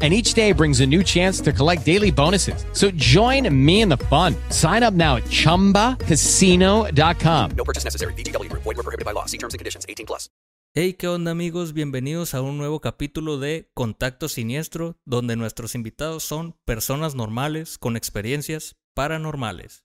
[0.00, 2.64] and each day brings a new chance to collect daily bonuses.
[2.72, 4.34] So join me in the fun.
[4.48, 7.50] Sign up now at ChumbaCasino.com.
[7.54, 8.14] No purchase necessary.
[8.14, 8.48] BGW.
[8.52, 9.26] Void were prohibited by law.
[9.26, 9.84] See terms and conditions.
[9.86, 10.30] 18 plus.
[10.72, 11.72] Hey, ¿qué onda amigos?
[11.72, 17.96] Bienvenidos a un nuevo capítulo de Contacto Siniestro, donde nuestros invitados son personas normales con
[17.96, 19.82] experiencias paranormales.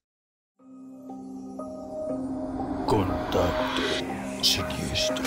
[2.86, 3.82] Contacto
[4.42, 5.24] Siniestro.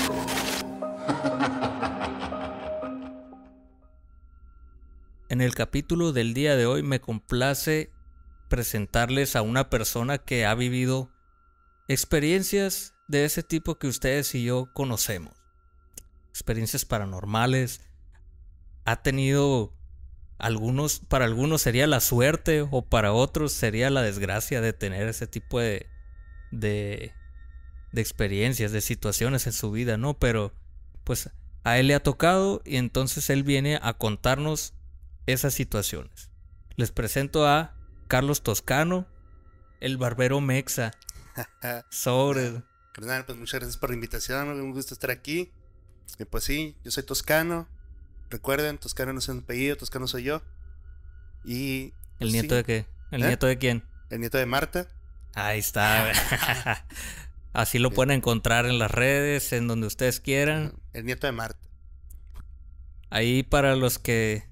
[5.30, 7.92] En el capítulo del día de hoy me complace
[8.50, 11.12] presentarles a una persona que ha vivido
[11.88, 15.36] experiencias de ese tipo que ustedes y yo conocemos.
[16.30, 17.82] Experiencias paranormales.
[18.86, 19.72] Ha tenido
[20.40, 25.28] algunos, para algunos sería la suerte o para otros sería la desgracia de tener ese
[25.28, 25.86] tipo de,
[26.50, 27.14] de,
[27.92, 30.18] de experiencias, de situaciones en su vida, ¿no?
[30.18, 30.56] Pero
[31.04, 31.30] pues
[31.64, 34.74] a él le ha tocado y entonces él viene a contarnos
[35.34, 36.30] esas situaciones.
[36.76, 37.76] Les presento a
[38.08, 39.08] Carlos Toscano,
[39.80, 40.92] el barbero Mexa.
[41.90, 42.64] Sobre.
[42.94, 45.52] Carnal, pues muchas gracias por la invitación, un gusto estar aquí.
[46.18, 47.68] Y pues sí, yo soy Toscano.
[48.30, 50.42] Recuerden, Toscano no es un apellido, Toscano soy yo.
[51.46, 51.94] Y.
[52.20, 52.56] ¿El pues, nieto sí.
[52.56, 52.86] de qué?
[53.12, 53.28] ¿El ¿Eh?
[53.28, 53.84] nieto de quién?
[54.10, 54.88] El nieto de Marta.
[55.36, 56.12] Ahí está.
[57.54, 60.74] Así lo pueden encontrar en las redes, en donde ustedes quieran.
[60.94, 61.60] El nieto de Marta.
[63.10, 64.49] Ahí para los que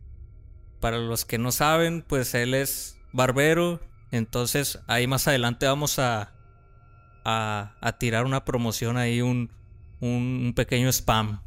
[0.80, 6.34] para los que no saben, pues él es barbero, entonces ahí más adelante vamos a
[7.28, 9.52] a, tirar una promoción ahí un,
[10.00, 11.42] un pequeño spam.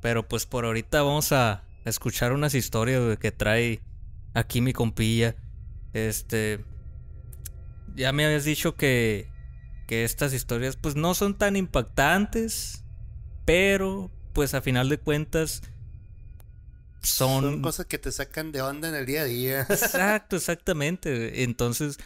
[0.00, 3.82] Pero pues por ahorita vamos a escuchar unas historias güey, que trae
[4.34, 5.36] aquí mi compilla.
[5.92, 6.64] Este
[7.94, 9.28] ya me habías dicho que
[9.86, 12.84] que estas historias pues no son tan impactantes,
[13.44, 15.62] pero pues a final de cuentas
[17.06, 19.60] son, Son cosas que te sacan de onda en el día a día.
[19.70, 21.42] Exacto, exactamente.
[21.44, 21.98] Entonces,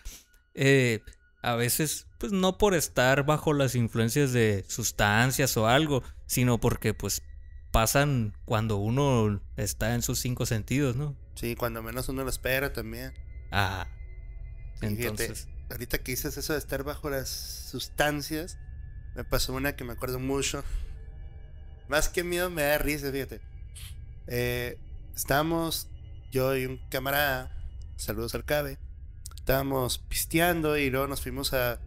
[0.54, 1.02] eh,
[1.42, 6.94] a veces, pues no por estar bajo las influencias de sustancias o algo, sino porque
[6.94, 7.22] pues
[7.70, 11.16] pasan cuando uno está en sus cinco sentidos, ¿no?
[11.34, 13.14] Sí, cuando menos uno lo espera también.
[13.50, 13.86] Ah.
[14.80, 18.58] Fíjate, Entonces, ahorita que dices eso de estar bajo las sustancias,
[19.14, 20.64] me pasó una que me acuerdo mucho.
[21.88, 23.40] Más que miedo me da risa, fíjate.
[24.26, 24.78] Eh,
[25.14, 25.88] estábamos,
[26.30, 27.56] yo y un camarada,
[27.96, 28.78] saludos al cabe,
[29.34, 31.80] estábamos pisteando y luego nos fuimos a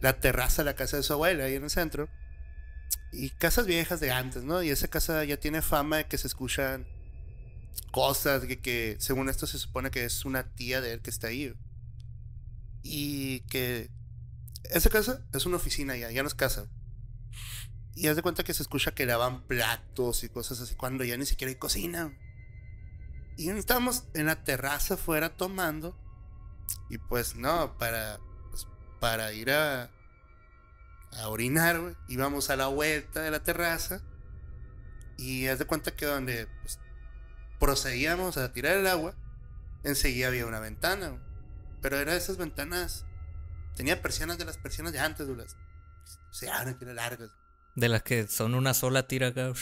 [0.00, 2.08] la terraza de la casa de su abuela, ahí en el centro.
[3.12, 4.62] Y casas viejas de antes, ¿no?
[4.62, 6.86] Y esa casa ya tiene fama de que se escuchan
[7.90, 11.28] cosas, que, que según esto se supone que es una tía de él que está
[11.28, 11.54] ahí.
[12.82, 13.90] Y que
[14.70, 16.68] esa casa es una oficina ya, ya no es casa.
[17.94, 21.16] Y haz de cuenta que se escucha que lavan platos y cosas así cuando ya
[21.16, 22.16] ni siquiera hay cocina.
[23.36, 25.96] Y estábamos en la terraza afuera tomando.
[26.90, 28.18] Y pues no, para,
[28.50, 28.66] pues,
[29.00, 29.90] para ir a,
[31.26, 34.02] orinar, íbamos a la vuelta de la terraza.
[35.16, 36.78] Y haz de cuenta que donde pues,
[37.58, 39.14] procedíamos a tirar el agua,
[39.84, 41.22] enseguida había una ventana.
[41.80, 43.04] Pero era de esas ventanas.
[43.76, 45.56] Tenía persianas de las persianas de antes, las-
[46.30, 47.30] Se abren, que eran largas.
[47.74, 49.52] De las que son una sola tira acá,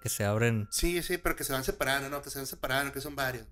[0.00, 0.68] que se abren.
[0.70, 2.22] Sí, sí, pero que se van separando, ¿no?
[2.22, 3.46] Que se van separando, que son varios.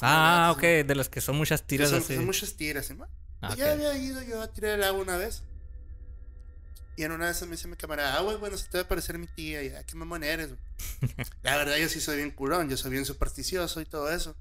[0.00, 2.16] Ah, no, ok, que de las que son muchas Que tiras son, así.
[2.16, 2.96] son muchas tiras, ¿sí?
[3.40, 5.42] Ah, Ya había ido yo a tirar el agua una vez.
[6.96, 8.84] Y en una de esas me dice mi camarada, ah, güey, bueno, se te va
[8.84, 9.62] a parecer mi tía.
[9.62, 10.60] Y, ah, qué mamón eres, güey.
[11.42, 14.36] La verdad, yo sí soy bien culón, yo soy bien supersticioso y todo eso.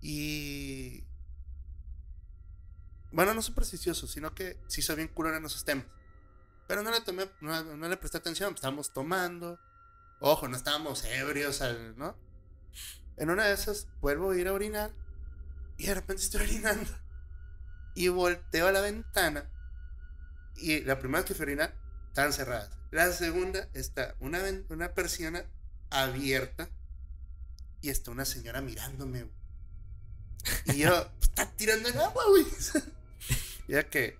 [0.00, 1.04] Y.
[3.12, 5.86] Bueno, no supersticioso, sino que sí soy bien culón en esos temas.
[6.68, 9.58] Pero no le tomé, no, no le presté atención, pues, estábamos tomando.
[10.20, 12.16] Ojo, no estábamos ebrios, al- ¿no?
[13.16, 14.90] En una de esas vuelvo a ir a orinar
[15.78, 16.90] y de repente estoy orinando
[17.94, 19.48] y volteo a la ventana
[20.56, 21.74] y la primera vez que fui a orinar
[22.08, 22.70] Están cerradas.
[22.90, 24.40] La segunda está una,
[24.70, 25.44] una persiana
[25.90, 26.68] abierta
[27.82, 29.28] y está una señora mirándome.
[30.66, 32.46] Y yo, "Pues, está tirando el agua, güey.
[33.68, 34.18] ya que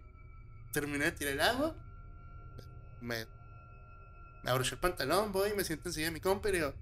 [0.72, 1.76] terminé de tirar el agua,
[3.00, 3.26] me,
[4.43, 6.75] me abroché el pantalón, voy, me siento enseguida de mi compa y le digo,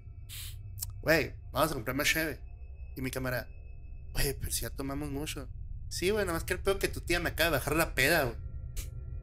[1.01, 2.39] güey, vamos a comprar más cheve.
[2.95, 3.47] Y mi cámara,
[4.13, 5.47] güey, pero si ya tomamos mucho.
[5.89, 7.95] Sí, güey, nada más que el peor que tu tía me acaba de bajar la
[7.95, 8.35] peda, güey.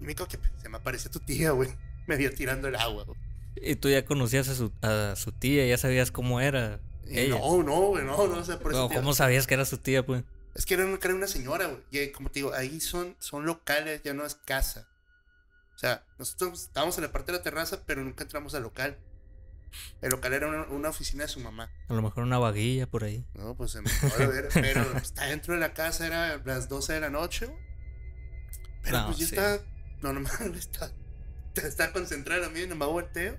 [0.00, 1.70] Y me dijo que se me apareció tu tía, güey.
[2.08, 3.16] Me vio tirando el agua, güey.
[3.54, 6.80] Y tú ya conocías a su, a su tía, ya sabías cómo era.
[7.06, 7.38] Y ella.
[7.38, 8.86] No, no, güey, no, no, o sea, por eso.
[8.86, 10.24] O te digo, ¿Cómo sabías que era su tía, pues?
[10.54, 11.80] Es que era una, era una señora, güey.
[11.92, 14.88] Y como te digo, ahí son, son locales, ya no es casa.
[15.82, 18.98] O sea, nosotros estábamos en la parte de la terraza, pero nunca entramos al local.
[20.00, 21.72] El local era una, una oficina de su mamá.
[21.88, 23.26] A lo mejor una vaguilla por ahí.
[23.34, 26.92] No, pues se me puede ver, pero está dentro de la casa, era las 12
[26.92, 27.52] de la noche.
[28.84, 29.34] Pero No, pues yo sí.
[29.34, 29.58] estaba
[30.02, 30.92] normal, está,
[31.56, 33.36] está concentrado en mí, nomás volteo,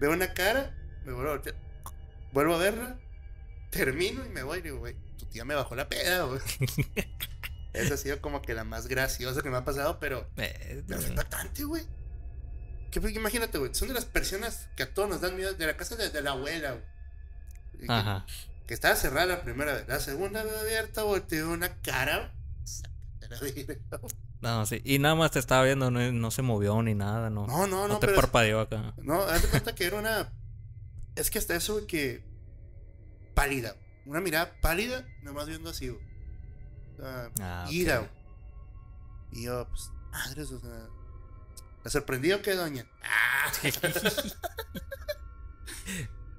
[0.00, 0.74] veo una cara,
[1.04, 1.54] me vuelvo a voltear,
[2.32, 2.98] vuelvo a verla,
[3.70, 6.40] termino y me voy y digo, güey, tu tía me bajó la peda, güey.
[7.72, 11.00] Esa ha sido como que la más graciosa que me ha pasado, pero, Eh, pero
[11.00, 11.84] fue impactante, güey.
[12.90, 15.66] Que, pues, imagínate, güey, son de las personas que a todos nos dan miedo, de
[15.66, 16.84] la casa de, de la abuela, güey.
[17.80, 18.26] Que- Ajá.
[18.66, 19.88] que estaba cerrada la primera vez.
[19.88, 22.34] La segunda vez abierta, volteó una cara.
[22.64, 24.00] Sácate la verga.
[24.42, 24.82] No, sí.
[24.84, 27.46] Y nada más te estaba viendo, no, no se movió ni nada, no.
[27.46, 27.94] No, no, no.
[27.98, 28.92] te pero es- parpadeó acá.
[28.98, 30.32] No, haz de cuenta que era una.
[31.16, 32.22] Es que hasta eso, güey, que.
[33.34, 33.76] Pálida.
[34.04, 36.02] Una mirada pálida, nomás viendo así, güey.
[37.00, 38.10] Ah, ira, güey.
[39.32, 40.88] Y yo, pues, madres, o sea.
[41.84, 42.86] ¿La sorprendió o qué, doña?
[43.02, 43.50] Ah,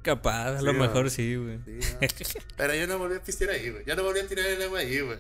[0.02, 1.60] Capaz, a Sí, lo mejor sí, güey.
[1.64, 2.08] sí, no.
[2.58, 3.86] Pero yo no volví a pistear ahí, güey.
[3.86, 5.20] Ya no volví a tirar el agua ahí, güey.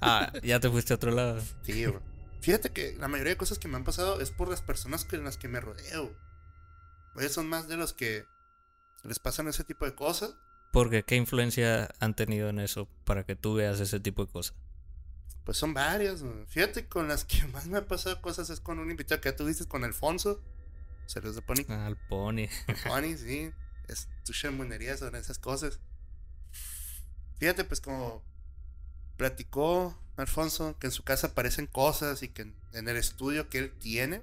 [0.00, 1.42] Ah, ya te fuiste a otro lado.
[1.62, 2.00] Sí, güey.
[2.40, 5.24] Fíjate que la mayoría de cosas que me han pasado es por las personas con
[5.24, 6.10] las que me rodeo.
[7.16, 8.26] Ellos son más de los que
[9.02, 10.34] les pasan ese tipo de cosas.
[10.72, 14.54] Porque, ¿qué influencia han tenido en eso para que tú veas ese tipo de cosas?
[15.44, 16.22] Pues son varias.
[16.48, 19.36] Fíjate, con las que más me han pasado cosas es con un invitado que ya
[19.36, 20.42] tuviste, con Alfonso.
[21.06, 21.64] Saludos de Pony.
[21.68, 22.48] Al pony.
[22.86, 23.50] Pony, sí.
[23.88, 25.80] Es tu chamonería sobre esas cosas.
[27.38, 28.22] Fíjate, pues como
[29.16, 33.58] platicó Alfonso que en su casa aparecen cosas y que en, en el estudio que
[33.58, 34.22] él tiene.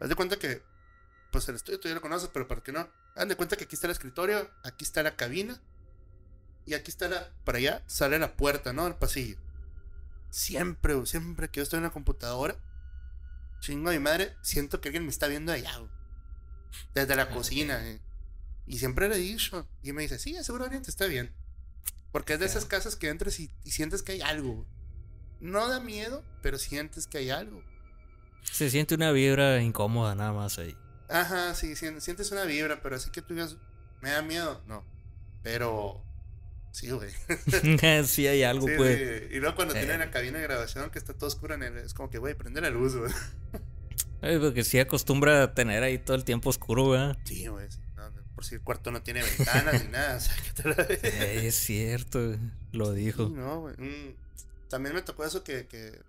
[0.00, 0.60] Haz de cuenta que,
[1.32, 2.88] pues el estudio tú ya lo conoces, pero para que no.
[3.18, 5.60] Haz de cuenta que aquí está el escritorio, aquí está la cabina
[6.64, 7.30] y aquí está la.
[7.44, 8.86] Para allá sale la puerta, ¿no?
[8.86, 9.36] El pasillo.
[10.30, 12.56] Siempre, güey, siempre que yo estoy en la computadora,
[13.60, 15.90] chingo a mi madre, siento que alguien me está viendo allá, güey.
[16.94, 18.00] Desde la cocina, eh.
[18.66, 19.66] Y siempre le he dicho.
[19.82, 21.34] Y me dice, sí, seguramente está bien.
[22.12, 24.54] Porque es de esas casas que entras y, y sientes que hay algo.
[24.54, 24.66] güey.
[25.40, 27.64] No da miedo, pero sientes que hay algo.
[28.42, 30.76] Se siente una vibra incómoda nada más ahí.
[31.08, 33.56] Ajá, sí, sien- sientes una vibra, pero así que tú digas,
[34.02, 34.62] ¿me da miedo?
[34.66, 34.84] No.
[35.42, 36.02] Pero,
[36.72, 37.10] sí, güey.
[38.06, 38.98] sí hay algo, Sí, pues.
[38.98, 39.26] sí.
[39.36, 39.78] Y luego cuando Eh.
[39.78, 42.34] tienen la cabina de grabación que está todo oscuro en el, es como que, güey,
[42.34, 43.12] prende la luz, güey.
[44.20, 47.16] Eh, porque sí acostumbra a tener ahí todo el tiempo oscuro, ¿verdad?
[47.24, 47.70] Sí, güey.
[47.70, 51.54] sí, no, por si el cuarto no tiene ventanas ni nada, sácate la Eh, es
[51.54, 52.34] cierto,
[52.72, 53.28] lo dijo.
[53.28, 53.76] No, güey.
[53.76, 54.16] Mm,
[54.68, 56.02] También me tocó eso que, que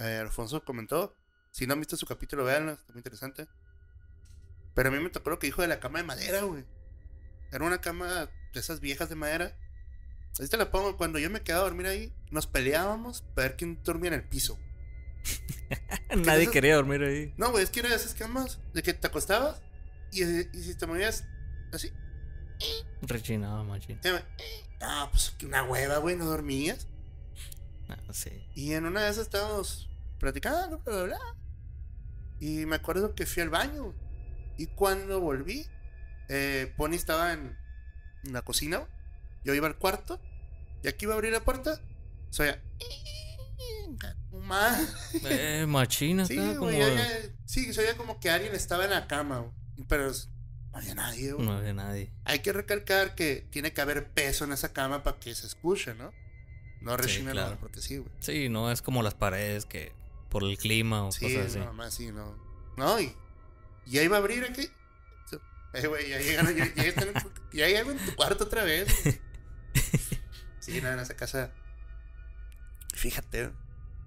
[0.00, 1.16] eh, Alfonso comentó.
[1.50, 3.48] Si no han visto su capítulo, véanlo, está muy interesante.
[4.74, 6.64] Pero a mí me tocó lo que dijo de la cama de madera, güey.
[7.52, 9.56] Era una cama de esas viejas de madera.
[10.32, 10.96] Así te la pongo.
[10.96, 14.24] Cuando yo me quedaba a dormir ahí, nos peleábamos para ver quién dormía en el
[14.28, 14.58] piso.
[16.16, 17.32] Nadie esas- quería dormir ahí.
[17.36, 19.62] No, güey, es que era de esas camas de que te acostabas
[20.12, 21.24] y, y si te movías
[21.72, 21.90] así,
[23.02, 23.98] Rechinaba, machín.
[24.80, 26.86] ah, pues que una hueva, güey, no dormías.
[27.88, 28.30] Ah, sí.
[28.54, 29.88] Y en una de esas estábamos
[30.18, 31.18] platicando, bla, bla, bla.
[32.40, 33.94] Y me acuerdo que fui al baño.
[34.56, 35.66] Y cuando volví,
[36.28, 37.56] eh, Pony estaba en,
[38.24, 38.86] la cocina.
[39.44, 40.20] Yo iba al cuarto.
[40.82, 41.80] Y aquí iba a abrir la puerta.
[42.30, 42.48] Soy
[45.24, 46.70] Eh, machina, Sí, como.
[47.46, 49.50] sí, se oía como que alguien estaba en la cama.
[49.88, 51.34] Pero no había nadie.
[51.38, 52.12] No había nadie.
[52.24, 55.94] Hay que recalcar que tiene que haber peso en esa cama para que se escuche,
[55.94, 56.12] ¿no?
[56.80, 57.48] No rechina claro.
[57.50, 58.10] nada, porque sí, güey.
[58.20, 59.92] Sí, no es como las paredes que
[60.28, 61.58] por el clima o Sí, cosas así.
[61.60, 62.36] no, más sí, no.
[62.76, 63.14] No, y
[63.86, 64.70] ya iba a abrir aquí.
[65.74, 67.08] Eh, güey, ya llegaron, ya, ya, están
[67.52, 68.88] ya hay algo en tu cuarto otra vez.
[70.60, 71.52] Sí, no, en esa casa.
[72.94, 73.52] Fíjate,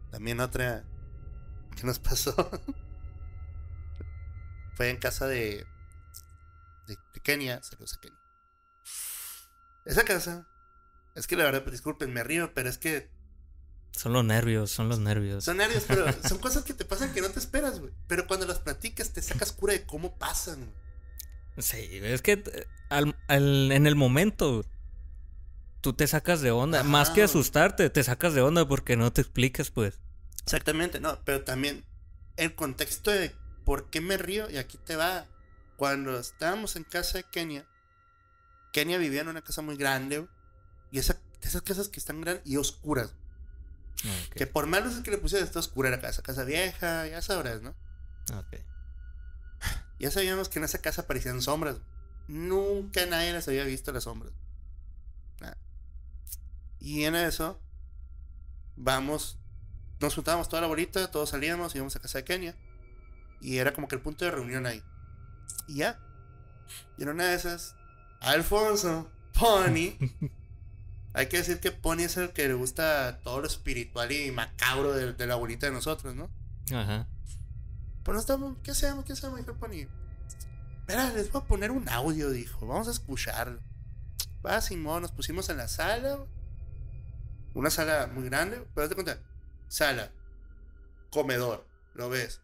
[0.10, 0.84] también otra
[1.76, 2.34] que nos pasó.
[4.76, 5.68] Fue en casa de,
[6.88, 7.62] de, de Kenia.
[7.62, 8.20] Saludos a Kenia.
[9.86, 10.48] Esa casa.
[11.14, 13.08] Es que la verdad, disculpen, me río, pero es que
[13.98, 15.44] Son los nervios, son los nervios.
[15.44, 17.92] Son nervios, pero son cosas que te pasan que no te esperas, güey.
[18.08, 20.72] Pero cuando las platicas te sacas cura de cómo pasan.
[21.58, 24.64] Sí, es que eh, al- al- en el momento
[25.82, 26.82] tú te sacas de onda.
[26.82, 26.88] Ajá.
[26.90, 30.00] Más que asustarte, te sacas de onda porque no te explicas, pues.
[30.44, 31.84] Exactamente, no, pero también
[32.38, 33.36] el contexto de
[33.66, 35.26] por qué me río, y aquí te va.
[35.76, 37.66] Cuando estábamos en casa de Kenia,
[38.72, 40.26] Kenia vivía en una casa muy grande,
[40.92, 43.14] y esa, esas casas que están grandes y oscuras.
[44.34, 47.62] Que por más luces que le pusieras, está oscura la casa, casa vieja, ya sabrás,
[47.62, 47.76] ¿no?
[48.34, 48.56] ok.
[50.00, 51.78] Ya sabíamos que en esa casa aparecían sombras.
[52.28, 54.32] Nunca nadie las había visto las sombras.
[55.40, 55.58] Nada.
[56.80, 57.60] Y en eso,
[58.76, 59.40] vamos,
[60.00, 62.56] nos juntábamos toda la bolita, todos salíamos, íbamos a casa de Kenia.
[63.42, 64.84] Y era como que el punto de reunión ahí.
[65.68, 66.00] Y ya.
[66.98, 67.76] Y en una de esas,
[68.20, 69.98] Alfonso, Pony.
[71.18, 74.94] hay que decir que Pony es el que le gusta todo lo espiritual y macabro
[74.94, 76.30] de, de la bolita de nosotros, ¿no?
[76.72, 77.08] Ajá.
[78.04, 79.04] Pues no estamos, ¿qué hacemos?
[79.04, 79.40] ¿Qué hacemos?
[79.40, 79.88] Dijo Pony.
[80.82, 82.68] Espera, les voy a poner un audio, dijo.
[82.68, 83.60] Vamos a escucharlo.
[84.46, 86.20] Va, Simón, nos pusimos en la sala.
[87.56, 89.20] Una sala muy grande, pero date cuenta.
[89.70, 90.12] Sala,
[91.10, 92.42] comedor, lo ves.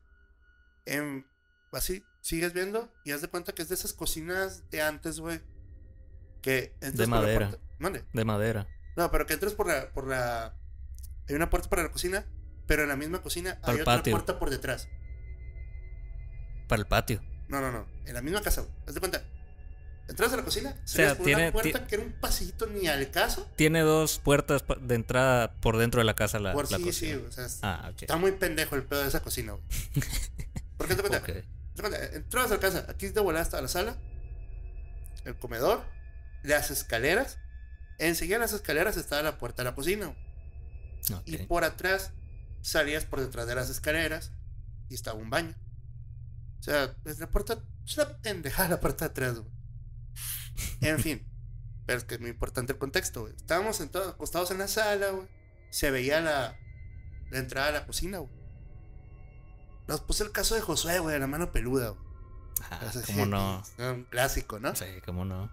[0.88, 1.28] En,
[1.72, 5.42] así, sigues viendo y haz de cuenta que es de esas cocinas de antes, güey.
[6.44, 7.48] Que entras De por la madera.
[7.50, 8.04] puerta- Mande.
[8.14, 8.68] De madera.
[8.96, 10.54] No, pero que entras por la, por la.
[11.28, 12.26] Hay una puerta para la cocina,
[12.68, 14.12] pero en la misma cocina Para hay otra patio.
[14.12, 14.88] puerta por detrás.
[16.68, 17.22] Para el patio.
[17.48, 17.88] No, no, no.
[18.06, 18.66] En la misma casa.
[18.88, 19.24] Haz de cuenta.
[20.10, 22.88] Entras a la cocina, sea, salías por tiene- una puerta que era un pasillito ni
[22.88, 23.50] al caso.
[23.56, 27.14] Tiene dos puertas de entrada por dentro de la casa la, por la sí, sí,
[27.14, 27.22] cocina.
[27.28, 28.02] o sea, Ah, ok.
[28.02, 29.64] está muy pendejo el pedo de esa cocina, güey.
[30.78, 31.22] ¿Por qué te cuenta?
[31.22, 33.96] Cuenta, Entrabas a la casa, aquí te volada hasta la sala,
[35.24, 35.86] el comedor,
[36.44, 37.40] las escaleras.
[38.00, 40.16] Enseguida las escaleras estaba la puerta de la cocina.
[41.26, 42.12] Y por atrás
[42.62, 44.32] salías por detrás de las escaleras
[44.90, 45.56] y estaba un baño.
[46.60, 49.52] O sea, es la puerta, es una pendejada la puerta de atrás, güey.
[50.82, 51.28] En fin,
[51.86, 53.36] pero es que es muy importante el contexto, güey.
[53.36, 55.28] Estábamos sentados, acostados en la sala, güey.
[55.72, 56.58] Se veía la,
[57.32, 58.32] la entrada a la cocina, güey.
[59.88, 62.04] Nos puse el caso de Josué, güey, de la mano peluda, güey.
[62.70, 63.64] Ah, ¿Cómo sí, no?
[63.92, 64.74] Un clásico, ¿no?
[64.76, 65.52] Sí, cómo no.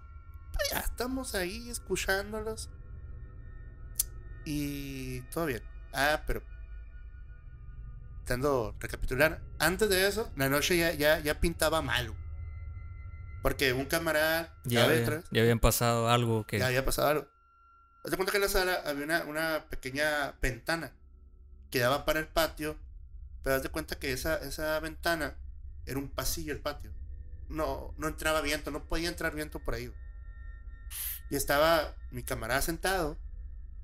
[0.71, 2.69] Ya estamos ahí escuchándolos.
[4.45, 5.61] Y todo bien.
[5.93, 6.41] Ah, pero.
[8.25, 9.41] Dando recapitular.
[9.59, 12.15] Antes de eso, la noche ya, ya, ya pintaba malo.
[13.41, 16.59] Porque un camarada Ya, había- ya habían pasado algo que.
[16.59, 17.27] ya había pasado algo.
[18.03, 20.91] Haz de cuenta que en la sala había una, una pequeña ventana
[21.69, 22.77] que daba para el patio.
[23.43, 25.35] Pero haz de cuenta que esa, esa ventana
[25.85, 26.91] era un pasillo el patio.
[27.49, 29.91] No, no entraba viento, no podía entrar viento por ahí.
[31.31, 33.17] Y estaba mi camarada sentado.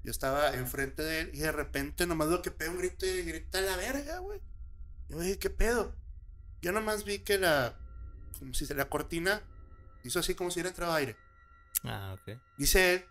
[0.04, 3.24] Yo estaba enfrente de él y de repente nomás veo que pega un grito y
[3.24, 4.42] grita a la verga, güey.
[5.08, 5.96] Yo dije, ¿qué pedo?
[6.62, 7.78] Yo nomás vi que la,
[8.38, 9.42] como si la cortina
[10.04, 11.16] hizo así como si hubiera entrado aire.
[11.84, 12.38] Ah, ok.
[12.58, 13.06] Dice él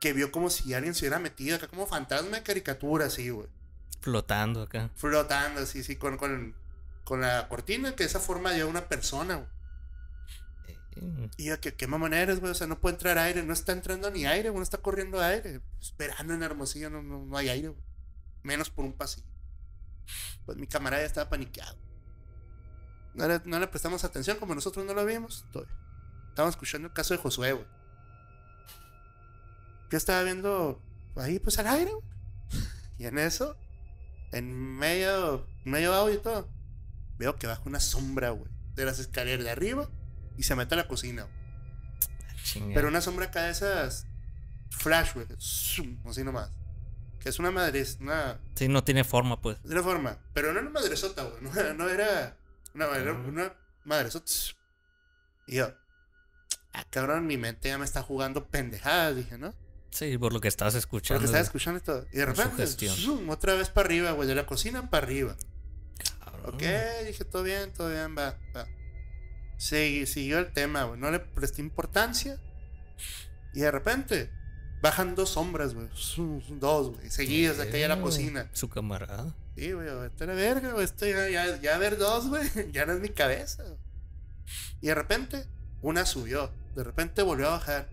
[0.00, 3.48] que vio como si alguien se hubiera metido acá como fantasma de caricatura, así, güey.
[4.00, 4.90] Flotando acá.
[4.96, 6.56] Flotando así, sí, con, con,
[7.04, 9.55] con la cortina, que de esa forma lleva una persona, güey.
[10.96, 12.52] Eh, Y yo, ¿qué, qué mamón eres, güey?
[12.52, 15.20] O sea, no puede entrar aire, no está entrando ni aire, güey, no está corriendo
[15.20, 15.60] aire.
[15.80, 17.82] Esperando en Hermosillo no, no, no hay aire, güey.
[18.42, 19.26] Menos por un pasillo.
[20.44, 21.76] Pues mi camarada estaba paniqueado.
[23.14, 25.44] No le, no le prestamos atención, como nosotros no lo vimos.
[25.52, 25.66] bien.
[26.28, 27.66] Estábamos escuchando el caso de Josué, güey.
[29.90, 30.82] Yo estaba viendo
[31.16, 32.04] ahí, pues al aire, güey.
[32.98, 33.56] Y en eso,
[34.32, 36.48] en medio, medio audio y todo,
[37.18, 39.88] veo que baja una sombra, güey, de las escaleras de arriba
[40.36, 41.26] y se mete a la cocina.
[42.74, 44.06] Pero una sombra acá de esas
[44.70, 46.50] flash, güey, así nomás.
[47.20, 49.58] Que es una madre, es una, Sí, no tiene forma, pues.
[49.64, 52.36] una forma, pero no era una madresota, güey, no, era- no era
[52.74, 53.52] una, era una
[53.84, 54.30] madresota.
[55.48, 55.72] Y yo,
[56.72, 59.54] ah, cabrón, mi mente ya me está jugando pendejadas, dije, ¿no?
[59.90, 61.18] Sí, por lo que estás escuchando.
[61.20, 62.06] Porque estaba escuchando esto.
[62.12, 65.36] Y de repente, zoom, otra vez para arriba, güey, de la cocina para arriba.
[66.24, 66.54] Cabrón.
[66.54, 66.62] Ok,
[67.06, 68.66] dije, todo bien, todo bien, va, va.
[69.56, 71.00] Siguió el tema, güey.
[71.00, 72.38] No le presté importancia.
[73.54, 74.30] Y de repente,
[74.82, 75.88] bajan dos sombras, güey.
[76.60, 77.10] Dos, güey.
[77.10, 78.48] Seguidas de aquella la cocina.
[78.52, 79.34] Su camarada.
[79.56, 80.86] Sí, güey, vete a la verga, güey.
[81.32, 82.46] Ya, ya, ver dos, güey.
[82.72, 83.64] Ya no es mi cabeza.
[84.82, 85.46] Y de repente,
[85.80, 86.50] una subió.
[86.74, 87.88] De repente volvió a bajar.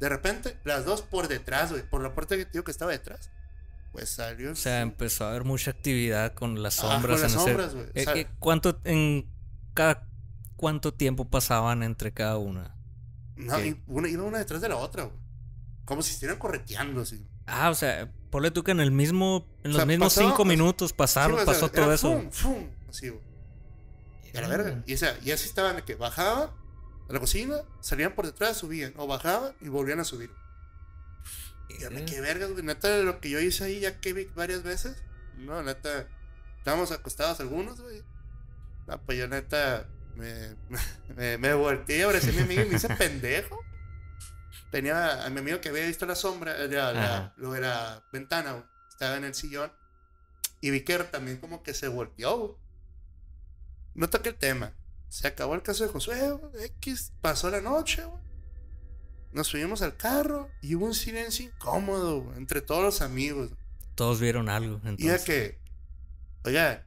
[0.00, 1.82] De repente, las dos por detrás, güey.
[1.88, 3.30] Por la puerta que digo que estaba detrás.
[3.92, 4.52] Pues salió.
[4.52, 7.20] O sea, empezó a haber mucha actividad con las Ah, con sombras.
[7.20, 7.84] las en sombras, güey.
[7.86, 9.28] O Eh, sea- eh, ¿Cuánto en
[9.74, 10.08] cada
[10.62, 12.76] cuánto tiempo pasaban entre cada una?
[13.34, 13.66] No, ¿Qué?
[13.66, 15.16] y una, iba una detrás de la otra, güey.
[15.84, 17.26] como si estuvieran correteando así.
[17.46, 20.28] Ah, o sea, ponle tú que en el mismo, en O los sea, mismos pasó-
[20.28, 22.12] cinco minutos pasaron, güey, o sea, pasó todo eso.
[22.12, 23.20] fum, fum, así, güey.
[24.32, 24.84] Y a la verga.
[24.86, 26.50] Y, o sea, y así estaban que bajaban
[27.08, 30.30] a la cocina, salían por detrás, subían, o bajaban y volvían a subir.
[31.68, 32.62] Y yo me quedé vergas, güey.
[32.62, 35.02] Neta, lo que yo hice ahí ya que vi varias veces.
[35.36, 36.06] No, neta,
[36.58, 38.02] estábamos acostados algunos, güey.
[38.86, 40.56] No, pues yo neta me,
[41.16, 43.58] me, me volteé y abracé a mi amigo y me hice pendejo.
[44.70, 48.64] Tenía a mi amigo que había visto la sombra, eh, la, lo de la ventana.
[48.88, 49.70] Estaba en el sillón.
[50.60, 52.58] Y vi que también como que se volteó.
[53.94, 54.74] No toqué el tema.
[55.08, 56.18] Se acabó el caso de Josué.
[56.78, 58.22] X, pasó la noche, güey.
[59.32, 63.50] Nos subimos al carro y hubo un silencio incómodo güey, entre todos los amigos.
[63.94, 64.80] Todos vieron algo.
[64.84, 65.58] Y Entonces, ya que,
[66.44, 66.86] oiga,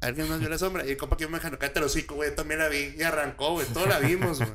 [0.00, 0.84] alguien más vio la sombra.
[0.86, 2.94] Y el compa que yo me dijo, cállate hocico, güey, también la vi.
[2.98, 4.50] Y arrancó, güey, todos la vimos, güey.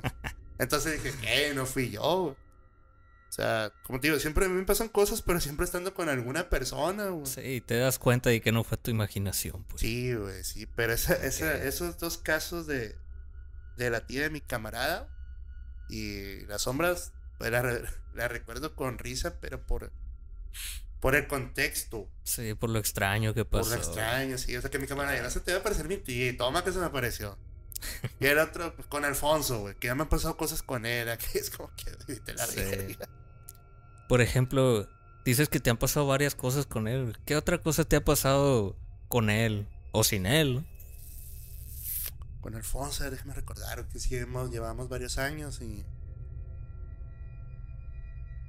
[0.60, 1.54] Entonces dije, ¿qué?
[1.54, 2.36] No fui yo, güey.
[3.28, 6.08] O sea, como te digo, siempre a mí me pasan cosas, pero siempre estando con
[6.08, 7.26] alguna persona, güey.
[7.26, 9.82] sí, te das cuenta de que no fue tu imaginación, pues.
[9.82, 10.68] Sí, güey, sí.
[10.76, 12.96] Pero esa, esa- esos dos casos de,
[13.76, 15.10] de la tía de mi camarada
[15.90, 19.92] y las sombras, pues la recuerdo con risa, pero por,
[21.06, 22.10] por el contexto.
[22.24, 23.70] Sí, por lo extraño que pasó.
[23.70, 24.58] Por lo extraño, sí.
[24.58, 26.30] O sea, que mi camarada, ya no se te va a aparecer mi tía.
[26.30, 27.38] y Toma que se me apareció.
[28.20, 31.08] Y el otro, pues, con Alfonso, güey, que ya me han pasado cosas con él.
[31.32, 32.98] Que es como que te la Sí.
[34.10, 34.90] Por ejemplo,
[35.24, 37.16] dices que te han pasado varias cosas con él.
[37.24, 38.76] ¿Qué otra cosa te ha pasado
[39.08, 39.68] con él?
[39.92, 40.66] O sin él.
[42.42, 45.86] Con Alfonso, déjame recordar que sí hemos, llevamos varios años y.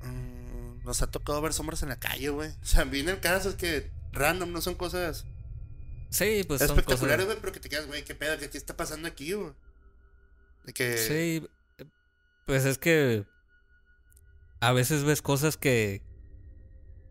[0.06, 0.36] Mm,
[0.87, 2.50] nos ha tocado ver sombras en la calle, güey.
[2.62, 5.26] O sea, vienen casos que random, no son cosas
[6.11, 7.26] Sí, pues son espectaculares, cosas...
[7.26, 9.52] güey, pero que te quedas, güey, qué pedo, ¿qué, está pasando aquí, güey?
[10.64, 10.97] De que.
[10.97, 11.47] Sí,
[12.47, 13.26] pues es que
[14.61, 16.02] a veces ves cosas que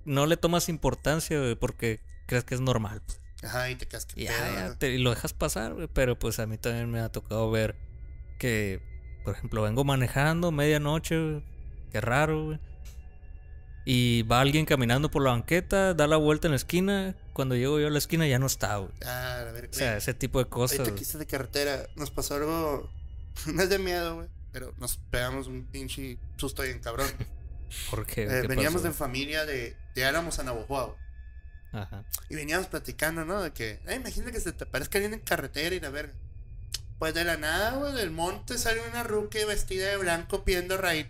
[0.06, 3.02] no le tomas importancia, güey, porque crees que es normal.
[3.06, 3.20] pues.
[3.44, 5.90] Ajá, y te quedas, qué Y pedo, ya, ya, te- y lo dejas pasar, güey,
[5.94, 7.76] pero pues a mí también me ha tocado ver
[8.40, 8.82] que,
[9.26, 11.44] por ejemplo, vengo manejando medianoche, güey,
[11.92, 12.60] qué raro, güey.
[13.88, 17.80] Y va alguien caminando por la banqueta, da la vuelta en la esquina, cuando llego
[17.80, 18.92] yo a la esquina ya no está, güey.
[19.06, 20.80] Ah, a ver, O sea, ese tipo de cosas.
[20.80, 22.90] Ahorita que de carretera, nos pasó algo.
[23.54, 24.28] No es de miedo, güey.
[24.54, 27.08] Pero nos pegamos un pinche susto bien cabrón.
[27.92, 28.24] ¿Por qué?
[28.24, 28.88] Eh, ¿Qué veníamos pasó?
[28.88, 30.98] de familia de, de Álamos a Navojoa, güey.
[31.74, 32.06] Ajá.
[32.30, 33.44] Y veníamos platicando, ¿no?
[33.44, 36.14] De que, ay, imagínate que se te parezca alguien en carretera y la verga.
[36.98, 41.08] Pues de la nada, güey, del monte sale una ruca vestida de blanco pidiendo raíz.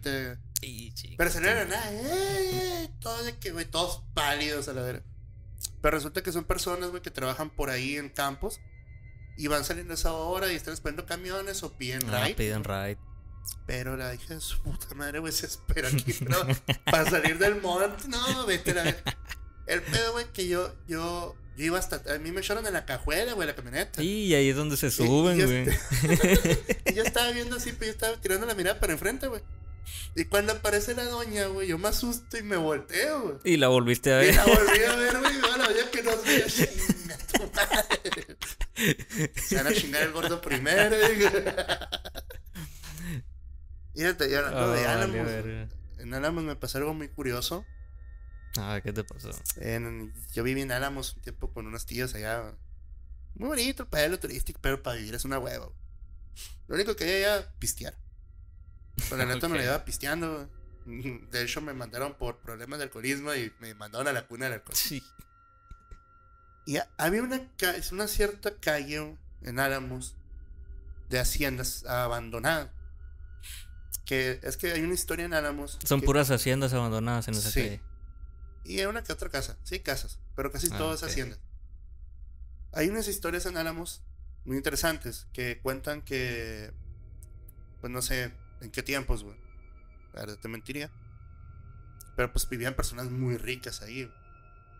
[0.61, 2.49] Y, chico, Pero de la nada, ¡ey,
[2.81, 2.89] ey!
[2.99, 5.03] Todos de que, güey, todos pálidos a la verga.
[5.81, 8.59] Pero resulta que son personas, güey, que trabajan por ahí en campos.
[9.37, 12.35] Y van saliendo a esa hora y están esperando camiones o piden Ah, ride.
[12.35, 12.97] piden ride.
[13.67, 16.13] Pero la hija de su puta madre, güey, se espera aquí,
[16.85, 19.17] para salir del monte, no, vete a la verga.
[19.67, 22.85] El pedo, güey, que yo, yo, yo iba hasta, a mí me echaron en la
[22.85, 24.01] cajuela, güey, la camioneta.
[24.01, 25.65] Y ahí es donde se Y- suben, y yo güey.
[26.85, 29.41] Y yo estaba viendo así, pero yo estaba tirando la mirada para enfrente, güey.
[30.15, 33.37] Y cuando aparece la doña, güey, yo me asusto y me volteo, güey.
[33.53, 34.35] Y la volviste a Y ver.
[34.35, 38.37] la volví a ver, güey, y la doña que no se chinga tu madre.
[39.35, 41.29] Se van a chingar el gordo primero, digo.
[43.95, 45.67] Fíjate, y hablando de Ah, Álamos, vale,
[45.99, 47.65] en Álamos me pasó algo muy curioso.
[48.57, 49.31] Ah, ¿qué te pasó?
[49.57, 52.53] En- yo viví en Álamos un tiempo con unos tíos allá.
[53.35, 55.65] Muy bonito el pueblo turístico, pero para vivir es una hueva.
[55.65, 55.77] güey.
[56.67, 57.95] Lo único que hay allá, pistear.
[58.95, 60.49] Pero la neta me la llevaba pisteando.
[60.85, 64.53] De hecho, me mandaron por problemas de alcoholismo y me mandaron a la cuna del
[64.55, 64.75] alcohol.
[64.75, 65.03] Sí.
[66.65, 70.15] Y ha- había una, ca- es una cierta calle en Álamos
[71.09, 72.69] de haciendas abandonadas.
[74.05, 75.79] Que es que hay una historia en Álamos.
[75.83, 77.61] Son que- puras haciendas abandonadas en esa Sí.
[77.61, 77.81] calle.
[78.63, 79.57] Y hay una que otra casa.
[79.63, 80.19] Sí, casas.
[80.35, 81.09] Pero casi Ah, todas ok.
[81.09, 81.39] haciendas.
[82.73, 84.03] Hay unas historias en Álamos
[84.43, 86.71] muy interesantes que cuentan que.
[87.81, 89.35] Pues no sé en qué tiempos, güey.
[90.13, 90.89] La verdad te mentiría.
[92.15, 94.09] Pero pues vivían personas muy ricas ahí.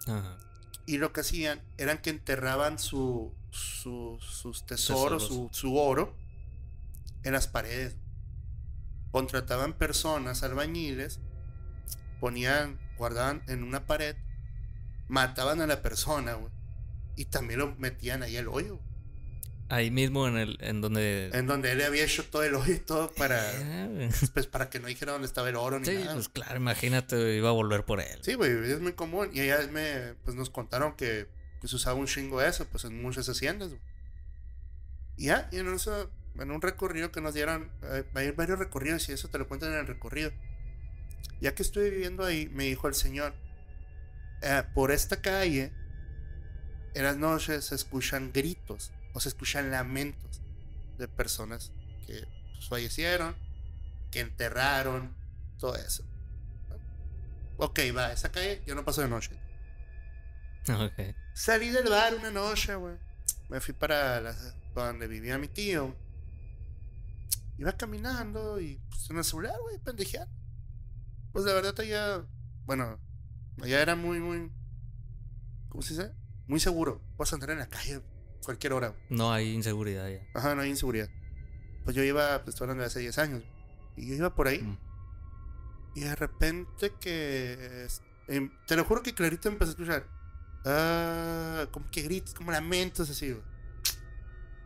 [0.07, 0.37] Ajá.
[0.85, 5.27] Y lo que hacían eran que enterraban su, su- sus tesoros, Tesoros.
[5.27, 6.15] Su, su oro,
[7.23, 7.97] en las paredes.
[9.11, 11.19] Contrataban personas, albañiles,
[12.19, 14.15] ponían, guardaban en una pared,
[15.07, 16.51] mataban a la persona, güey.
[17.15, 18.79] Y también lo metían ahí al hoyo.
[19.67, 22.77] Ahí mismo en el en donde En donde él había hecho todo el hoyo y
[22.77, 24.09] todo para, Ah, güey.
[24.33, 26.13] pues, para que no dijera dónde estaba el oro ni Sí, nada.
[26.13, 28.19] pues claro, imagínate, iba a volver por él.
[28.21, 29.29] Sí, güey, es muy común.
[29.33, 31.27] Y allá me, pues nos contaron que,
[31.63, 33.71] se usaba un chingo eso, pues en muchas haciendas.
[35.17, 39.09] Y ya, y en, eso, en un recorrido que nos dieron, eh, hay varios recorridos
[39.09, 40.31] y eso te lo cuentan en el recorrido.
[41.41, 43.33] Ya que estuve viviendo ahí, me dijo el señor,
[44.43, 45.71] "Eh, por esta calle,
[46.93, 50.41] en las noches se escuchan gritos o se escuchan lamentos
[50.99, 51.71] de personas
[52.05, 53.35] que pues, fallecieron,
[54.11, 55.15] que enterraron,
[55.57, 56.03] todo eso.
[57.57, 59.31] Ok, va, esa calle yo no paso de noche.
[60.69, 61.15] Ok.
[61.33, 62.97] Salí del bar una noche, güey.
[63.49, 64.35] Me fui para, la-
[64.73, 65.95] para donde vivía mi tío.
[67.57, 70.33] Iba caminando y pues, en el celular, güey, pendejeando.
[71.31, 72.25] Pues la verdad allá,
[72.65, 72.99] bueno,
[73.61, 74.51] allá era muy, muy,
[75.69, 76.11] ¿cómo se dice?
[76.47, 77.01] Muy seguro.
[77.15, 78.01] Puedes andar en la calle
[78.45, 78.95] cualquier hora.
[79.09, 80.25] No hay inseguridad ya.
[80.33, 81.09] Ajá, no hay inseguridad.
[81.83, 83.43] Pues yo iba, pues estoy hablando de hace 10 años.
[83.97, 84.61] Y yo iba por ahí.
[84.61, 84.77] Mm.
[85.95, 87.87] Y de repente que...
[88.27, 90.07] em, te lo juro que clarito empecé a escuchar.
[90.65, 93.43] Ah, como que gritos, como lamentos así, güey.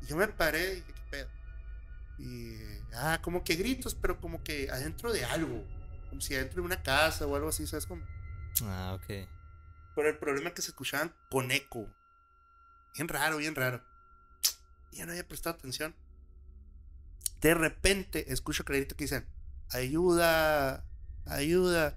[0.01, 1.29] Y yo me paré y dije, ¿qué pedo?
[2.17, 2.55] Y...
[2.93, 5.63] Ah, como que gritos, pero como que adentro de algo.
[6.09, 7.85] Como si adentro de una casa o algo así, ¿sabes?
[7.85, 8.03] Como...
[8.63, 9.27] Ah, ok.
[9.95, 11.87] Pero el problema es que se escuchaban con eco.
[12.95, 13.84] Bien raro, bien raro.
[14.91, 15.95] Y ya no había prestado atención.
[17.41, 19.25] De repente escucho clarito que dicen,
[19.69, 20.84] ayuda,
[21.25, 21.95] ayuda.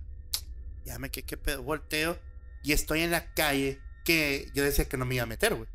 [0.85, 2.19] Ya me quedé, qué pedo, volteo.
[2.63, 5.69] Y estoy en la calle que yo decía que no me iba a meter, güey.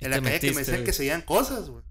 [0.00, 1.82] En la te calle que me metiste, decían que se veían cosas, güey.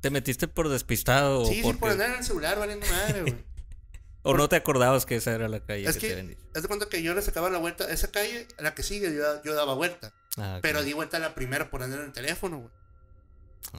[0.00, 3.44] ¿Te metiste por despistado Sí, o sí, por andar en el celular valiendo madre, güey.
[4.22, 6.40] o no te acordabas que esa era la calle Es que, te que, habían dicho?
[6.54, 7.90] haz de cuenta que yo le sacaba la vuelta.
[7.90, 10.12] Esa calle, la que sigue, yo, yo daba vuelta.
[10.36, 10.58] Ah.
[10.62, 12.70] Pero di vuelta a la primera por andar en el teléfono, güey.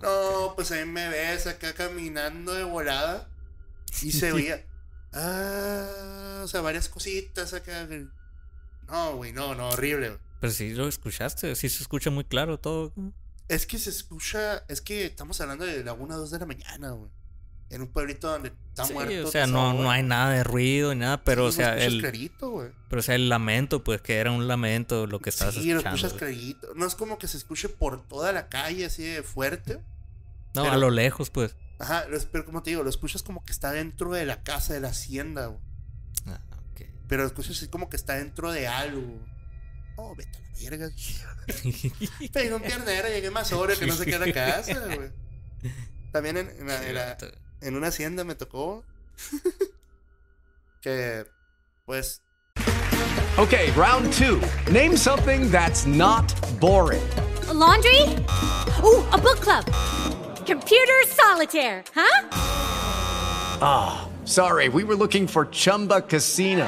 [0.01, 3.29] No, pues ahí me ves acá caminando de volada.
[4.01, 4.65] Y se veía.
[5.13, 7.87] Ah, o sea, varias cositas acá.
[8.87, 10.09] No, güey, no, no, horrible.
[10.09, 10.19] güey.
[10.39, 12.93] Pero sí lo escuchaste, sí se escucha muy claro todo.
[13.47, 14.63] Es que se escucha.
[14.67, 17.11] Es que estamos hablando de la 1 2 de la mañana, güey.
[17.71, 19.27] En un pueblito donde está Sí, muerto.
[19.27, 21.73] o sea, no, no hay nada de ruido ni nada, pero o Sí, lo sea,
[21.77, 22.69] escuchas el, clarito, güey.
[22.89, 25.79] pero o sea, el lamento, pues que era un lamento lo que estabas Sí, lo
[25.79, 25.95] escuchando.
[25.95, 26.35] escuchas güey.
[26.35, 26.67] clarito.
[26.75, 29.75] No es como que se escuche por toda la calle así de fuerte.
[30.53, 31.55] No, pero- a lo lejos, pues.
[31.79, 34.73] Ajá, lo- pero como te digo, lo escuchas como que está dentro de la casa
[34.73, 35.59] de la hacienda, güey.
[36.27, 36.41] Ah,
[36.73, 36.81] ok.
[37.07, 39.17] Pero lo escuchas así como que está dentro de algo.
[39.95, 40.89] Oh, vete a la verga.
[42.33, 45.09] Pedí un piernero, llegué más sobrio que no sé qué a la casa, güey.
[46.11, 47.17] También en, en la- en la-
[47.61, 48.83] en una hacienda me tocó
[50.81, 51.25] que,
[51.85, 52.21] pues,
[53.37, 54.41] Okay, round two.
[54.71, 56.27] Name something that's not
[56.59, 57.01] boring.
[57.53, 58.01] laundry?
[58.83, 59.65] Ooh, a book club.
[60.45, 62.27] Computer solitaire, huh?
[63.61, 66.67] Ah, sorry, we were looking for Chumba Casino.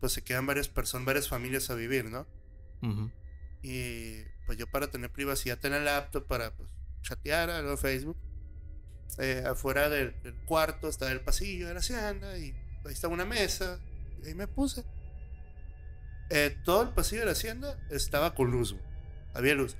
[0.00, 2.26] pues se quedan varias personas, varias familias a vivir, ¿no?
[2.82, 3.10] Ujú.
[3.62, 6.68] Y pues yo para tener privacidad en el laptop, para pues,
[7.02, 8.16] chatear algo de Facebook,
[9.18, 13.24] eh, afuera del, del cuarto estaba el pasillo de la hacienda y ahí estaba una
[13.24, 13.80] mesa,
[14.22, 14.84] y ahí me puse.
[16.30, 18.84] Eh, todo el pasillo de la hacienda estaba con luz, güey.
[19.34, 19.76] había luz.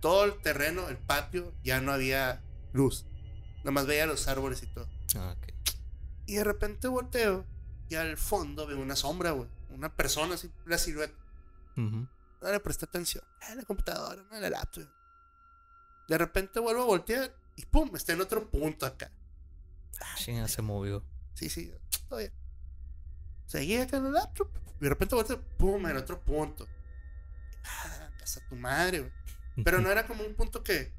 [0.00, 3.06] Todo el terreno, el patio, ya no había luz.
[3.64, 4.88] Nomás veía los árboles y todo.
[5.16, 5.52] Ah, ok.
[6.26, 7.44] Y de repente volteo
[7.88, 9.48] y al fondo veo una sombra, güey.
[9.70, 11.14] Una persona así, la silueta.
[11.76, 12.08] Ujú.
[12.42, 13.24] No le presté atención.
[13.42, 14.88] Ah, la computadora, no la laptop.
[16.08, 19.10] De repente vuelvo a voltear y pum, está en otro punto acá.
[20.16, 21.02] Chinga, se movió.
[21.34, 21.72] Sí, sí,
[22.10, 22.32] bien.
[23.46, 24.48] Seguí acá en el laptop.
[24.80, 26.66] Y de repente volteo, pum, en otro punto.
[27.64, 29.12] Ah, casa tu madre, güey.
[29.64, 30.92] Pero no era como un punto que.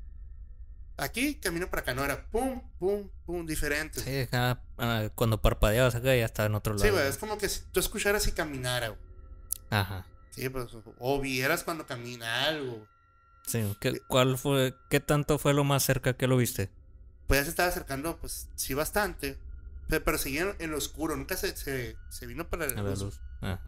[0.97, 4.01] Aquí, camino para acá, no era pum, pum, pum, diferente.
[4.01, 6.83] Sí, acá, ah, cuando parpadeabas acá ya estaba en otro lado.
[6.83, 8.99] Sí, güey, es como que si tú escucharas y caminara, güey.
[9.69, 10.07] Ajá.
[10.31, 10.67] Sí, pues,
[10.99, 12.87] o vieras cuando camina algo.
[13.45, 16.69] Sí, ¿qué, ¿cuál fue, qué tanto fue lo más cerca que lo viste?
[17.27, 19.37] Pues ya se estaba acercando, pues sí, bastante.
[19.87, 22.83] Pero, pero seguía en, en lo oscuro, nunca se, se, se vino para la A
[22.83, 23.01] la luz.
[23.01, 23.19] luz.
[23.41, 23.59] Ah.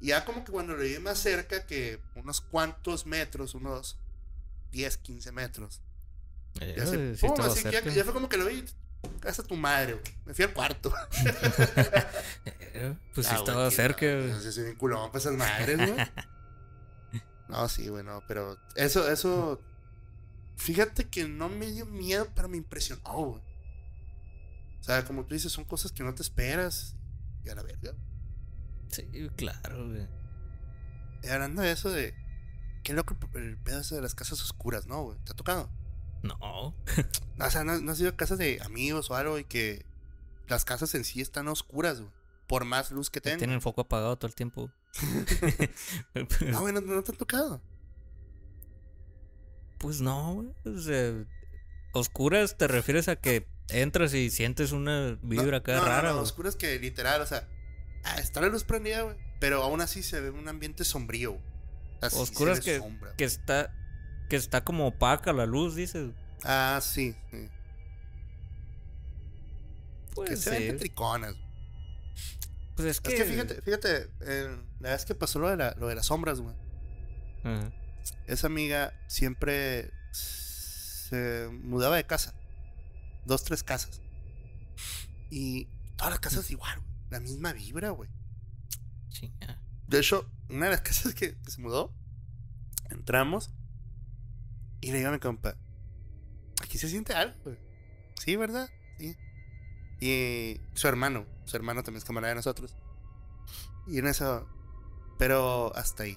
[0.00, 3.98] Y ya como que cuando lo vi más cerca, que unos cuantos metros, unos
[4.72, 5.80] 10, 15 metros.
[6.60, 7.94] Eh, Ya, se, sí pum, estaba así que ya, cerca.
[7.94, 8.64] ya fue como que lo vi.
[9.20, 10.04] casa tu madre, güey.
[10.24, 10.92] Me fui al cuarto.
[13.14, 14.30] Pues sí Ah, estaba güey, que cerca, güey.
[14.30, 15.94] No sé si bien culón para esas madres, güey.
[17.48, 19.60] No, sí, güey, no, pero eso, eso.
[20.56, 23.42] Fíjate que no me dio miedo, pero me impresionó, güey.
[24.80, 26.96] O sea, como tú dices, son cosas que no te esperas.
[27.44, 27.92] Y a la verga.
[28.88, 29.04] Sí,
[29.36, 30.08] claro, güey.
[31.22, 32.14] Y hablando de eso de.
[32.82, 35.18] Qué loco el- el pedo ese de las casas oscuras, ¿no, güey?
[35.24, 35.70] ¿Te ha tocado?
[36.26, 36.74] No.
[37.38, 39.84] O sea, ¿no, no has ido a casas de amigos o algo y que
[40.48, 42.10] las casas en sí están oscuras, güey?
[42.46, 43.38] Por más luz que tengan.
[43.38, 44.70] Tienen el foco apagado todo el tiempo.
[46.40, 47.60] No, güey, no, no te han tocado.
[49.78, 50.48] Pues no, güey.
[50.64, 51.12] O sea,
[51.92, 56.78] oscuras te refieres a que entras y sientes una vibra acá rara, no, oscuras que
[56.78, 57.48] literal, o sea,
[58.04, 59.16] ah, está la luz prendida, güey.
[59.40, 61.32] Pero aún así se ve un ambiente sombrío.
[61.32, 61.44] güey.
[61.96, 63.14] O sea, sí se Oscuras que, sombra.
[63.16, 63.74] que está
[64.28, 66.12] que está como opaca la luz, dices.
[66.44, 67.14] Ah, sí.
[67.30, 67.48] sí.
[70.14, 70.78] Pues que se ven.
[72.74, 75.74] Pues es Es que, que fíjate, fíjate, eh, la vez que pasó lo de, la-
[75.78, 76.54] lo de las sombras, güey.
[78.26, 82.34] Esa amiga siempre se mudaba de casa.
[83.24, 84.00] Dos, tres casas.
[85.30, 86.90] Y todas las casas igual, güey.
[87.10, 88.10] La misma vibra, güey.
[89.10, 89.60] Chinga.
[89.86, 91.94] De hecho, una de las casas que, que se mudó,
[92.90, 93.50] entramos
[94.86, 95.56] y le digo a mi compa,
[96.62, 97.58] aquí se siente algo, güey.
[98.20, 98.70] Sí, ¿verdad?
[98.98, 99.16] Sí.
[100.00, 102.76] Y su hermano, su hermano también es camarada de nosotros.
[103.88, 104.48] Y en eso,
[105.18, 106.16] pero hasta ahí.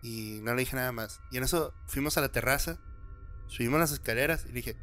[0.00, 1.20] Y no le dije nada más.
[1.32, 2.78] Y en eso fuimos a la terraza,
[3.48, 4.76] subimos las escaleras y le dije,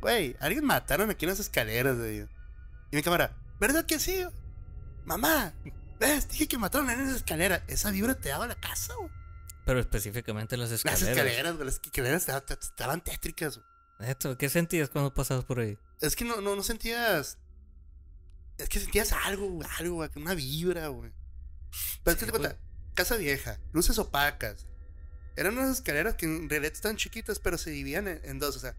[0.00, 2.20] güey, alguien mataron aquí en las escaleras, güey.
[2.90, 4.24] Y mi cámara, ¿verdad que sí?
[5.04, 5.52] Mamá,
[6.00, 7.62] ves, dije que mataron en esa escalera.
[7.68, 9.10] Esa vibra te daba la casa, güey.
[9.64, 11.08] Pero específicamente las Las escaleras.
[11.08, 12.28] escaleras, güey, las escaleras
[12.62, 13.66] estaban, tétricas, güey.
[14.00, 15.78] Neto, ¿qué sentías cuando pasabas por ahí?
[16.00, 17.38] Es que no, no, no sentías.
[18.58, 21.12] Es que sentías algo, algo, una vibra, güey.
[22.02, 22.58] Pero es que te cuenta,
[22.94, 24.66] casa vieja, luces opacas.
[25.36, 28.56] Eran unas escaleras que en realidad estaban chiquitas, pero se dividían en, en dos.
[28.56, 28.76] O sea,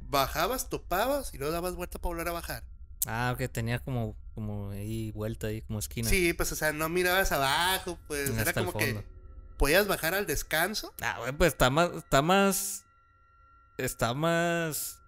[0.00, 2.64] bajabas, topabas y luego dabas vuelta para volver a bajar.
[3.06, 6.08] Ah, que tenía como, como ahí vuelta ahí, como esquina.
[6.08, 9.04] Sí, pues, o sea, no mirabas abajo, pues Hasta era como que
[9.56, 10.94] podías bajar al descanso.
[11.00, 12.84] Ah, güey, pues está más, está más,
[13.78, 14.98] está más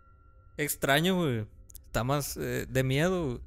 [0.56, 1.46] extraño, güey.
[1.86, 3.40] Está más eh, de miedo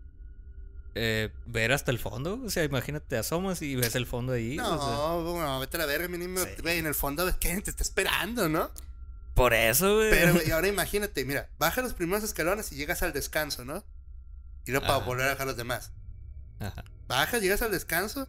[0.95, 2.41] eh, ver hasta el fondo.
[2.43, 4.55] O sea, imagínate, te asomas y ves el fondo ahí.
[4.55, 5.31] No, o sea.
[5.33, 8.71] bueno, vete a la verga, mínimo, güey, en el fondo que te está esperando, ¿no?
[9.35, 10.09] Por eso, güey.
[10.09, 13.83] Pero, güey, ahora imagínate, mira, baja los primeros escalones y llegas al descanso, ¿no?
[14.65, 15.05] Y luego para Ajá.
[15.05, 15.91] volver a bajar los demás.
[16.59, 16.83] Ajá.
[17.07, 18.27] Bajas, llegas al descanso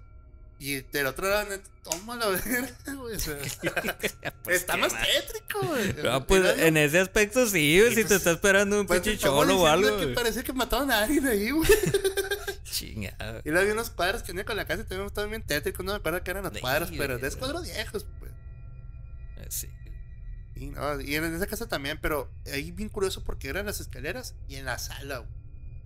[0.61, 3.17] y del otro lado, toma la verga, güey.
[3.17, 3.39] o sea,
[4.49, 5.95] está más tétrico, güey.
[6.07, 7.95] Ah, pues Y luego- en ese aspecto sí, güey.
[7.95, 9.97] Si te está esperando un pues, pinche cholo o algo.
[9.99, 11.69] que que mataron a alguien ahí, güey.
[12.65, 13.41] Chingada.
[13.43, 15.85] Y luego había unos cuadros que tenía con la casa y también estaban bien tétricos.
[15.85, 18.31] No me acuerdo que eran los cuadros, pero de esos cuadros viejos, pues.
[19.39, 19.69] Eh, Sí.
[20.57, 24.35] Y, no, y en esa casa también, pero ahí bien curioso porque eran las escaleras
[24.47, 25.31] y en la sala, güey,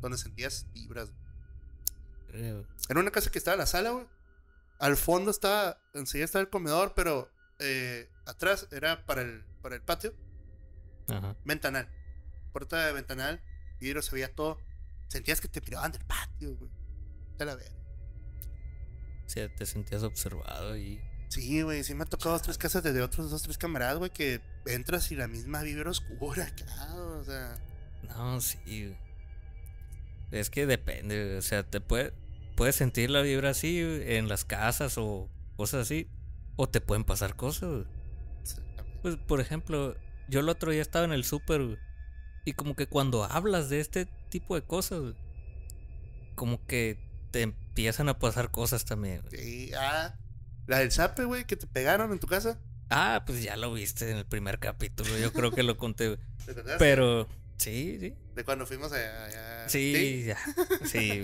[0.00, 1.10] donde sentías vibras.
[2.32, 2.64] güey.
[2.88, 4.06] Era una casa que estaba en la sala, güey.
[4.78, 9.82] Al fondo estaba, enseguida estaba el comedor, pero eh, atrás era para el, para el
[9.82, 10.14] patio,
[11.08, 11.36] Ajá.
[11.44, 11.88] ventanal.
[12.52, 13.40] Puerta de ventanal,
[13.80, 14.58] vidrio se veía todo.
[15.08, 16.70] Sentías que te miraban del patio, güey.
[17.38, 17.74] De la verga.
[19.24, 21.00] O sea, te sentías observado y.
[21.28, 24.10] Sí, güey, sí me ha tocado dos, tres casas de otros dos, tres camaradas, güey,
[24.10, 27.58] que entras y la misma vibra oscura, claro, o sea.
[28.02, 28.58] No, sí.
[28.66, 28.98] güey.
[30.30, 32.12] Es que depende, güey, o sea, te puede,
[32.56, 36.08] puedes sentir la vibra así en las casas o cosas así,
[36.56, 37.86] o te pueden pasar cosas.
[39.02, 39.96] Pues, por ejemplo,
[40.28, 41.78] yo el otro día estaba en el súper
[42.44, 45.14] y como que cuando hablas de este tipo de cosas,
[46.34, 46.98] como que
[47.30, 49.22] te empiezan a pasar cosas también.
[49.30, 50.14] Sí, ah.
[50.66, 52.58] La del zape, güey, que te pegaron en tu casa.
[52.90, 56.16] Ah, pues ya lo viste en el primer capítulo, yo creo que lo conté.
[56.46, 56.54] ¿Te?
[56.78, 58.14] Pero, sí, sí.
[58.34, 59.64] De cuando fuimos a.
[59.64, 60.38] a- Sí, ya.
[60.84, 61.22] Sí.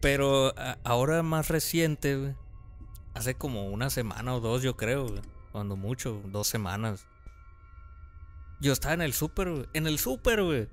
[0.00, 0.54] Pero
[0.84, 2.34] ahora más reciente, güey.
[3.14, 5.22] Hace como una semana o dos, yo creo, güey.
[5.52, 7.06] Cuando mucho, dos semanas.
[8.60, 9.68] Yo estaba en el súper.
[9.72, 10.68] En el súper, güey.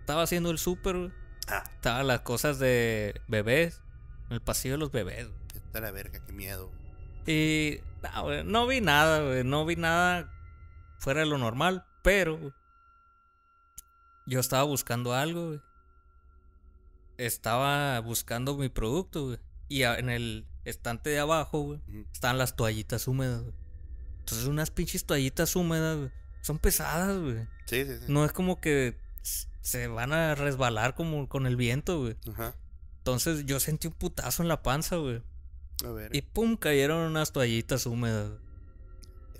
[0.00, 1.12] Estaba haciendo el súper, güey.
[1.48, 1.62] Ah.
[1.74, 3.82] Estaban las cosas de bebés.
[4.28, 5.40] En el pasillo de los bebés, güey.
[5.54, 6.70] Está la verga, qué miedo.
[7.26, 9.44] Y no, güey, no vi nada, güey.
[9.44, 10.32] No vi nada
[10.98, 11.84] fuera de lo normal.
[12.02, 12.52] Pero
[14.26, 15.60] yo estaba buscando algo, güey.
[17.26, 19.38] Estaba buscando mi producto, güey.
[19.68, 21.80] Y en el estante de abajo, güey,
[22.12, 23.54] estaban las toallitas húmedas, güey.
[24.20, 27.46] Entonces unas pinches toallitas húmedas, güey, son pesadas, güey.
[27.66, 28.04] Sí, sí, sí.
[28.08, 28.98] No es como que
[29.60, 32.16] se van a resbalar como con el viento, güey.
[32.32, 32.54] Ajá.
[32.98, 35.22] Entonces yo sentí un putazo en la panza, güey.
[35.84, 36.14] A ver.
[36.16, 38.32] Y pum, cayeron unas toallitas húmedas.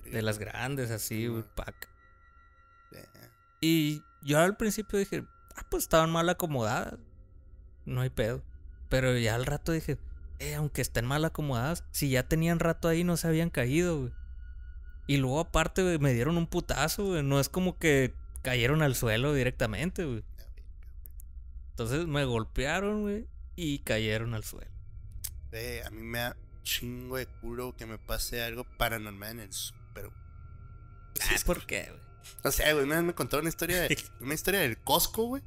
[0.05, 1.89] De las grandes, así, güey, pack.
[3.61, 5.25] Y yo al principio dije,
[5.57, 6.99] ah, pues estaban mal acomodadas.
[7.91, 8.43] No hay pedo.
[8.89, 9.99] Pero ya al rato dije,
[10.39, 14.13] eh, aunque estén mal acomodadas, si ya tenían rato ahí no se habían caído, güey.
[15.07, 17.23] Y luego aparte, güey, me dieron un putazo, güey.
[17.23, 20.25] No es como que cayeron al suelo directamente, güey.
[21.71, 23.27] Entonces me golpearon, güey,
[23.57, 24.71] y cayeron al suelo.
[25.53, 29.53] Eh, a mí me da chingo de culo que me pase algo paranormal en el
[29.53, 30.09] súper.
[30.09, 31.39] güey.
[31.45, 32.01] ¿Por qué, güey?
[32.45, 35.43] No sé, güey, una vez me contó una historia, de- una historia del Costco, güey.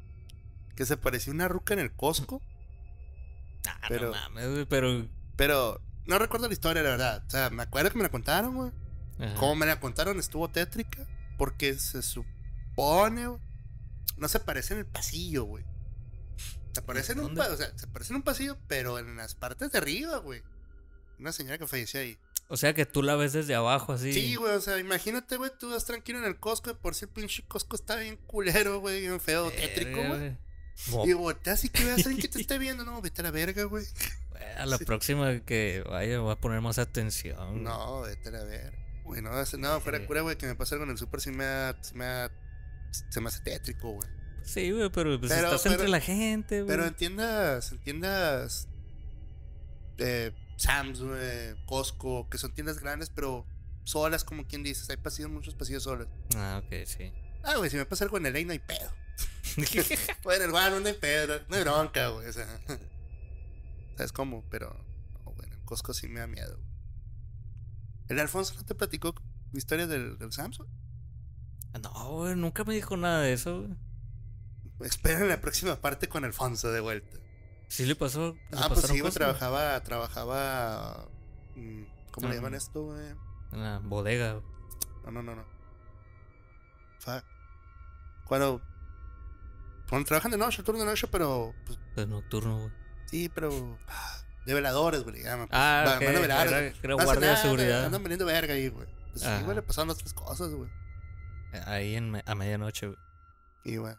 [0.76, 2.42] Que se parecía una ruca en el Costco.
[3.68, 5.08] Ah, pero, no mames, güey, pero.
[5.36, 7.24] Pero no recuerdo la historia, la verdad.
[7.26, 8.72] O sea, me acuerdo que me la contaron, güey.
[9.40, 11.08] Como me la contaron, estuvo tétrica.
[11.38, 13.42] Porque se supone, güey.
[14.18, 15.66] No se parece en el pasillo, güey.
[16.74, 19.72] Se parece en un, o sea, se parece en un pasillo, pero en las partes
[19.72, 20.42] de arriba, güey.
[21.20, 22.18] Una señora que falleció ahí.
[22.48, 24.12] O sea que tú la ves desde abajo, así.
[24.12, 27.06] Sí, güey, o sea, imagínate, güey, tú vas tranquilo en el Costco, y por si
[27.06, 30.38] el pinche Costco está bien culero, güey, bien feo, tétrico, güey.
[30.92, 33.24] Mo- Y volteas y que veas a alguien que te esté viendo, no, vete a
[33.24, 33.86] la verga, güey.
[34.58, 37.64] A la próxima que vaya voy a poner más atención.
[37.64, 38.78] No, vete a la verga.
[39.04, 41.44] Güey, no, no, fuera cura, güey, que me pase algo en el súper, sí me
[41.46, 42.32] da, sí me da,
[43.10, 44.08] se me hace tétrico, güey.
[44.44, 46.68] Sí, güey, pero pues Pero- estás pero- entre la gente, güey.
[46.68, 48.68] Pero en tiendas, en tiendas,
[49.98, 53.46] eh, Sam's, güey, Costco, que son tiendas grandes, pero
[53.84, 56.08] solas, como quien dices, hay pasillos, muchos pasillos solos.
[56.36, 57.12] Ah, ok, sí.
[57.44, 58.92] Ah, güey, si me pasa algo en el ley no hay pedo.
[59.56, 62.28] En el bar no hay pedo, no hay bronca, güey.
[62.28, 62.48] O sea,
[63.98, 64.44] ¿sabes cómo?
[64.50, 64.76] Pero,
[65.26, 66.56] no, bueno, en Costco sí me da miedo.
[66.58, 66.70] güey.
[68.10, 69.14] ¿El Alfonso no te platicó
[69.52, 70.68] la historia del, del Samsung?
[71.82, 73.76] No, güey, nunca me dijo nada de eso, güey.
[74.88, 77.18] Espera en la próxima parte con Alfonso de vuelta.
[77.68, 78.36] ¿Sí le pasó?
[78.52, 79.14] le Ah, pues sí, cosas?
[79.16, 81.08] trabajaba, trabajaba.
[81.56, 82.38] mm, ¿Cómo le Ah.
[82.38, 83.06] llaman esto, güey?
[83.54, 84.42] En la bodega.
[85.06, 85.46] No, no, no, no.
[87.00, 87.24] Fuck.
[88.26, 88.62] Cuando.
[90.06, 91.54] Trabajan de noche, el turno de noche, pero.
[91.66, 92.72] Pues, De nocturno, güey.
[93.06, 93.78] sí, pero.
[93.88, 95.48] ah, De veladores, güey, pues.
[95.52, 96.74] Ah, Va- ok, van a velar, era- güey.
[96.82, 97.86] era No hacen guardia de seguridad.
[97.86, 98.88] Andan valiendo verga ahí, güey.
[99.12, 99.42] Pues sí, Ajá.
[99.44, 100.70] güey, le pasaron tres cosas, güey.
[101.68, 102.98] Ahí en a medianoche, güey.
[103.64, 103.94] Y, güey,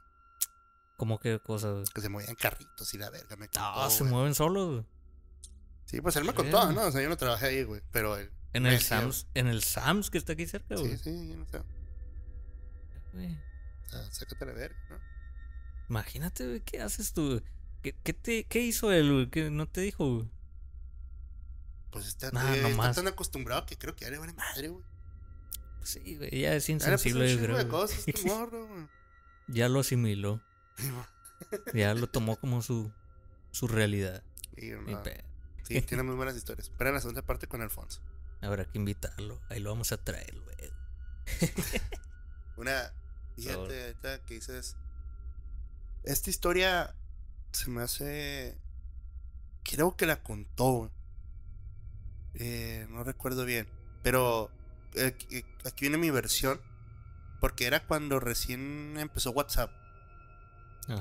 [0.96, 1.84] ¿Cómo que cosas, güey?
[1.94, 3.60] que se movían carritos y la verga, me contó.
[3.60, 4.12] No, se güey.
[4.12, 4.86] mueven solos, güey.
[5.86, 6.36] Sí, pues él me Sí.
[6.36, 6.82] contó, ¿no?
[6.86, 7.80] O sea, yo no trabajé ahí, güey.
[7.92, 8.30] Pero él.
[8.52, 10.96] En el Sams, en el Sams que está aquí cerca, güey.
[10.96, 11.62] Sí, sí, yo no sé.
[13.12, 13.36] Güey,
[13.86, 14.98] O sea, sácate la verga, ¿no?
[15.88, 17.42] Imagínate, güey, ¿qué haces tú?
[17.82, 19.30] ¿Qué, qué, te, ¿Qué hizo él, güey?
[19.30, 20.30] ¿Qué no te dijo, güey?
[21.90, 24.84] Pues está, Nah, eh, está tan acostumbrado que creo que ya le vale madre, güey.
[25.78, 27.56] Pues sí, güey, ya es insensible, creo.
[27.56, 28.86] de cosas, este morro, güey.
[29.48, 30.40] ya lo asimiló.
[31.74, 32.90] ya lo tomó como su,
[33.52, 34.22] su realidad.
[34.56, 34.80] Pedo.
[35.62, 36.68] Sí, tiene muy buenas historias.
[36.68, 38.00] Espera la segunda parte con Alfonso.
[38.40, 39.40] Habrá que invitarlo.
[39.48, 40.72] Ahí lo vamos a traer, güey.
[42.56, 42.92] Una.
[43.36, 44.76] Fíjate, ahorita que dices.
[46.04, 46.94] Esta historia
[47.52, 48.58] se me hace.
[49.62, 50.90] Creo que la contó.
[52.34, 53.68] Eh, no recuerdo bien.
[54.02, 54.50] Pero
[54.94, 56.60] eh, aquí aquí viene mi versión.
[57.40, 59.70] Porque era cuando recién empezó WhatsApp.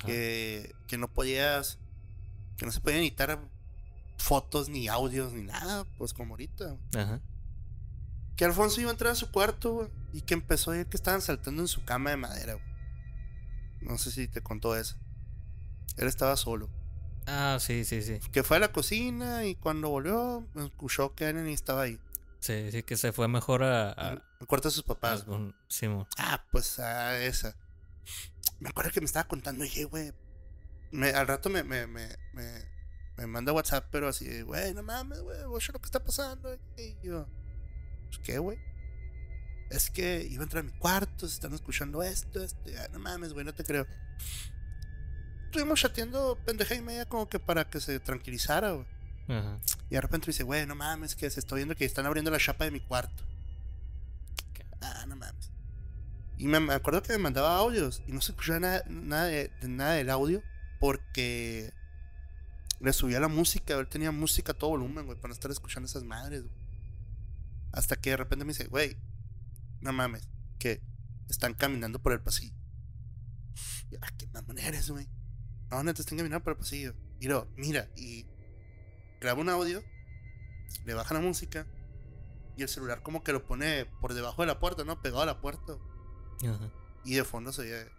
[0.05, 1.77] Que, que no podías.
[2.57, 3.39] Que no se podían editar
[4.17, 5.85] fotos, ni audios, ni nada.
[5.97, 6.77] Pues como ahorita.
[6.95, 7.21] Ajá.
[8.35, 11.21] Que Alfonso iba a entrar a su cuarto, y que empezó a ver que estaban
[11.21, 12.72] saltando en su cama de madera, güey.
[13.83, 14.95] No sé si te contó eso.
[15.97, 16.69] Él estaba solo.
[17.25, 18.19] Ah, sí, sí, sí.
[18.31, 21.99] Que fue a la cocina y cuando volvió, escuchó que Annie estaba ahí.
[22.39, 23.91] Sí, sí, que se fue mejor a.
[23.91, 25.25] a- cuarto de sus papás.
[26.17, 27.55] Ah, pues a esa.
[28.59, 30.11] Me acuerdo que me estaba contando, oye, güey.
[30.91, 32.65] me- al rato me, me, me, me,
[33.17, 36.53] me manda WhatsApp, pero así, güey, no mames, güey, oye, lo que está pasando.
[36.77, 37.25] Y yo,
[38.07, 38.59] "Pues, ¿qué, güey?
[39.73, 42.69] Es que iba a entrar a mi cuarto, se están escuchando esto, esto.
[42.69, 43.87] y, "Ah, no mames, güey, no te creo.
[45.45, 48.87] Estuvimos chateando pendeja y media como que para que se tranquilizara, güey.
[49.27, 49.59] Ajá.
[49.89, 52.37] Y de repente dice, güey, no mames, que se está viendo que están abriendo la
[52.37, 53.23] chapa de mi cuarto.
[54.81, 55.49] Ah, no mames.
[56.37, 59.51] Y me, me acuerdo que me mandaba audios y no se escuchaba nada, nada, de,
[59.61, 60.43] de nada del audio
[60.79, 61.71] porque
[62.79, 63.75] le subía la música.
[63.75, 66.55] Él tenía música a todo volumen, güey, para no estar escuchando esas madres, güey.
[67.71, 68.97] Hasta que de repente me dice, güey,
[69.83, 70.81] no mames, que
[71.29, 72.55] están caminando por el pasillo.
[73.91, 75.07] Y, ah, qué mamón eres, güey.
[75.69, 76.95] No, neta, están caminando por el pasillo.
[77.19, 78.25] Y luego, mira, y
[79.19, 79.83] graba un audio,
[80.85, 81.67] le baja la música
[82.55, 85.01] y el celular como que lo pone por debajo de la puerta, ¿no?
[85.01, 85.73] Pegado a la puerta.
[86.43, 86.71] Ajá.
[87.03, 87.91] Y de fondo se oye.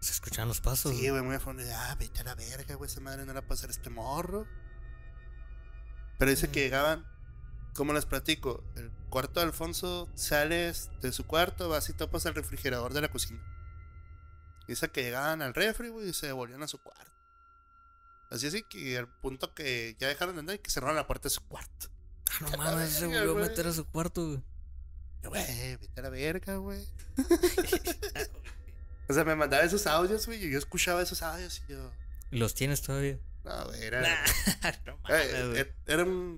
[0.00, 0.96] Se escuchan los pasos.
[0.96, 1.62] Sí, güey, muy a fondo.
[1.74, 2.90] Ah, vete a la verga, güey.
[2.90, 4.46] Esa madre no la puede hacer este morro.
[6.18, 7.06] Pero dice que llegaban.
[7.74, 8.62] ¿Cómo les platico?
[8.76, 13.08] El cuarto de Alfonso sales de su cuarto, vas y topas el refrigerador de la
[13.08, 13.40] cocina.
[14.68, 17.10] Dice que llegaban al refri, güey, y se volvían a su cuarto.
[18.30, 21.24] Así así que al punto que ya dejaron de andar y que cerraron la puerta
[21.24, 21.88] de su cuarto.
[22.30, 24.42] Ah, no mames, se volvió a meter a su cuarto, güey.
[25.24, 26.84] Güey, vete a la verga, güey.
[29.08, 31.90] o sea, me mandaba esos audios, güey, y yo escuchaba esos audios y yo.
[32.30, 33.18] ¿Y los tienes todavía?
[33.44, 34.00] No, güey, era.
[34.86, 36.31] no Eh, mames, eh, era un,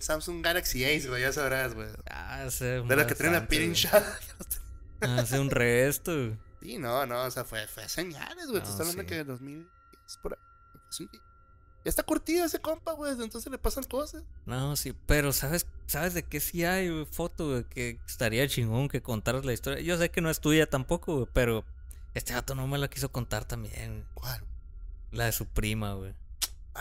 [0.00, 1.88] un Samsung Galaxy Ace, güey, ya sabrás, güey.
[2.10, 3.64] Ah, hace De los que traen la güey.
[3.64, 4.18] hinchada.
[5.00, 6.38] Hace un resto, güey.
[6.62, 8.60] Sí, no, no, o sea, fue, fue señales, güey.
[8.62, 9.06] Te No, estoy hablando sí.
[9.08, 9.66] que en 2010
[10.22, 11.08] por ahí.
[11.84, 13.12] Está curtido ese compa, güey.
[13.12, 14.22] Entonces le pasan cosas.
[14.44, 17.64] No, sí, pero ¿sabes, ¿sabes de qué sí hay güey, foto, güey?
[17.64, 19.80] Que estaría chingón que contaras la historia.
[19.80, 21.64] Yo sé que no es tuya tampoco, güey, pero
[22.12, 24.04] este gato no me la quiso contar también.
[24.12, 24.42] ¿Cuál?
[25.12, 26.14] La de su prima, güey.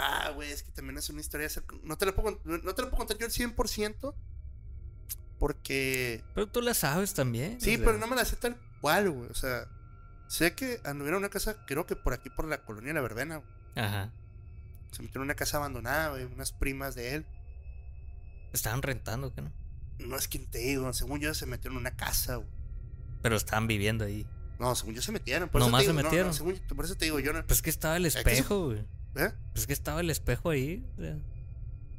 [0.01, 1.49] Ah, güey, es que también es una historia.
[1.83, 4.15] No te la puedo, no te la puedo contar yo al 100%.
[5.39, 6.23] Porque.
[6.33, 7.59] Pero tú la sabes también.
[7.59, 7.85] Sí, o sea.
[7.85, 9.29] pero no me la sé tal cual, güey.
[9.29, 9.67] O sea,
[10.27, 13.37] sé que anduvieron en una casa, creo que por aquí, por la colonia La Verbena.
[13.37, 13.49] güey.
[13.75, 14.11] Ajá.
[14.91, 16.23] Se metieron en una casa abandonada, güey.
[16.25, 17.25] Unas primas de él.
[18.53, 19.51] Estaban rentando, ¿qué no?
[19.99, 20.91] No es quien te digo.
[20.93, 22.49] Según yo, se metieron en una casa, güey.
[23.21, 24.25] Pero estaban viviendo ahí.
[24.59, 25.49] No, según yo se metieron.
[25.49, 26.33] Por eso Nomás se digo, no, no, metieron.
[26.33, 27.45] según por eso te digo, yo no.
[27.45, 28.85] Pues que estaba el espejo, güey.
[29.15, 29.31] ¿Eh?
[29.53, 30.85] Pues que estaba el espejo ahí.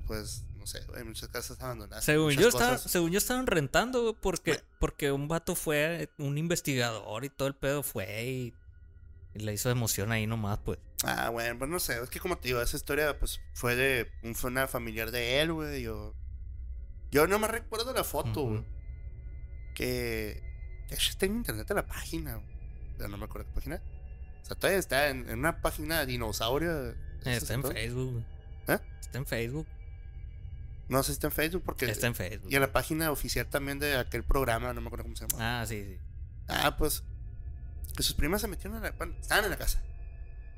[0.06, 1.04] Pues, no sé, güey.
[1.04, 2.04] Muchas casas abandonadas.
[2.04, 7.24] Según yo, estaba, según yo estaban rentando, güey, porque, porque un vato fue, un investigador
[7.24, 8.54] y todo el pedo fue y,
[9.34, 10.78] y le hizo emoción ahí nomás, pues.
[11.02, 14.10] Ah, bueno, pues no sé, es que como te digo, esa historia pues fue de
[14.22, 15.82] un, fue una familiar de él, güey.
[15.82, 16.14] Yo,
[17.10, 18.64] yo no me recuerdo la foto, güey.
[19.74, 20.42] Que
[20.88, 22.50] de hecho está en internet la página, güey.
[22.98, 23.82] Pero no me acuerdo qué página.
[24.42, 26.02] O sea, todavía está en, en una página.
[26.02, 27.62] Eh, Está en.
[27.62, 28.24] Facebook.
[28.68, 28.78] ¿Eh?
[29.00, 29.66] Está en Facebook.
[30.88, 31.84] No sé si está en Facebook porque.
[31.86, 32.50] Está en Facebook.
[32.50, 35.60] Y en la página oficial también de aquel programa, no me acuerdo cómo se llama.
[35.60, 35.98] Ah, sí, sí.
[36.48, 37.04] Ah, pues.
[37.96, 38.90] Que sus primas se metieron en la.
[38.92, 39.82] Bueno, estaban en la casa.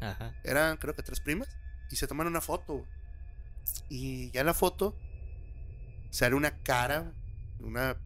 [0.01, 0.35] Ajá.
[0.45, 1.49] Eran, creo que tres primas.
[1.91, 2.87] Y se toman una foto.
[3.89, 4.97] Y ya en la foto
[6.11, 7.13] sale una cara,
[7.61, 7.97] una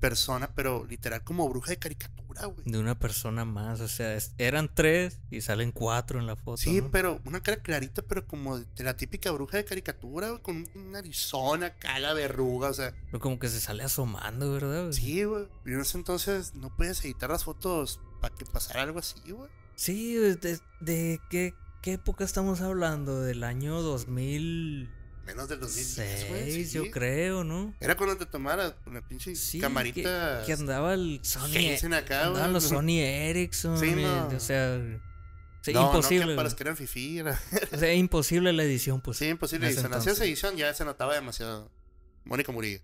[0.00, 2.13] persona, pero literal como bruja de caricatura,
[2.46, 2.56] güey.
[2.64, 6.56] De una persona más, o sea, es- eran tres y salen cuatro en la foto.
[6.56, 6.90] Sí, ¿no?
[6.90, 10.90] pero una cara clarita, pero como de la típica bruja de caricatura, güey, con una
[10.92, 12.94] narizona, cara verruga, o sea.
[13.06, 14.82] Pero como que se sale asomando, ¿verdad?
[14.82, 14.92] güey?
[14.92, 15.46] Sí, güey.
[15.66, 19.50] Y en ese entonces no puedes editar las fotos para que pasara algo así, güey.
[19.76, 23.20] Sí, de, de qué, qué época estamos hablando?
[23.22, 24.88] Del año 2006,
[25.24, 26.64] Menos del 2010, güey.
[26.66, 26.70] sí.
[26.72, 27.74] yo creo, ¿no?
[27.80, 30.40] Era cuando te tomaras con la pinche Sí, camarita.
[30.40, 31.74] Que, que andaba el Sony.
[31.94, 33.78] Acá, andaban los Sony Ericsson.
[33.78, 34.28] Sí, y- no.
[34.28, 34.78] O sea,
[35.62, 36.24] sí, No, no, que imposible.
[36.26, 36.44] para güey.
[36.44, 37.40] los que eran fifí, era-
[37.72, 39.16] o sea, imposible la edición, pues.
[39.16, 39.94] Sí, imposible ese edición.
[39.94, 40.26] Hacías entonces.
[40.28, 41.70] edición, ya se notaba demasiado.
[42.24, 42.80] Mónica Murillo.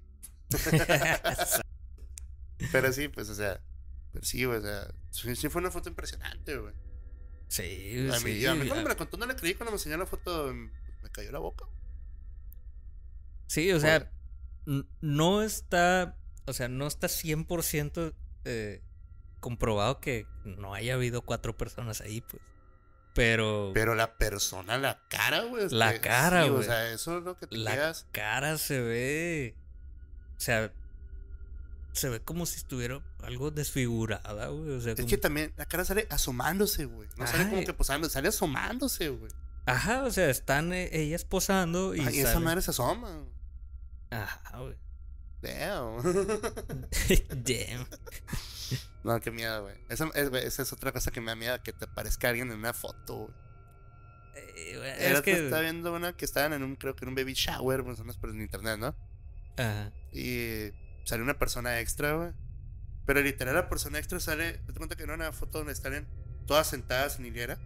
[2.72, 3.60] pero sí, pues, o sea.
[4.12, 4.88] Pero sí, o sea.
[5.10, 6.74] Sí, sí fue una foto impresionante, güey.
[7.48, 8.46] Sí, A mí, sí.
[8.46, 10.52] a mí cuando me la contó no le creí cuando me enseñó la foto.
[10.54, 11.64] Me cayó la boca.
[13.50, 14.08] Sí, o sea,
[15.00, 18.80] no está, o sea, no está 100% eh,
[19.40, 22.40] comprobado que no haya habido cuatro personas ahí, pues.
[23.12, 25.66] Pero, Pero la persona, la cara, güey.
[25.70, 26.60] La que- cara, sí, güey.
[26.60, 28.06] O sea, eso es lo que te la quedas.
[28.12, 29.56] cara se ve,
[30.36, 30.72] o sea,
[31.92, 34.70] se ve como si estuviera algo desfigurada, güey.
[34.76, 37.08] O sea, Es como- que también la cara sale asomándose, güey.
[37.16, 39.32] No sale como y- que posando, sale asomándose, güey.
[39.66, 43.24] Ajá, o sea, están eh, ellas posando y, Ay, esa sale- madre se asoma.
[44.10, 44.76] Ajá, güey.
[45.42, 46.02] Damn.
[47.44, 47.86] Damn.
[49.02, 49.74] No, qué miedo, güey.
[49.88, 52.52] Esa, es, güey, esa es otra cosa que me da miedo, que te aparezca alguien
[52.52, 53.34] en una foto, güey.
[54.34, 57.32] Eh, es que estaba viendo una que estaban en un, creo que en un baby
[57.32, 58.94] shower, unas por en internet, ¿no?
[59.56, 59.90] Ajá.
[60.12, 60.70] Y
[61.04, 62.32] sale una persona extra, güey.
[63.06, 66.06] Pero literal la persona extra sale, te cuenta que no una foto donde están
[66.46, 67.58] todas sentadas en hilera.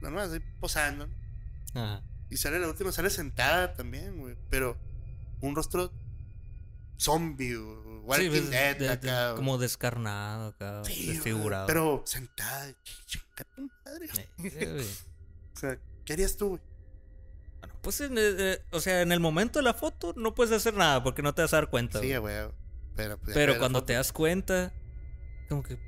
[0.00, 1.08] Normal, así posando.
[1.74, 2.02] Ajá.
[2.30, 4.36] Y sale la última, sale sentada también, güey.
[4.50, 4.76] Pero
[5.48, 5.92] un rostro
[6.98, 7.56] zombie.
[7.56, 9.24] Walking Sí, pues, Dead de- de- acá.
[9.30, 9.36] güey.
[9.36, 11.66] como descarnado acá, Sí, desfigurado.
[11.66, 12.74] Pero sentada,
[13.06, 14.08] chinga tu madre.
[14.44, 14.86] Eh.
[15.54, 16.60] O sea, ¿qué harías tú, güey?
[17.60, 20.52] Bueno, pues, en el- eh, o sea, en el momento de la foto no puedes
[20.52, 22.00] hacer nada porque no te vas a dar cuenta.
[22.00, 22.36] Sí, güey.
[22.94, 24.72] Pero, pues, Pero cuando foto- te das cuenta,
[25.48, 25.78] como que,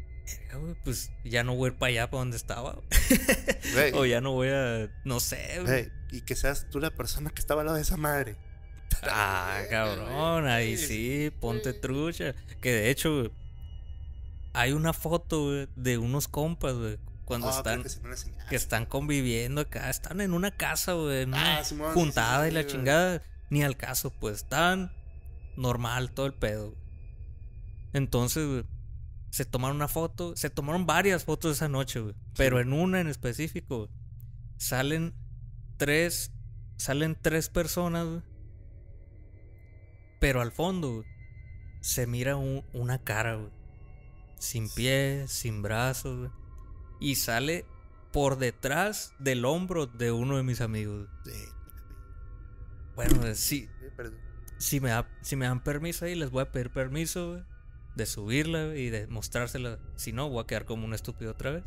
[0.84, 2.80] pues ya no voy a ir para allá, para donde estaba.
[3.94, 5.90] O ya no voy a, no sé.
[6.10, 8.36] y que seas tú la persona que estaba al lado de esa madre.
[9.04, 12.34] Ah, cabrón, ahí sí, ponte trucha.
[12.60, 13.30] Que de hecho,
[14.52, 17.84] hay una foto de unos compas, güey, cuando Ah, están
[18.48, 21.62] que están conviviendo acá, están en una casa, güey, en una Ah,
[21.94, 24.92] juntada sí, y la chingada, ni al caso, pues están
[25.56, 26.74] normal todo el pedo.
[27.92, 28.64] Entonces, güey,
[29.30, 33.08] se tomaron una foto, se tomaron varias fotos esa noche, güey, pero en una en
[33.08, 33.88] específico,
[34.56, 35.14] salen
[35.76, 36.32] tres,
[36.76, 38.22] salen tres personas, güey,
[40.18, 41.04] pero al fondo,
[41.80, 43.50] se mira un- una cara, güey,
[44.38, 46.30] sin pies, sin brazos, güey,
[47.00, 47.64] y sale
[48.12, 51.08] por detrás del hombro de uno de mis amigos.
[51.24, 51.32] Sí,
[52.94, 53.68] Bueno, sí,
[54.58, 57.42] si me, da- si me dan permiso ahí, les voy a pedir permiso, güey,
[57.94, 59.78] de subirla y de mostrársela.
[59.96, 61.64] Si no, voy a quedar como un estúpido otra vez.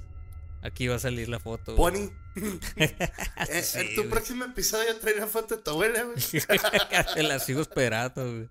[0.61, 1.75] Aquí va a salir la foto.
[1.75, 2.09] Pony.
[2.75, 4.09] Eh, Sí, en tu güey.
[4.09, 6.15] próximo episodio trae la foto de tu abuela, güey.
[7.15, 8.49] Te la sigo esperando, güey.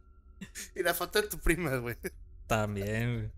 [0.75, 1.97] y la foto de tu prima, güey.
[2.47, 3.31] También, güey.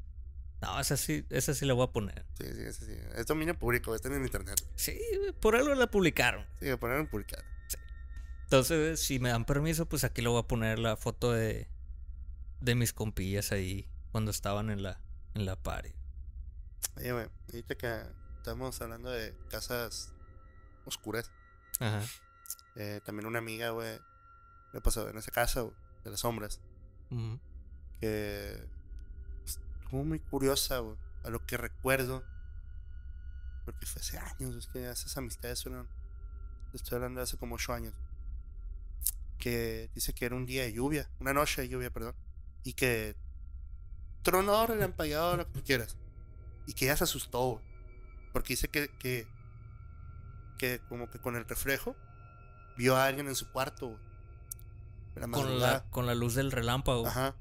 [0.63, 2.25] No, esa sí, esa sí la voy a poner.
[2.39, 2.93] Sí, sí, sí, sí.
[3.17, 4.61] Es dominio público, está en internet.
[4.77, 6.45] Sí, güey, por algo la publicaron.
[6.59, 7.45] Sí, voy a poner publicar.
[8.45, 11.69] Entonces, si me dan permiso, pues aquí le voy a poner la foto de,
[12.61, 15.01] de mis compillas ahí cuando estaban en la,
[15.35, 15.91] en la party.
[16.97, 18.03] Oye, güey, ahorita que
[18.41, 20.15] estamos hablando de casas
[20.87, 21.31] oscuras,
[21.79, 22.03] Ajá.
[22.75, 24.01] eh, también una amiga, güey,
[24.73, 26.59] le pasó en esa casa, güey, de las sombras,
[27.11, 27.39] Ujú.
[28.01, 28.67] que
[29.45, 32.25] estuvo muy curiosa, güey, a lo que recuerdo,
[33.67, 35.87] porque fue hace años, es que esas amistades fueron,
[36.73, 37.93] estoy hablando de hace como ocho años,
[39.39, 42.15] que dice que era un día de lluvia, una noche de lluvia, perdón,
[42.65, 43.17] y que
[44.23, 45.99] tronó, relampagueado, lo que quieras,
[46.67, 47.61] y que ella se asustó,
[48.33, 49.27] porque dice que, que,
[50.59, 51.97] que como que con el reflejo
[52.77, 53.99] vio a alguien en su cuarto,
[55.15, 57.07] la Con la, con la luz del relámpago.
[57.07, 57.35] Ajá.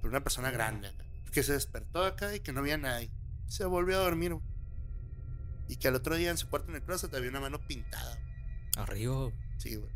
[0.00, 0.92] Pero una persona grande.
[1.32, 3.10] Que se despertó acá y que no había nadie.
[3.46, 4.34] Se volvió a dormir.
[4.34, 4.44] güey.
[5.68, 8.18] Y que al otro día en su cuarto en el closet había una mano pintada.
[8.76, 9.30] Arriba.
[9.58, 9.90] Sí, güey.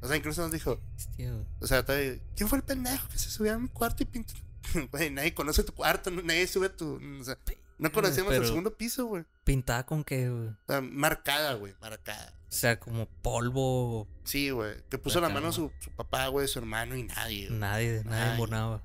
[0.00, 0.80] O sea, incluso nos dijo.
[0.96, 1.34] Hostia.
[1.60, 4.34] O sea, todavía, ¿quién fue el pendejo que se subió a mi cuarto y pintó?
[4.92, 7.00] Güey, nadie conoce tu cuarto, nadie sube a tu.
[7.20, 7.36] O sea,
[7.80, 9.24] no conocemos el segundo piso, güey.
[9.44, 10.82] Pintada con qué, güey.
[10.82, 12.34] Marcada, güey, marcada.
[12.48, 14.08] O sea, como polvo.
[14.24, 14.74] Sí, güey.
[14.90, 15.52] Que puso la mano ¿no?
[15.52, 17.48] su, su papá, güey, su hermano y nadie.
[17.48, 17.58] güey.
[17.58, 18.84] Nadie, nadie embonaba.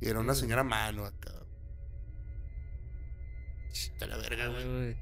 [0.00, 1.32] Y era una señora mano acá.
[3.72, 4.96] Está la verga, güey.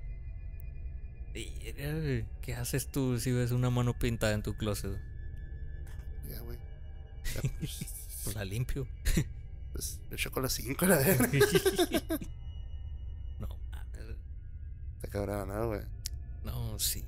[2.42, 4.96] ¿Qué haces tú si ves una mano pintada en tu closet?
[6.28, 6.58] Ya, güey.
[8.24, 8.86] Pues la limpio.
[9.72, 11.28] Pues le echó con las 5, la verga.
[15.14, 15.80] cabrón, ¿no, güey?
[16.44, 17.04] no, sí.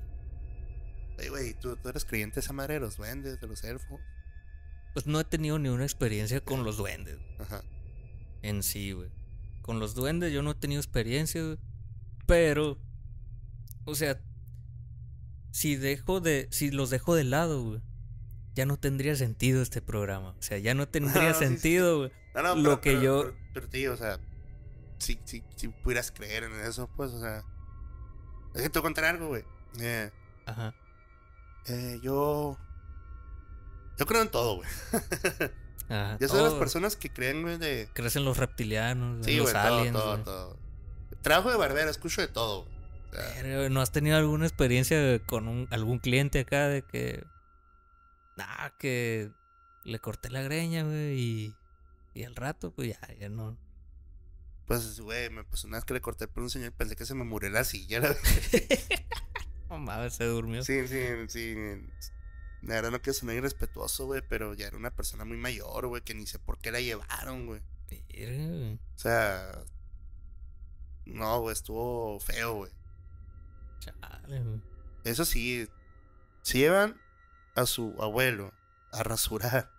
[1.19, 4.01] Oye, güey, ¿tú, tú eres creyente de esa madre de los duendes, de los elfos.
[4.95, 7.19] Pues no he tenido ni una experiencia con los duendes.
[7.39, 7.63] Ajá.
[8.43, 9.11] En sí, güey.
[9.63, 11.59] Con los duendes yo no he tenido experiencia, güey.
[12.27, 12.79] Pero,
[13.85, 14.21] o sea,
[15.51, 17.81] si dejo de, si los dejo de lado, güey,
[18.55, 20.31] ya no tendría sentido este programa.
[20.39, 22.13] O sea, ya no tendría No, sí, sí, sentido, güey.
[22.35, 24.19] No, no, Lo pero, que pero- yo- Pero, pero, tío, o sea,
[24.99, 27.43] si, si, si pudieras creer en eso, pues, o sea.
[28.57, 29.45] Es que te voy a contar algo, güey.
[29.81, 30.11] Eh,
[30.47, 30.75] Ajá.
[31.67, 32.59] eh, yo.
[33.99, 34.69] Yo creo en todo, güey.
[35.89, 36.17] Ajá.
[36.21, 37.89] Yo soy de las personas que creen, güey, de.
[37.93, 39.93] Crecen los reptilianos, Sí, los todo, aliens.
[39.97, 40.25] todo, güey.
[40.25, 40.59] todo.
[41.23, 42.77] Trabajo de barbera, escucho de todo, güey.
[43.11, 46.83] O sea, Verga, güey, ¿No has tenido alguna experiencia con un- algún cliente acá de
[46.83, 47.25] que.
[48.39, 49.31] Ah, que
[49.85, 51.55] le corté la greña, güey, y.
[52.15, 53.57] Y al rato, pues ya, ya no.
[54.67, 56.71] Pues, güey, me pasó una vez que le corté el pelo a un señor y
[56.73, 58.01] pensé que se me murió la silla.
[58.01, 58.17] La,
[59.71, 60.63] No mames, se durmió.
[60.65, 61.55] sí, sí, sí.
[62.63, 66.03] La verdad no quiero sonar irrespetuoso, güey, pero ya era una persona muy mayor, güey,
[66.03, 67.61] que ni sé por qué la llevaron, güey.
[67.61, 69.65] O sea.
[71.05, 72.73] No, güey, estuvo feo, güey.
[73.79, 74.61] Chale, güey.
[75.05, 75.69] Eso sí,
[76.43, 77.01] si llevan
[77.55, 78.53] a su abuelo
[78.93, 79.71] a rasurar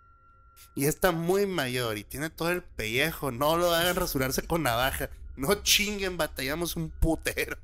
[0.74, 5.10] y está muy mayor y tiene todo el pellejo, no lo hagan rasurarse con navaja.
[5.36, 7.56] No chinguen, batallamos un putero.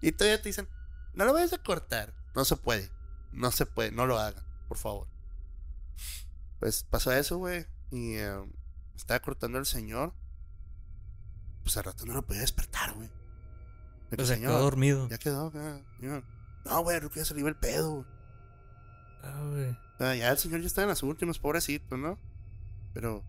[0.00, 0.68] y todavía te dicen,
[1.14, 2.12] no lo vayas a cortar.
[2.34, 2.90] No se puede,
[3.32, 5.06] no se puede, no lo hagan, por favor.
[6.60, 8.42] Pues pasó eso, güey, y eh,
[8.96, 10.12] estaba cortando el señor.
[11.62, 13.10] Pues al rato no lo podía despertar, güey.
[14.16, 15.08] Sea, "Señor, quedó dormido.
[15.08, 16.22] ya quedó, ya.
[16.64, 17.92] No, güey, que ya se le iba el pedo.
[17.94, 18.06] güey.
[19.22, 19.78] Ah, güey.
[20.02, 22.18] Sea, ya el señor ya está en las últimas, pobrecito, ¿no?
[22.92, 23.22] Pero.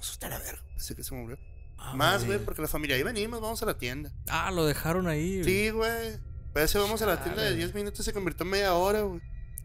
[0.00, 0.62] Eso está la verga.
[0.70, 1.38] Pensé que se murió.
[1.76, 4.10] Ah, Más, güey, porque la familia ahí venimos, vamos a la tienda.
[4.26, 5.42] Ah, lo dejaron ahí.
[5.42, 5.44] güey.
[5.44, 6.18] Sí, güey.
[6.54, 7.58] Pero si vamos a la tienda de Chale.
[7.58, 9.20] 10 minutos se convirtió en media hora, güey.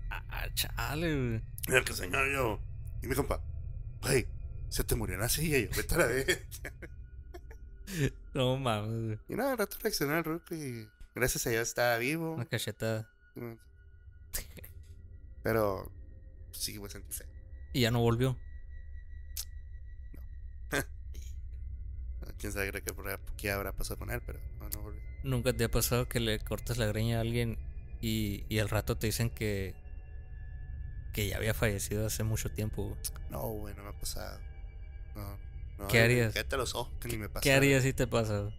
[0.10, 1.42] Ah, chale, güey.
[1.70, 2.60] Mira que señor, yo.
[3.02, 3.42] Y mi compa,
[4.02, 4.28] güey,
[4.68, 5.60] se te murió en la silla.
[5.60, 6.46] Y yo, vete a la vez.
[8.34, 9.20] No mames, güey.
[9.30, 12.34] Y nada, al rato reaccionó el ruco y gracias a Dios estaba vivo.
[12.34, 13.10] Una cachetada.
[15.44, 15.92] Pero
[16.52, 17.28] sí, güey, sentí feo.
[17.74, 18.38] Y ya no volvió.
[22.38, 25.02] Quién sabe ahí- qué habrá pasado con él, pero no, no volvió.
[25.24, 27.58] ¿Nunca te ha pasado que le cortas la greña a alguien
[28.02, 29.76] y, y al rato te dicen que,
[31.14, 32.84] que ya había fallecido hace mucho tiempo?
[32.90, 32.98] güey?
[33.30, 34.40] No, güey, no me ha pasado.
[35.16, 35.38] No,
[35.78, 35.88] no.
[35.88, 36.34] ¿Qué harías?
[36.52, 37.42] Los ojos, que ni me pasa.
[37.44, 38.50] ¿Qué harías si te pasa?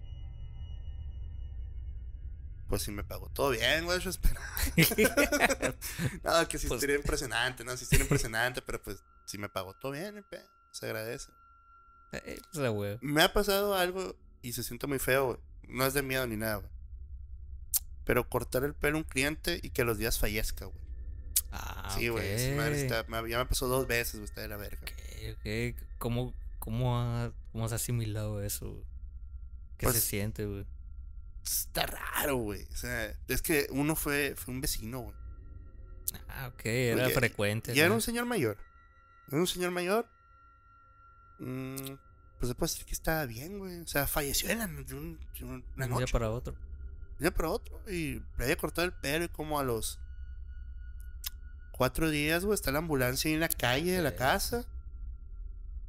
[2.73, 4.41] Pues si me pagó todo bien, güey, yo espero.
[6.25, 7.77] no, que sí Pues- sería impresionante, ¿no?
[7.77, 8.97] Sí sería impresionante, pero pues
[9.27, 10.25] si me pagó todo bien,
[10.71, 11.31] se agradece.
[12.13, 12.99] Eh, pues.
[13.03, 15.39] Me ha pasado algo y se siente muy feo, güey.
[15.69, 16.71] No es de miedo ni nada, güey.
[18.07, 20.83] Pero cortar el pelo a un cliente y que los días fallezca, güey.
[21.51, 22.55] Ah, sí, güey.
[22.57, 24.81] madre está- ya me pasó dos veces, güey, está de la verga.
[24.81, 25.37] Ok,
[25.75, 25.77] ok.
[25.99, 28.71] ¿Cómo, cómo, ha- cómo has asimilado eso?
[28.71, 28.85] güey?
[29.77, 30.65] ¿Qué Pues- se siente, güey?
[31.45, 32.65] Está raro, güey.
[32.73, 35.15] O sea, es que uno fue, fue un vecino, güey.
[36.29, 37.75] Ah, ok, era Oye, frecuente.
[37.75, 38.57] Ya era un señor mayor.
[39.29, 40.07] Era un señor mayor.
[41.39, 41.77] Mm,
[42.39, 43.81] pues se puede decir que estaba bien, güey.
[43.81, 46.13] O sea, falleció en la, de un- de un- una De un día noche.
[46.13, 46.53] para otro.
[46.53, 46.59] De
[47.19, 47.81] un día para otro.
[47.91, 49.99] Y le había cortado el pelo y como a los
[51.73, 54.65] cuatro días, güey, está la ambulancia ahí en la calle de la casa.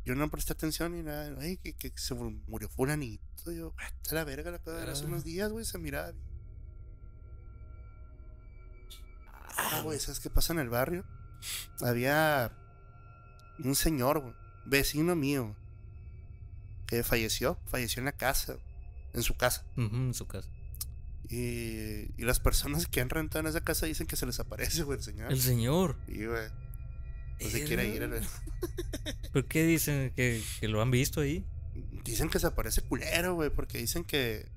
[0.06, 1.34] Yo no presté atención ni nada.
[1.40, 3.52] Ay, que, que se murió fulanito.
[3.52, 5.08] Yo, "Ah, está la verga, la acabo de hace Ah.
[5.08, 6.26] unos días, güey, se miraba bien.
[9.58, 11.06] Ah, güey, ¿sabes qué pasa en el barrio?
[11.82, 12.52] Había
[13.64, 14.34] un señor, güey,
[14.66, 15.56] vecino mío,
[16.88, 18.56] que falleció, falleció en la casa,
[19.14, 19.64] en su casa.
[19.78, 20.50] En su casa.
[21.30, 24.84] Y, y las personas que han rentado en esa casa dicen que se les aparece,
[24.84, 25.32] güey, el señor.
[25.32, 25.98] El señor.
[26.08, 26.50] Y, güey,
[27.42, 28.08] no se quiere ir.
[28.08, 28.22] güey.
[29.34, 31.46] ¿Por qué dicen que, que lo han visto ahí?
[32.04, 34.48] Dicen que se aparece culero, güey, porque dicen que,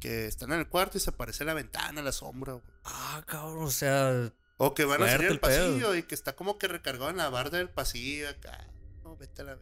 [0.00, 2.64] que están en el cuarto y se aparece la ventana, la sombra, güey.
[2.84, 4.32] Ah, cabrón, o sea.
[4.56, 5.68] O que van a salir al pedo.
[5.72, 8.66] pasillo y que está como que recargado en la barda del pasillo acá.
[9.02, 9.58] No, vete a la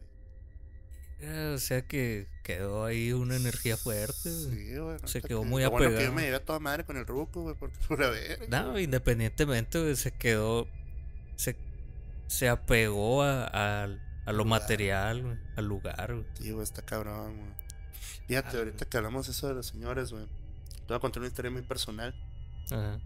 [1.19, 4.29] eh, O sea que quedó ahí una energía fuerte.
[4.29, 4.55] güey.
[4.67, 4.97] Sí, güey.
[5.05, 6.09] Se quedó que- muy lo bueno que apegado.
[6.11, 8.45] yo me llevé a toda madre con el ruco, güey, porque pura verga.
[8.63, 10.67] No, independientemente, güey, se quedó.
[11.35, 11.55] Se,
[12.27, 13.87] se apegó a, a,
[14.25, 16.25] a lo material, al lugar, güey.
[16.33, 17.53] Sí, güey, está cabrón, güey.
[18.27, 20.25] Fíjate, ahorita que hablamos eso de los señores, güey.
[20.25, 22.13] Te voy a contar una historia muy personal.
[22.71, 22.99] Ajá.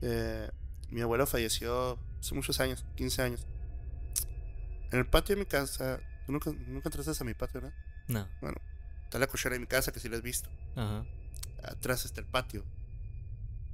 [0.00, 0.50] Eh,
[0.90, 3.46] mi abuelo falleció hace muchos años, 15 años.
[4.90, 7.72] En el patio de mi casa, tú nunca, nunca entraste a mi patio, ¿no?
[8.08, 8.28] No.
[8.40, 8.56] Bueno,
[9.04, 10.48] está la cochera de mi casa, que sí la has visto.
[10.76, 11.04] Ajá.
[11.62, 12.64] Atrás está el patio.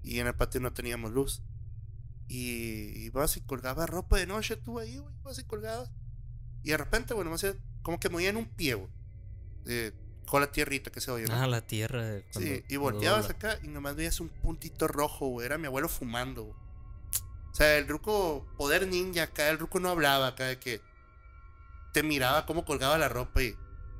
[0.02, 1.42] Y en el patio no teníamos luz.
[2.32, 5.12] Y ibas y colgaba ropa de noche tú ahí, güey.
[5.22, 5.90] Ibas y colgabas.
[6.62, 8.88] Y de repente, bueno, hacía como que movían un pie, güey.
[9.66, 9.92] eh,
[10.26, 11.34] con la tierrita que se oye, ¿no?
[11.34, 12.20] Ah, la tierra.
[12.32, 15.44] cuando- Sí, y volteabas acá y nomás veías un puntito rojo, güey.
[15.44, 16.56] Era mi abuelo fumando, güey.
[17.50, 20.80] O sea, el ruco, poder ninja acá, el ruco no hablaba acá de que
[21.92, 23.56] te miraba cómo colgaba la ropa y,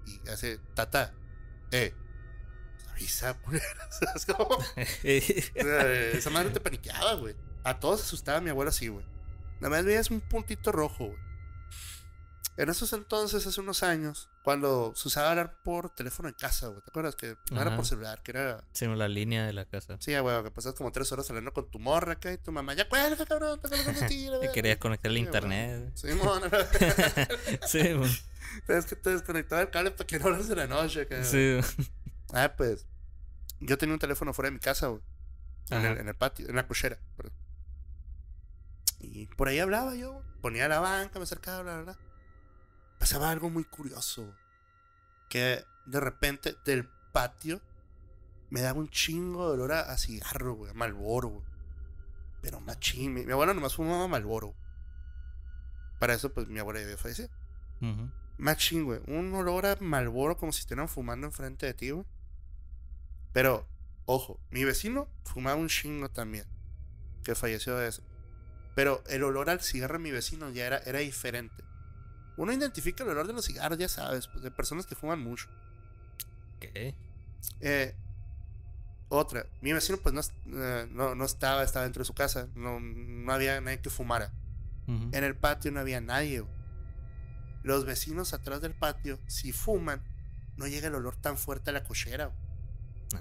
[0.06, 1.12] y hace, tata,
[1.72, 1.92] eh,
[2.92, 4.56] avisa, culera", ¿sabes cómo?
[5.58, 7.34] O sea, esa madre te paniqueaba, güey.
[7.64, 9.04] A todos asustaba mi abuelo así, güey.
[9.60, 11.18] Nada más veías un puntito rojo, güey.
[12.56, 16.80] En esos entonces, hace unos años, cuando se usaba hablar por teléfono en casa, güey.
[16.82, 17.16] ¿Te acuerdas?
[17.16, 18.62] Que no era por celular, que era.
[18.72, 19.96] Sí, la línea de la casa.
[20.00, 22.74] Sí, güey, que pasas como tres horas hablando con tu morra acá y tu mamá,
[22.74, 24.52] ya cuelga, cabrón, te colgando a ti, la Te verga".
[24.52, 25.80] querías conectar el Sí, internet.
[25.80, 26.12] güey.
[26.14, 26.42] Simón,
[27.66, 28.10] Sí, güey.
[28.68, 31.60] es que te desconectaba el cable para que no hablas de la noche, acá, Sí.
[32.34, 32.84] Ah, pues.
[33.60, 35.02] Yo tenía un teléfono fuera de mi casa, güey.
[35.70, 36.98] En en el patio, en la cochera.
[37.16, 37.32] perdón.
[39.00, 41.98] Y por ahí hablaba yo, ponía la banca, me acercaba, bla, bla, bla.
[42.98, 44.34] Pasaba algo muy curioso.
[45.28, 47.60] Que de repente del patio
[48.50, 51.44] me daba un chingo de olor a, a cigarro, güey, a Malboro, güey.
[52.42, 53.14] Pero machín.
[53.14, 54.54] Mi, mi abuela nomás fumaba Malboro.
[55.98, 57.28] Para eso, pues mi abuela ya había fallecido.
[57.80, 58.10] Ujú.
[58.38, 59.00] Machín, güey.
[59.06, 62.06] Un olor a Malboro como si estuvieran fumando enfrente de ti, güey.
[63.32, 63.66] Pero,
[64.06, 66.46] ojo, mi vecino fumaba un chingo también.
[67.22, 68.02] Que falleció de eso.
[68.80, 71.62] Pero el olor al cigarro de mi vecino ya era, era diferente.
[72.38, 75.48] Uno identifica el olor de los cigarros, ya sabes, pues, de personas que fuman mucho.
[76.58, 76.94] ¿Qué?
[77.60, 77.94] Eh,
[79.10, 80.22] otra, mi vecino pues no,
[80.62, 82.48] eh, no, no estaba, estaba dentro de su casa.
[82.54, 84.32] No, no había nadie que fumara.
[84.88, 85.10] Ujú.
[85.12, 86.42] En el patio no había nadie.
[87.62, 90.00] Los vecinos atrás del patio, si fuman,
[90.56, 92.32] no llega el olor tan fuerte a la cochera.
[93.14, 93.20] Ah,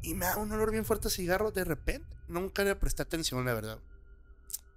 [0.00, 2.08] Y me da un olor bien fuerte a cigarro de repente.
[2.28, 3.78] Nunca le presté atención, la verdad.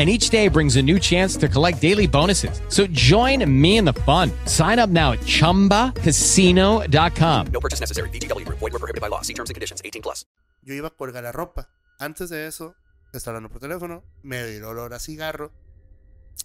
[0.00, 2.62] And each day brings a new chance to collect daily bonuses.
[2.68, 4.30] So join me in the fun.
[4.46, 7.46] Sign up now at chumbacasino.com.
[7.52, 8.08] No purchase necessary.
[8.08, 8.60] VGW Group.
[8.60, 9.20] Void were prohibited by law.
[9.20, 9.82] See terms and conditions.
[9.84, 10.24] 18 plus.
[10.64, 11.68] Yo iba a colgar la ropa.
[11.98, 12.74] Antes de eso,
[13.12, 15.52] estaba hablando por teléfono, me dio olor a cigarro.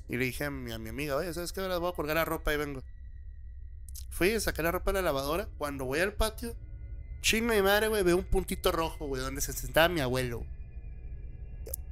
[0.10, 1.62] Y le dije a mi, a mi amiga, oye, ¿sabes qué?
[1.62, 2.84] Ahora voy a colgar la ropa y vengo.
[4.10, 5.48] Fui, saqué la ropa de la lavadora.
[5.58, 6.58] Cuando voy al patio,
[7.22, 10.46] chinga mi madre, güey, veo un puntito rojo, güey, donde se sentaba mi abuelo.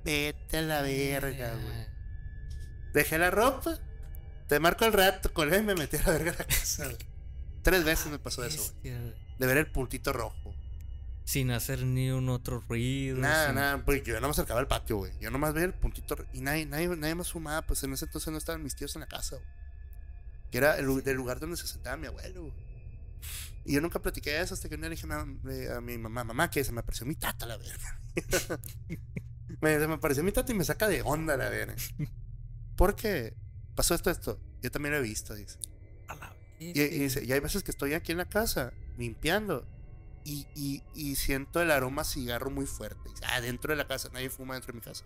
[0.04, 1.88] Vete a la verga, güey.
[2.94, 3.80] Dejé la ropa,
[4.48, 6.98] te marco el rato, colgué y me metí a la verga a la casa, güey.
[7.64, 8.94] Tres veces me pasó eso, güey.
[9.40, 10.54] De ver el puntito rojo.
[11.26, 13.18] Sin hacer ni un otro ruido.
[13.18, 15.14] Nada, sin- nada, porque yo no me acercaba al patio, güey.
[15.22, 18.06] Yo nomás veía el puntito ro- y nadie, nadie, nadie más fumaba, pues en ese
[18.06, 19.48] entonces no estaban mis tíos en la casa, güey.
[20.52, 22.54] Que era el, lugar donde se sentaba mi abuelo, güey.
[23.66, 25.98] Y yo nunca platiqué eso hasta que un día le dije a mi- a mi
[25.98, 28.00] mamá, mamá, que se me apareció mi tata, la verga.
[29.62, 31.76] me, me apareció mi tata y me saca de onda, la verga.
[32.76, 33.36] Porque
[33.76, 34.40] pasó esto, esto.
[34.62, 35.58] Yo también lo he visto, dice.
[36.60, 39.68] Y, y dice, y hay veces que estoy aquí en la casa limpiando
[40.24, 43.10] y, y, y siento el aroma a cigarro muy fuerte.
[43.10, 45.04] Dice, ah, dentro de la casa, nadie fuma dentro de mi casa.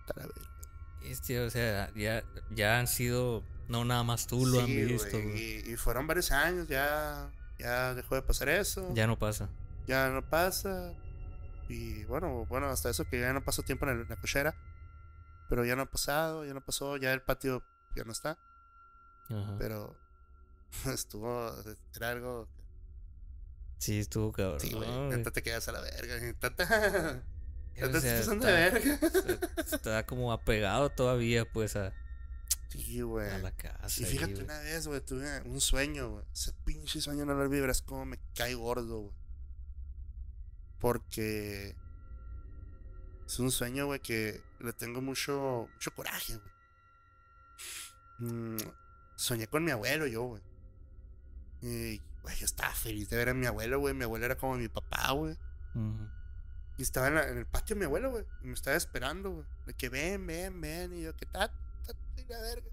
[0.00, 0.50] Está la verga.
[1.04, 3.42] Este, o sea, ya, ya han sido.
[3.68, 5.62] No nada más tú lo Sí, han visto, güey.
[5.68, 8.92] Y, y fueron varios años, ya, ya dejó de pasar eso.
[8.94, 9.48] Ya no pasa.
[9.86, 10.94] Ya no pasa.
[11.70, 14.54] Y bueno, bueno, hasta eso que ya no pasó tiempo en, el- en la cochera.
[15.48, 17.62] Pero ya no ha pasado, ya no pasó, ya el patio
[17.96, 18.38] ya no está.
[19.30, 19.56] Ajá.
[19.58, 19.96] Pero
[20.92, 21.52] estuvo,
[21.96, 22.48] era algo
[23.78, 24.60] Sí, estuvo cabrón.
[24.60, 24.90] Sí, güey.
[25.08, 26.16] Neta te quedas a la verga.
[26.38, 27.22] Tata.
[27.76, 29.48] O Tata sea, estás pasando de está- verga.
[29.72, 31.94] Está como apegado todavía, pues, a,
[32.68, 33.30] Sí, güey.
[33.30, 34.02] a la casa.
[34.02, 36.24] Y fíjate, una vez, güey, tuve un sueño, güey.
[36.34, 39.14] Ese pinche sueño no lo vibras como me cae gordo, güey.
[40.80, 41.76] Porque
[43.26, 48.32] es un sueño, güey, que le tengo mucho, mucho coraje, güey.
[48.32, 48.56] Mm,
[49.16, 50.42] soñé con mi abuelo, yo, güey.
[51.62, 53.94] Y, güey, yo estaba feliz de ver a mi abuelo, güey.
[53.94, 55.36] Mi abuelo era como mi papá, güey.
[56.78, 58.24] Y estaba en, la- en el patio mi abuelo, güey.
[58.42, 59.46] Y me estaba esperando, güey.
[59.66, 60.94] De que ven, ven, ven.
[60.94, 61.92] Y yo, que ta, ta,
[62.28, 62.68] la verga.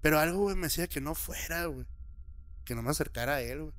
[0.00, 1.86] Pero algo, güey, me decía que no fuera, güey.
[2.64, 3.74] Que no me acercara a él, güey.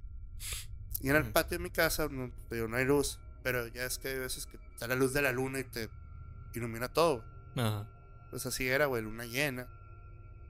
[1.01, 3.19] Y en el patio de mi casa, no, digo, no hay luz.
[3.43, 5.89] Pero ya es que hay veces que está la luz de la luna y te
[6.53, 7.23] ilumina todo.
[7.55, 7.87] Ajá.
[8.29, 9.67] Pues así era, güey, luna llena.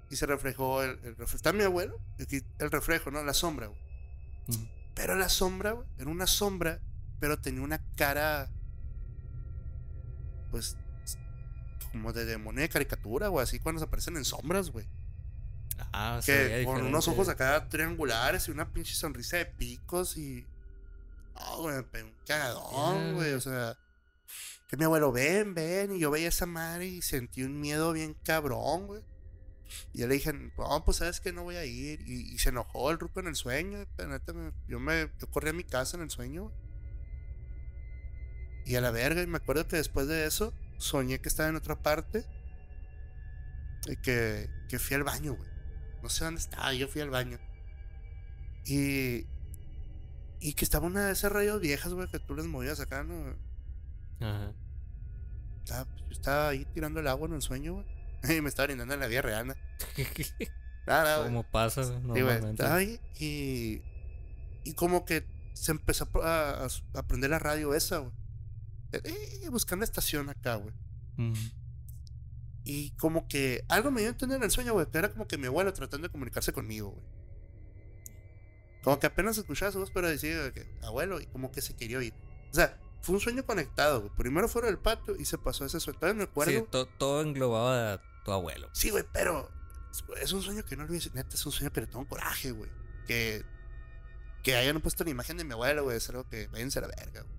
[0.09, 1.35] Y se reflejó el, el reflejo.
[1.37, 1.99] Está mi abuelo.
[2.21, 3.23] aquí el reflejo, ¿no?
[3.23, 3.79] La sombra, güey.
[4.93, 6.79] Pero la sombra, güey, era una sombra,
[7.19, 8.49] pero tenía una cara,
[10.51, 10.77] pues,
[11.91, 14.85] como de demonio de caricatura, güey, así cuando se aparecen en sombras, güey.
[15.93, 20.45] Ah, Que con unos ojos acá triangulares y una pinche sonrisa de picos y...
[21.35, 23.77] Oh, güey, me pegó un cagadón, Ya, güey, o sea...
[24.67, 28.15] Que mi abuelo, ven, ven, y yo veía esa madre y sentí un miedo bien
[28.23, 29.01] cabrón, güey.
[29.93, 32.01] Y yo le dije, no, pues sabes que no voy a ir.
[32.07, 33.85] Y, y se enojó el ruco en el sueño.
[33.97, 36.51] Pero neta, me- yo me yo corrí a mi casa en el sueño.
[38.65, 41.55] Y a la verga, y me acuerdo que después de eso, soñé que estaba en
[41.57, 42.25] otra parte.
[43.87, 45.49] Y que, que fui al baño, güey.
[46.03, 47.37] No sé dónde estaba, yo fui al baño.
[48.65, 49.25] Y.
[50.39, 53.35] Y que estaba una de esas rayos viejas, güey, que tú les movías acá, ¿no?
[54.19, 54.53] Ajá.
[55.63, 57.85] Estaba, yo estaba ahí tirando el agua en el sueño, güey.
[58.37, 59.53] Y me estaba brindando en la vida real, ¿no?
[60.87, 61.29] Nada, güey.
[61.29, 61.83] Como pasa
[62.15, 63.81] Sí, güey, estaba ahí y,
[64.63, 65.23] y como que
[65.53, 68.11] se empezó a, a, a- prender la radio esa, güey.
[68.93, 70.73] Eh, buscando estación acá, güey.
[72.63, 75.27] Y como que algo me dio a entender en el sueño, güey, que era como
[75.27, 77.05] que mi abuelo tratando de comunicarse conmigo, güey.
[78.83, 82.01] Como que apenas escuchaba su voz, pero decía que abuelo, y como que se quería
[82.01, 82.13] ir.
[82.51, 84.11] O sea, fue un sueño conectado, güey.
[84.17, 85.99] Primero fuera del patio y se pasó ese sueño.
[85.99, 86.51] Todavía me acuerdo.
[86.51, 88.69] Sí, to- todo englobaba a tu abuelo.
[88.73, 89.49] Sí, güey, pero
[90.21, 91.13] es- un sueño que no olvides.
[91.13, 92.69] Neta, es un sueño que le tengo coraje, güey.
[93.07, 93.43] Que,
[94.43, 95.97] que hayan puesto la imagen de mi abuelo, güey.
[95.97, 97.35] Es algo que váyanse a la verga, güey.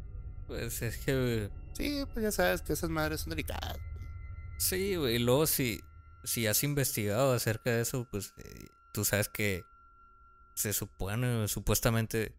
[0.47, 1.51] Pues es que.
[1.75, 3.79] Sí, pues ya sabes que esas madres son delicadas.
[4.63, 5.17] Sí, güey.
[5.17, 5.81] Y luego, si,
[6.25, 9.65] si has investigado acerca de eso, pues eh, tú sabes que
[10.55, 12.35] se supone, supuestamente,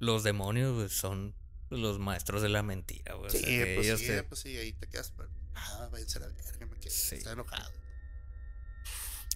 [0.00, 1.34] los demonios son
[1.70, 3.26] los maestros de la mentira, güey.
[3.28, 5.12] O Sí, sea, que pues ellos sí, te- pues sí, ahí te quedas.
[5.54, 6.88] Ah, váyanse a la verga, me quedé.
[6.88, 7.70] Estoy enojado.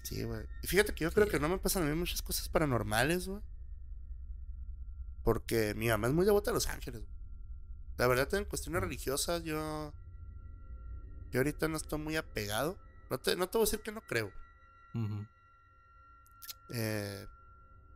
[0.03, 0.45] Sí, güey.
[0.61, 3.41] Y fíjate que yo creo que no me pasan a mí muchas cosas paranormales, güey.
[5.23, 7.13] Porque mi mamá es muy devota a Los Ángeles, güey.
[7.97, 9.93] La verdad, en cuestiones religiosas, yo.
[11.33, 12.77] Yo ahorita no estoy muy apegado.
[13.09, 14.31] No te, no te voy a decir que no creo.
[16.69, 17.25] Eh,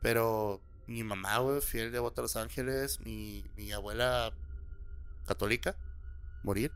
[0.01, 2.99] pero mi mamá, güey, fiel devota a los ángeles.
[3.01, 4.33] Mi, mi abuela
[5.27, 5.75] católica,
[6.41, 6.71] morir.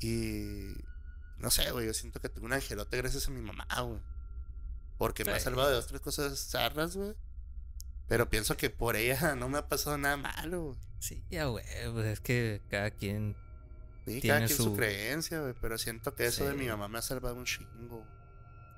[0.00, 0.74] Y.
[1.38, 4.00] No sé, güey, yo siento que tengo un angelote gracias a mi mamá, güey.
[4.98, 7.14] Porque me ha salvado de dos, tres cosas zarras, güey.
[8.08, 10.78] Pero pienso que por ella no me ha pasado nada malo, güey.
[10.98, 13.36] Sí, ya, güey, pues es que cada quien
[14.06, 14.76] Sí, tiene cada quien su, su...
[14.76, 15.54] creencia, güey.
[15.60, 18.04] Pero siento que eso de mi mamá me ha salvado un chingo.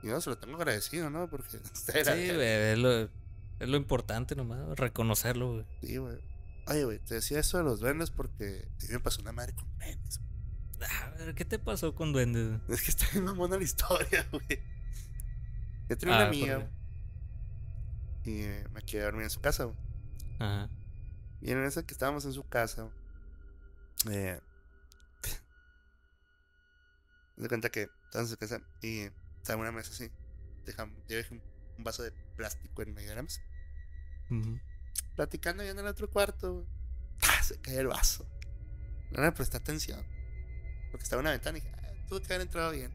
[0.02, 1.28] Y no, se lo tengo agradecido, ¿no?
[1.30, 5.66] Porque usted Sí, era- güey, es lo, es lo importante nomás, reconocerlo, güey.
[5.80, 6.18] Sí, güey.
[6.66, 9.52] Oye, güey, te decía eso de los duendes porque a mí me pasó una madre
[9.54, 10.18] con duendes.
[10.18, 10.90] güey.
[10.90, 12.60] A ver, ¿qué te pasó con duendes?
[12.68, 14.60] Es que está bien mamona la historia, güey.
[15.88, 16.70] Yo tenía Ah, una ¿por amiga.
[18.24, 19.76] Y me quedé a dormir en su casa, güey.
[20.38, 20.68] Ajá.
[21.40, 22.88] Y en esa que estábamos en su casa,
[24.10, 24.40] eh,
[27.36, 29.00] me cuenta que estábamos en su casa y
[29.38, 30.10] estaba en una mesa así.
[30.66, 31.42] Dejam- yo dejé un,
[31.78, 33.40] un vaso de plástico en medio de la mesa.
[35.16, 36.66] Platicando ya en el otro cuarto.
[37.22, 37.42] ¡Ah!
[37.42, 38.26] Se cae el vaso.
[39.10, 40.04] No le presté atención.
[40.90, 42.92] Porque estaba en una ventana y dije, "Ah, tuve que haber entrado bien.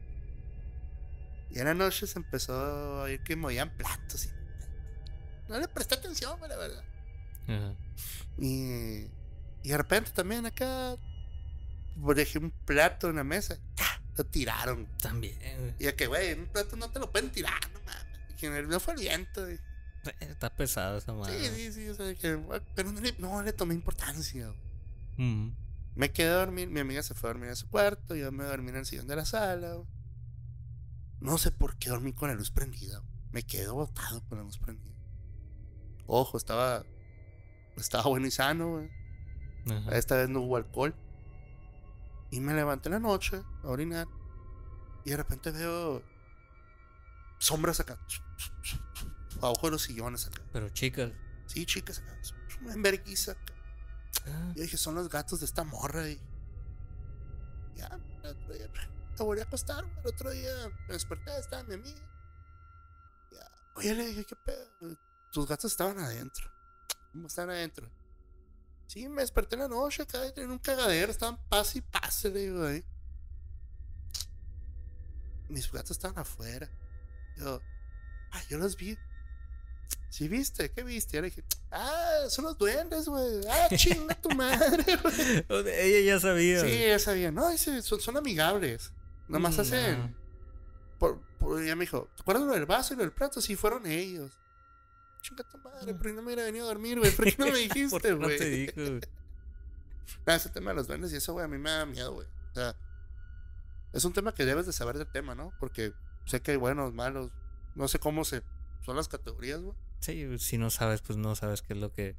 [1.50, 4.26] Y en la noche se empezó a oír que movían platos.
[4.26, 4.30] Y...
[5.48, 6.84] No le presté atención, la verdad.
[8.36, 9.06] Y,
[9.62, 10.96] y de repente también acá
[12.00, 13.56] pues, dejé un plato en la mesa.
[13.80, 14.00] ¡Ah!
[14.18, 14.86] Lo tiraron.
[15.00, 15.38] También.
[15.78, 18.68] Y ya que, güey, un plato no te lo pueden tirar, no mames.
[18.68, 19.42] No fue el viento.
[19.42, 19.54] güey.
[20.04, 21.38] Eh, Está pesado esa madre.
[21.50, 21.88] Sí, sí, sí.
[21.88, 22.38] O sea, que,
[22.74, 24.52] pero no le, no le tomé importancia.
[25.16, 28.44] Me quedé a dormir, mi amiga se fue a dormir a su cuarto, yo me
[28.44, 29.74] dormí en el sillón de la sala.
[29.74, 29.86] güey.
[31.20, 32.98] No sé por qué dormí con la luz prendida.
[33.00, 33.12] güey.
[33.32, 34.94] Me quedé botado con la luz prendida.
[36.06, 36.84] Ojo, estaba
[37.76, 38.90] estaba bueno y sano, güey.
[39.92, 40.94] Esta vez no hubo alcohol.
[42.30, 44.06] Y me levanté en la noche a orinar.
[45.04, 46.02] Y de repente veo
[47.38, 47.98] sombras acá.
[49.40, 50.42] Abajo de los sillones acá.
[50.52, 51.12] Pero chicas.
[51.46, 52.18] Sí, chicas acá.
[52.72, 53.54] En vergüenza acá.
[54.26, 56.08] Ah, Yo dije, son los gatos de esta morra.
[56.08, 56.20] Y
[57.76, 57.86] ya,
[58.22, 58.68] el otro día
[59.18, 59.84] me volví a acostar.
[59.84, 60.50] El otro día
[60.86, 62.00] me desperté, estaba mi amiga.
[63.30, 63.50] Ya.
[63.74, 64.96] Oye, le dije, ¿qué pedo?
[65.30, 66.50] Tus gatos estaban adentro.
[67.12, 67.90] ¿Cómo están adentro?
[68.88, 71.12] Sí, me desperté en la noche acá en un cagadero.
[71.12, 72.82] Estaban pase y pase, le digo, ahí.
[75.48, 76.68] Mis gatos estaban afuera.
[77.36, 77.60] Yo,
[78.32, 78.98] ah, yo los vi.
[80.10, 80.70] ¿Sí viste?
[80.70, 81.16] ¿Qué viste?
[81.16, 83.40] Yo le dije, ah, son los duendes, güey.
[83.48, 85.68] Ah, chinga tu madre, güey.
[85.68, 86.60] Ella ya sabía.
[86.62, 87.30] Sí, ya sabía.
[87.30, 88.92] No, dice, son, son amigables.
[89.28, 89.98] Nomás Mm, hacen.
[89.98, 90.14] no.
[90.98, 93.40] Por, por- ella me dijo, ¿te acuerdas lo del vaso y lo del plato?
[93.40, 94.32] Sí, fueron ellos.
[95.20, 97.10] Chinga tu madre, ¿por qué no me hubiera venido a dormir, güey?
[97.10, 98.38] ¿Por qué no me ¿Por dijiste, qué no güey?
[98.38, 99.00] te dijo, güey?
[100.26, 102.26] Nah, ese tema de los duendes y eso, güey, a mí me da miedo, güey.
[102.26, 102.74] O sea,
[103.92, 105.52] es un tema que debes de saber del tema, ¿no?
[105.58, 105.92] Porque
[106.26, 107.30] sé que hay buenos, malos.
[107.74, 108.42] No sé cómo se
[108.84, 109.76] son las categorías, güey.
[110.00, 112.16] Sí, si no sabes, pues no sabes qué es lo que,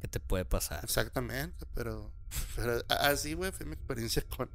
[0.00, 0.84] que te puede pasar.
[0.84, 2.12] Exactamente, pero,
[2.54, 4.48] pero así, güey, fue mi experiencia con.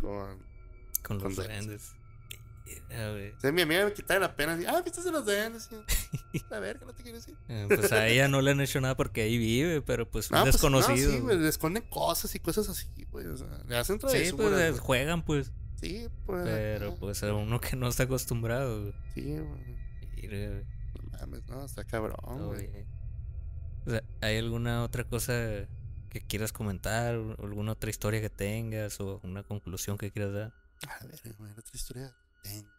[0.00, 0.42] con.
[1.02, 1.94] Con los duendes.
[2.64, 3.30] Güey.
[3.32, 5.68] O sea, mi amiga me quitaba la pena así, ah, viste de los duendes.
[6.32, 7.36] Y, a ver, que no te quieres ir.
[7.48, 10.36] Eh, Pues a ella no le han hecho nada porque ahí vive, pero pues un
[10.38, 11.10] No, pues, desconocido.
[11.10, 13.26] no, sí, güey, le esconden cosas y cosas así, güey.
[13.26, 14.34] O sea, le hacen Sí, travesuras.
[14.50, 14.80] pues eh, güey.
[14.80, 15.52] juegan, pues.
[15.80, 16.42] Sí, pues.
[16.44, 18.80] Pero pues a uno que no está acostumbrado.
[18.82, 18.94] güey.
[19.14, 20.64] Sí, güey.
[21.02, 22.68] No mames, no, está cabrón, güey.
[23.86, 25.32] O sea, ¿hay alguna otra cosa
[26.08, 27.16] que quieras comentar?
[27.16, 29.00] ¿O ¿Alguna otra historia que tengas?
[29.00, 30.52] ¿O una conclusión que quieras dar?
[30.88, 32.70] A ver, güey, otra historia tenga.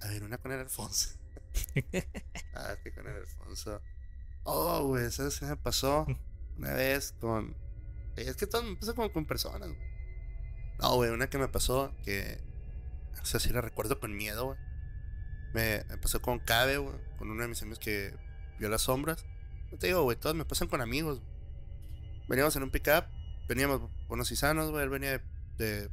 [0.00, 1.10] A ver, una con el Alfonso.
[2.54, 3.80] ah, que con el Alfonso.
[4.44, 6.06] Oh, güey, eso se me pasó
[6.58, 7.56] una vez con.
[8.16, 9.92] Es que todo me pasa como con personas, güey.
[10.80, 12.40] No, güey, una que me pasó que.
[13.20, 14.58] O sea, sí la recuerdo con miedo, güey.
[15.54, 16.96] Me, me pasó con Cabe, güey.
[17.18, 18.14] Con uno de mis amigos que
[18.58, 19.24] vio las sombras.
[19.70, 21.20] No te digo, güey, todas me pasan con amigos.
[21.20, 21.32] güey.
[22.28, 23.04] Veníamos en un pickup,
[23.48, 24.82] veníamos buenos y sanos, güey.
[24.82, 25.20] Él venía de,
[25.58, 25.90] de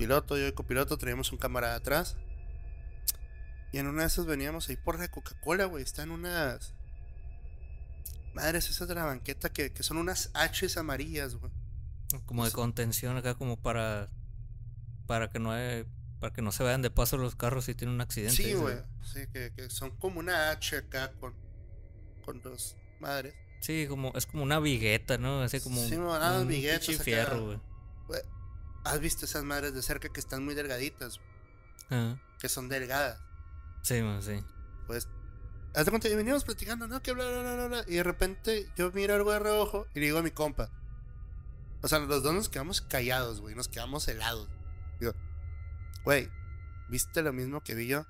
[0.00, 2.16] piloto, yo de copiloto, teníamos un camarada atrás.
[3.72, 5.84] Y en una de esas veníamos ahí por la Coca-Cola, güey.
[5.84, 6.74] Están unas.
[8.34, 11.52] Madres esas de la banqueta que, que son unas H's amarillas, güey.
[12.26, 14.08] Como de contención acá, como para.
[15.06, 15.84] Para que no hay-
[16.20, 18.36] para que no se vayan de paso los carros si tienen un accidente.
[18.36, 18.76] Sí, güey.
[19.02, 21.34] Sí, que, que son como una H acá con,
[22.24, 23.34] con dos madres.
[23.60, 25.40] Sí, como, es como una vigueta, ¿no?
[25.42, 27.60] Así como Sí, un, un viguetas fierro, güey.
[28.84, 31.20] ¿Has visto esas madres de cerca que están muy delgaditas?
[31.88, 32.20] Ajá.
[32.38, 33.20] Que son delgadas.
[33.82, 34.42] Sí, man, sí.
[34.86, 35.08] Pues
[35.88, 37.02] cuenta, y veníamos platicando, ¿no?
[37.02, 37.84] Que bla, bla, bla, bla, bla.
[37.86, 40.70] Y de repente yo miro algo de reojo y le digo a mi compa.
[41.82, 43.54] O sea, los dos nos quedamos callados, güey.
[43.54, 44.48] Nos quedamos helados.
[44.98, 45.12] Digo,
[46.04, 46.30] güey,
[46.88, 48.04] ¿viste lo mismo que vi yo?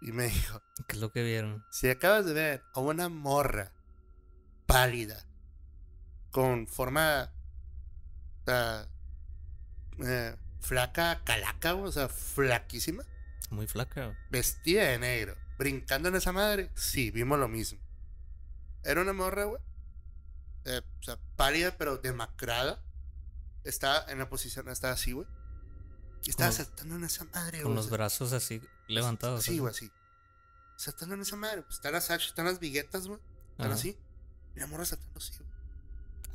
[0.00, 1.64] Y me dijo, ¿Qué es lo que vieron?
[1.70, 3.72] si acabas de ver a una morra
[4.66, 5.26] pálida,
[6.30, 7.32] con forma
[8.42, 8.88] o sea,
[10.04, 13.04] eh, flaca, calaca, o sea, flaquísima,
[13.50, 14.16] Muy flaca.
[14.30, 17.78] vestida de negro, brincando en esa madre, sí, vimos lo mismo.
[18.84, 19.60] Era una morra, güey.
[20.64, 22.82] eh, o sea, pálida pero demacrada.
[23.64, 25.26] Estaba en la posición, estaba así, güey.
[26.24, 29.42] Y estaba Con- saltando en esa madre, Con güey, los o sea, brazos así levantados.
[29.44, 29.58] Sí, así.
[29.58, 29.90] güey, así.
[30.76, 31.62] Saltando en esa madre.
[31.62, 33.20] Pues están las hachas, están las viguetas, güey.
[33.52, 33.74] Están Ajá.
[33.74, 33.98] así.
[34.56, 35.50] Y la morra saltando así, güey.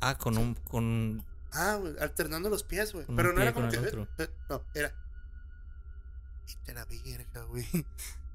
[0.00, 0.54] Ah, con un.
[0.54, 1.24] Con...
[1.52, 3.06] Ah, güey, alternando los pies, güey.
[3.14, 3.76] Pero no era como que.
[3.76, 4.08] eh, otro.
[4.48, 4.92] no, era.
[6.48, 7.66] Y te la verga, güey.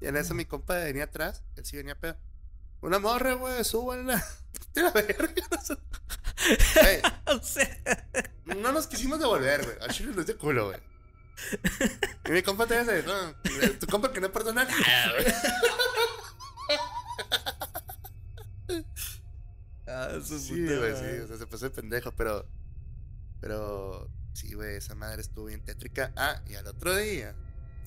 [0.06, 1.42] en eso mi compa venía atrás.
[1.56, 2.16] Él sí venía pedo.
[2.80, 4.22] Una morra, güey, súbanla.
[4.72, 5.24] Te la verga.
[6.84, 7.68] Ey, O sea,
[8.44, 9.76] no nos quisimos devolver, güey.
[9.80, 10.80] Al chile nos dio culo, güey.
[12.26, 13.34] Y mi compa te dice, no,
[13.78, 15.24] tu compa que no perdona nada, güey.
[19.86, 22.46] Ah, su Sí, puta güey, sí, o sea, se pasó de pendejo, pero.
[23.42, 24.08] Pero.
[24.32, 26.10] Sí, güey, esa madre estuvo bien tétrica.
[26.16, 27.34] Ah, y al otro día,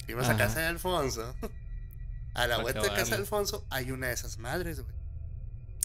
[0.06, 1.36] fuimos a casa de Alfonso.
[2.36, 3.22] A la vuelta de casa de.
[3.22, 4.94] Alfonso hay una de esas madres, güey.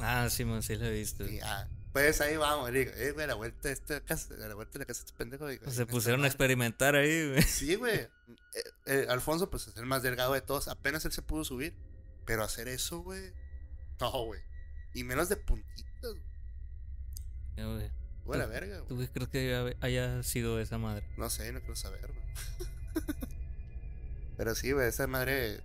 [0.03, 1.25] Ah, sí, man, sí lo he visto.
[1.25, 4.35] Y ah, pues ahí vamos, le digo, eh, güey, a la vuelta de esta casa,
[4.35, 5.47] a la vuelta de la casa de este pendejo.
[5.47, 6.29] Digo, Se "Esta pusieron a madre".
[6.29, 7.43] experimentar ahí, güey.
[7.43, 7.95] Sí, güey.
[8.01, 8.11] Eh,
[8.87, 10.67] eh, Alfonso, pues es el más delgado de todos.
[10.67, 11.77] Apenas él se pudo subir.
[12.27, 13.33] Pero hacer eso, güey.
[14.01, 14.41] No, güey.
[14.93, 16.23] Y menos de puntitos, güey.
[17.57, 17.91] Ya, güey.
[18.39, 18.83] La ¿Tú- verga.
[18.89, 21.05] ¿Tú crees que haya- sido esa madre?
[21.17, 22.69] No sé, no quiero saber, güey.
[24.37, 25.61] Pero sí, güey, esa madre.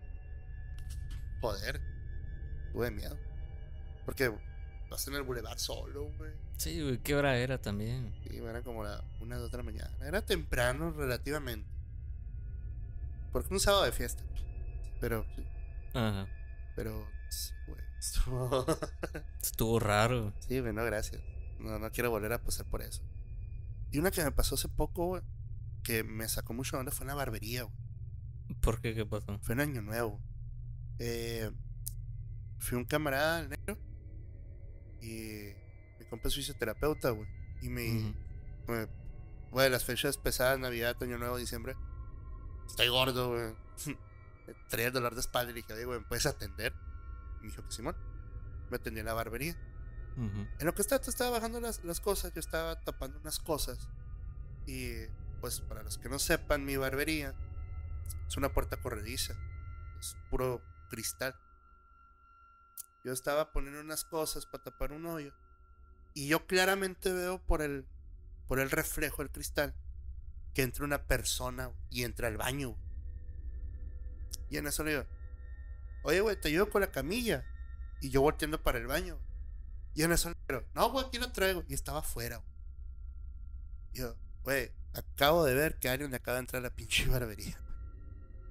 [1.42, 1.82] Joder.
[2.74, 3.18] Tuve miedo.
[4.06, 4.32] Porque
[4.90, 6.32] vas en el bulevar solo, güey.
[6.58, 8.14] Sí, güey, ¿qué hora era también?
[8.28, 9.92] Sí, era como la una, de la mañana.
[10.02, 11.68] Era temprano relativamente.
[13.32, 14.24] Porque un sábado de fiesta.
[15.02, 15.26] Pero,
[15.94, 16.28] Ajá.
[16.76, 17.08] pero,
[17.68, 17.80] güey.
[18.00, 18.66] estuvo-
[19.42, 20.34] Estuvo raro.
[20.48, 21.22] Sí, güey, no, gracias.
[21.60, 23.02] No, no quiero volver a pasar por eso.
[23.92, 25.22] Y una que me pasó hace poco, güey,
[25.84, 27.76] que me sacó mucho onda fue en la barbería, güey.
[28.62, 28.94] ¿Por qué?
[28.94, 29.40] ¿Qué pasó?
[29.42, 30.20] Fue en Año Nuevo.
[31.00, 31.50] Eh,
[32.60, 33.78] fui un camarada negro
[35.02, 35.54] y
[36.00, 37.28] mi compa es fisioterapeuta, güey.
[37.62, 38.14] Y me,
[38.68, 38.88] me-
[39.52, 41.76] güey, las fechas pesadas, Navidad, Año Nuevo, Diciembre.
[42.68, 43.56] Estoy gordo, güey.
[44.70, 46.74] Traía el dolor de espalda y dije, güey, ¿me puedes atender?
[47.40, 47.96] Y me dijo que Simón.
[48.70, 49.56] Me atendí en la barbería.
[50.18, 53.90] En lo que estaba, estaba bajando las, cosas, yo estaba tapando unas cosas.
[54.66, 55.08] Y
[55.42, 57.36] pues para los que no sepan, mi barbería
[58.28, 59.36] es una puerta corrediza.
[60.00, 61.36] Es puro cristal.
[63.04, 65.34] Yo estaba poniendo unas cosas para tapar un hoyo.
[66.14, 67.86] Y yo claramente veo por el,
[68.48, 69.76] por el reflejo del cristal
[70.54, 72.78] que entra una persona y entra al baño.
[74.50, 75.06] Y en eso le digo,
[76.04, 77.46] oye, güey, te ayudo con la camilla.
[78.02, 79.20] Y yo volteando para el baño.
[79.96, 81.64] Y en eso digo, no, güey, aquí lo traigo.
[81.68, 82.38] Y estaba afuera.
[82.38, 82.50] güey.
[83.94, 87.58] Yo, güey, acabo de ver que alguien le acaba de entrar a la pinche barbería.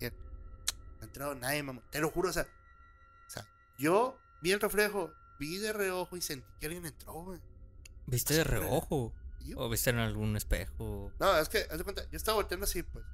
[0.01, 0.11] güey".
[0.11, 1.83] Y no ha entrado nadie, mamá.
[1.91, 2.47] Te lo juro, o sea,
[3.27, 3.47] o sea,
[3.79, 7.41] yo vi el reflejo, vi de reojo y sentí que alguien entró, güey.
[8.07, 9.13] ¿Viste de reojo?
[9.45, 11.13] Yo- ¿O viste en algún espejo?
[11.21, 13.05] No, es que, haz de cuenta, yo estaba volteando así, pues.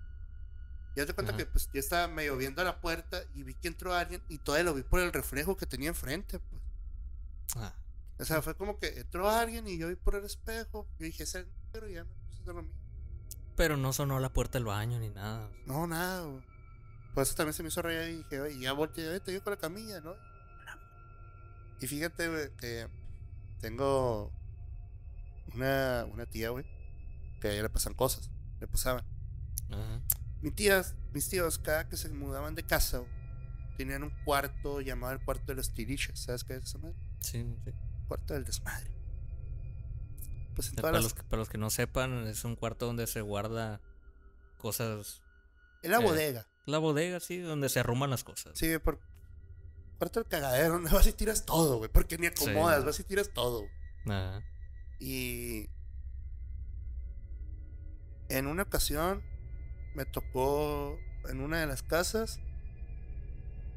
[0.95, 1.39] Y haz de cuenta Ajá.
[1.39, 4.39] que, pues, yo estaba medio viendo a la puerta y vi que entró alguien y
[4.39, 6.63] todavía lo vi por el reflejo que tenía enfrente, pues.
[7.57, 7.75] Ah,
[8.21, 10.87] O sea, fue como que entró alguien y yo vi por el espejo.
[10.99, 12.79] Yo dije, es el negro y ya me puse a hacer lo mismo.
[13.57, 15.51] pero no sonó la puerta del baño ni nada.
[15.67, 16.43] No, nada, güey.
[17.15, 19.59] Por eso también se me hizo rayar y dije, oye, ya volteé, digo con la
[19.59, 20.15] camilla, ¿no?
[21.81, 22.89] Y fíjate, güey, que
[23.61, 24.31] tengo
[25.55, 26.65] una, una tía, güey,
[27.41, 29.05] que a ella le pasan cosas, le pasaban.
[29.71, 30.01] Ajá.
[30.43, 33.11] Mis tías, mis tíos, cada que se mudaban de casa, güey,
[33.77, 36.97] tenían un cuarto llamado el cuarto de los tiliches, ¿sabes qué es eso, madre?
[37.21, 37.73] Sí, sí.
[38.11, 38.91] Cuarto del desmadre.
[40.57, 43.07] Pues en Para todas los, que, para los que no sepan, es un cuarto donde
[43.07, 43.81] se guarda
[44.59, 45.23] cosas.
[45.85, 46.49] En la eh, bodega.
[46.67, 48.59] La bodega, sí, donde se arruman las cosas.
[48.59, 48.99] Sí, por
[49.99, 52.87] cuarto del cagadero, donde vas y tiras todo, güey, porque ni acomodas, Sí.
[52.87, 53.69] vas y tiras todo.
[54.07, 54.43] Ajá.
[54.99, 55.69] Y
[58.29, 59.23] en una ocasión
[59.95, 60.99] me tocó
[61.29, 62.41] en una de las casas.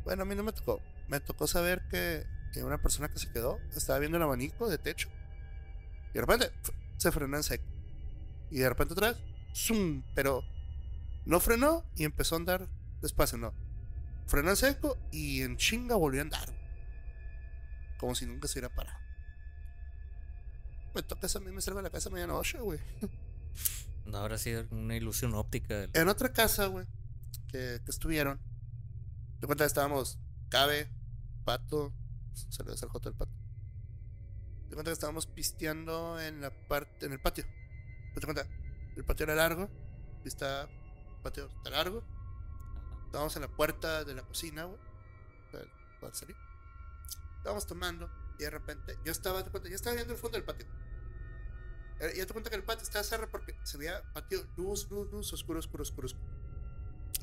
[0.06, 0.82] Bueno, a mí no me tocó.
[1.08, 2.26] Me tocó saber que,
[2.62, 5.10] una persona que se quedó estaba viendo el abanico de techo.
[6.12, 6.52] Y de repente
[6.98, 7.64] se frenó en seco.
[8.52, 9.18] Y de repente otra vez,
[9.56, 10.04] ¡zum!
[10.14, 10.44] Pero
[11.26, 12.68] no frenó y empezó a andar
[13.02, 13.54] despacio, no.
[14.28, 16.54] Frenó en seco y en chinga volvió a andar.
[17.98, 19.00] como si nunca se hubiera parado.
[20.94, 22.80] Me toca a mí me de la casa a medianoche, güey.
[24.06, 25.74] No habrá sido una ilusión óptica.
[25.80, 26.86] del- En otra casa, güey,
[27.48, 28.40] que, que estuvieron.
[29.40, 30.90] De cuenta estábamos Cabe,
[31.46, 31.94] Pato,
[32.34, 33.32] saludos al Joto del Pato.
[34.70, 37.46] De cuenta que estábamos pisteando en la parte, en el patio.
[38.16, 38.48] De cuenta,
[38.96, 39.70] el patio era largo,
[40.26, 40.68] está,
[41.22, 42.04] patio está largo.
[43.06, 44.80] Estábamos en la puerta de la cocina, güey,
[46.12, 46.36] salir.
[47.38, 48.10] Estábamos tomando
[48.40, 50.66] y de repente, yo estaba, de cuenta, yo estaba viendo el fondo del patio.
[52.00, 55.12] Eh, Ya te cuenta que el patio estaba cerrado porque se veía patio luz, luz,
[55.12, 56.26] luz, oscuro, oscuro, oscuro, oscuro.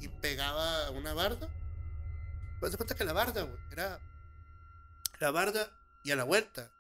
[0.01, 1.49] Y pegaba una barda.
[2.61, 4.01] Pues te cuenta que la barda, era
[5.21, 5.71] la barda
[6.03, 6.73] y a la vuelta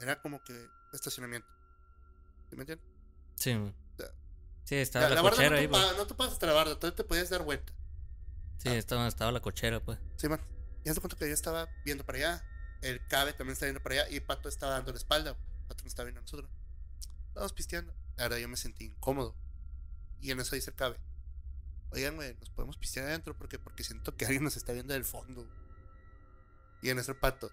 [0.00, 1.48] era como que estacionamiento.
[2.50, 2.86] ¿Sí me entiendes?
[3.36, 3.52] Sí.
[3.52, 4.10] O sea,
[4.64, 5.96] Sí, estaba la, la barda cochera no, ahí, te pues.
[5.96, 7.72] no te pasas hasta la barda, todavía te podías dar vuelta.
[8.58, 9.98] Sí, estaba, estaba la cochera, pues.
[10.16, 10.40] Sí, man.
[10.84, 12.44] Y te cuenta que yo estaba viendo para allá.
[12.82, 14.10] El Cabe también estaba viendo para allá.
[14.10, 15.36] Y Pato estaba dando la espalda.
[15.68, 16.50] Pato no estaba viendo a nosotros.
[17.28, 17.94] Estábamos pisteando.
[18.16, 19.36] La verdad, yo me sentí incómodo.
[20.20, 20.98] Y en eso dice el Cabe:
[21.90, 25.04] Oigan, güey, nos podemos pistear adentro porque, porque siento que alguien nos está viendo del
[25.04, 25.46] fondo.
[26.80, 26.88] Güey".
[26.88, 27.50] Y en el Pato: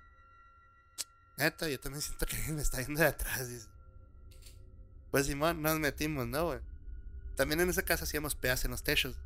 [1.38, 3.48] Neta, yo también siento que alguien me está viendo de atrás.
[3.50, 3.68] Dice.
[5.12, 6.60] Pues Simón, nos metimos, ¿no, güey?
[7.36, 9.18] También en esa casa hacíamos pedas en los techos.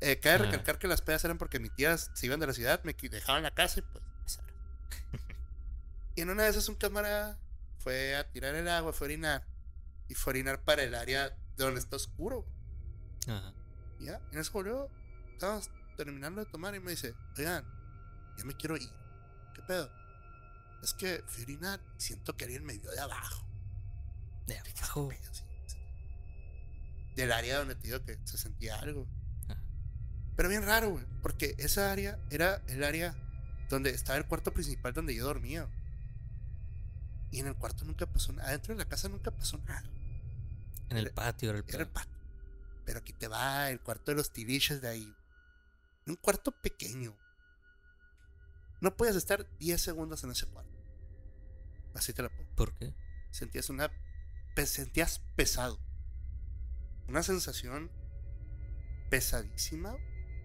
[0.00, 0.38] Eh, cabe Ah.
[0.50, 3.42] recalcar que las pedas eran porque mis tías se iban de la ciudad, me dejaban
[3.42, 4.54] la casa y pues pasaron.
[6.14, 7.36] y en una de esas un camarada
[7.78, 9.46] fue a tirar el agua, fue a orinar.
[10.08, 12.46] Y fue a orinar para el área de donde está oscuro.
[13.26, 13.52] Ajá.
[13.98, 14.88] Ya, en eso volvió.
[15.32, 17.64] Estábamos terminando de tomar y me dice, oigan,
[18.38, 18.90] ya me quiero ir.
[19.54, 19.90] ¿Qué pedo?
[20.82, 23.44] Es que fui a orinar y siento que alguien me vio de abajo.
[24.46, 25.10] De abajo.
[27.16, 29.06] Del área donde te digo que se sentía algo.
[30.36, 31.04] Pero bien raro, güey.
[31.20, 33.16] Porque esa área era el área
[33.68, 35.68] donde estaba el cuarto principal donde yo dormía.
[37.32, 38.48] Y en el cuarto nunca pasó nada.
[38.50, 39.90] Adentro de la casa nunca pasó nada.
[40.90, 42.16] En el patio era el Era el patio.
[42.86, 45.14] Pero aquí te va el cuarto de los tiliches de ahí.
[46.06, 47.14] Un cuarto pequeño.
[48.80, 50.70] No puedes estar 10 segundos en ese cuarto.
[51.94, 52.48] Así te la pongo.
[52.54, 52.94] ¿Por qué?
[53.30, 53.90] Sentías una.
[54.64, 55.78] sentías pesado.
[57.08, 57.90] Una sensación
[59.10, 59.96] pesadísima.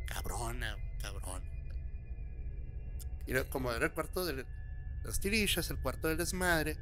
[0.07, 1.45] Cabrona, cabrona.
[3.25, 4.45] Y como era el cuarto de
[5.03, 6.77] los tiliches, el cuarto del desmadre,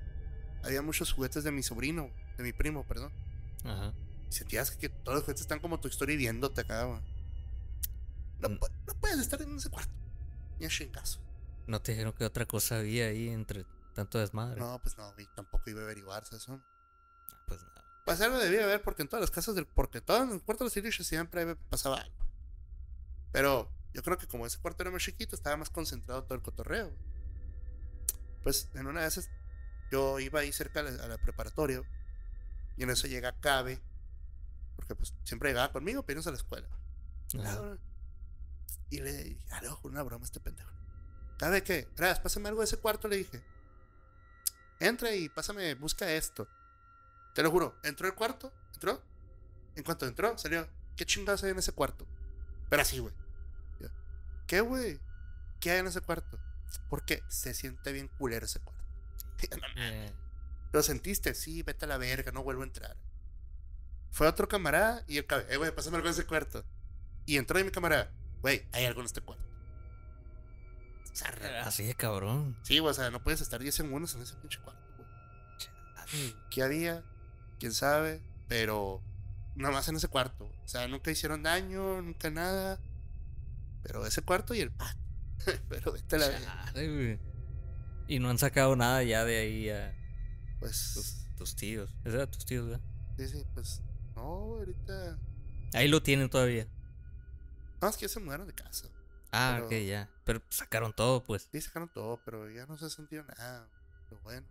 [0.64, 3.12] había muchos juguetes de mi sobrino, de mi primo, perdón.
[3.64, 3.93] Ajá.
[4.30, 6.86] Y sentías que todos los juguetes están como tu historia y viéndote acá.
[8.39, 9.93] No, pu- no puedes estar en ese cuarto.
[10.60, 11.20] Ni a chingazo.
[11.68, 14.59] No te dijeron que otra cosa había ahí entre tanto desmadre.
[14.59, 16.62] No, pues no, güey, tampoco iba a averiguarse eso.
[17.47, 17.84] Pues nada.
[18.05, 19.66] Pues algo debía haber, porque en todas las casas del.
[19.66, 22.16] Porque todo en el cuarto de los tiliches siempre pasaba algo.
[23.32, 26.41] Pero yo creo que como ese cuarto era más chiquito, estaba más concentrado todo el
[26.41, 26.91] cotorreo.
[28.43, 29.30] Pues en una de esas,
[29.91, 31.84] yo iba ahí cerca a la, a la preparatoria.
[32.78, 33.82] Y en eso llega Cabe.
[34.76, 36.68] Porque pues siempre llegaba conmigo, pero a la escuela.
[38.89, 40.72] Y le dije, ah, jugar una broma a este pendejo.
[41.42, 41.88] ¿Cabe qué?
[41.96, 43.42] Tras, pásame algo de ese cuarto, le dije.
[44.80, 46.48] Entra y pásame, busca esto.
[47.34, 49.02] Te lo juro, entró al cuarto, entró.
[49.76, 50.70] En cuanto entró, salió.
[50.96, 52.06] ¿Qué chingados hay en ese cuarto?
[52.70, 53.16] Pero así, güey.
[54.46, 55.00] ¿Qué, güey?
[55.60, 56.38] ¿Qué hay en ese cuarto?
[56.92, 58.86] Porque se siente bien culero ese cuarto.
[59.42, 59.82] Y.
[59.82, 60.14] Eh,
[60.72, 61.34] ¿Lo sentiste?
[61.34, 62.96] Sí, vete a la verga, no vuelvo a entrar.
[64.12, 66.64] Fue otro camarada y el cabe, eh, güey, pásame algo en ese cuarto.
[67.26, 68.12] Y entró ahí mi camarada,
[68.42, 69.51] güey, hay algo en este cuarto.
[71.64, 72.58] Así de cabrón.
[72.64, 76.36] Sí, güey, o sea, no puedes estar 10 segundos en ese pinche cuarto, güey.
[76.50, 77.04] ¿Qué había?
[77.60, 78.22] ¿Quién sabe?
[78.48, 79.02] Pero
[79.56, 80.46] nada más en ese cuarto.
[80.64, 82.80] O sea, nunca hicieron daño, nunca nada.
[83.84, 85.02] Pero ese cuarto y el patio.
[85.70, 86.66] Pero vete la.
[86.74, 87.20] Chale.
[88.08, 89.96] Y no han sacado nada ya de ahí a
[90.60, 91.94] Pues, tus, tus tíos.
[92.02, 92.82] Esos eran tus tíos, ¿verdad?
[93.18, 93.82] sí, sí, pues,
[94.16, 95.18] no, ahorita.
[95.74, 96.68] Ahí lo tienen todavía.
[97.82, 98.88] No, es que ya se mudaron de casa.
[99.32, 100.10] Ah, Pero- ok, ya.
[100.40, 101.49] Pero sacaron todo, pues.
[101.52, 103.68] Sí, sacaron todo, pero ya no se ha sentido nada.
[104.10, 104.48] Pero bueno,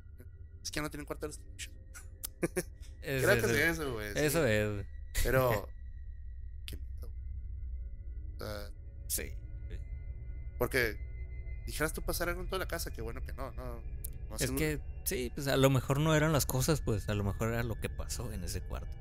[0.63, 1.71] es que ya no tienen cuarto de los tiliches.
[3.03, 4.13] Es- Creo que es es- eso, güey.
[4.13, 4.19] sí.
[4.19, 4.87] Eso es, güey.
[5.23, 5.69] Pero.
[6.67, 7.11] qué miedo.
[8.37, 8.71] O sea,
[9.07, 9.33] Sí.
[10.59, 10.99] porque
[11.67, 13.81] dijeras tú pasar algo en toda la casa, que bueno que no, no.
[14.31, 17.25] no Es que, sí, pues a lo mejor no eran las cosas, pues a lo
[17.25, 18.95] mejor era lo que pasó en ese cuarto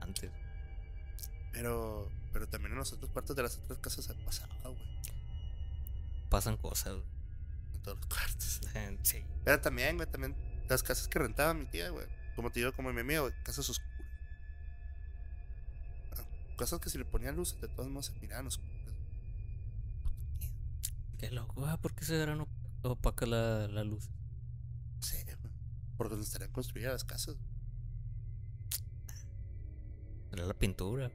[0.00, 0.30] antes.
[1.52, 4.99] Pero, pero también en los otros cuartos de las otras casas ha pasado, güey.
[6.30, 7.06] Pasan cosas, güey.
[7.74, 8.60] En todos los cuartos.
[9.02, 9.24] Sí.
[9.44, 10.36] Pero también, güey, también
[10.68, 12.06] las casas que rentaba mi tía, güey.
[12.36, 14.06] Como te digo, como mi amigo, güey, casas oscuras.
[16.12, 16.24] Ah,
[16.56, 18.70] Casas que si le ponían luz, de todos modos se miraban oscuras.
[21.18, 22.46] Qué loco, ah, ¿por qué se eran
[22.82, 24.08] opaca la, la luz?
[25.00, 25.52] Sí, güey.
[25.96, 27.36] Por donde estarían construidas las casas.
[30.32, 31.10] Era la pintura.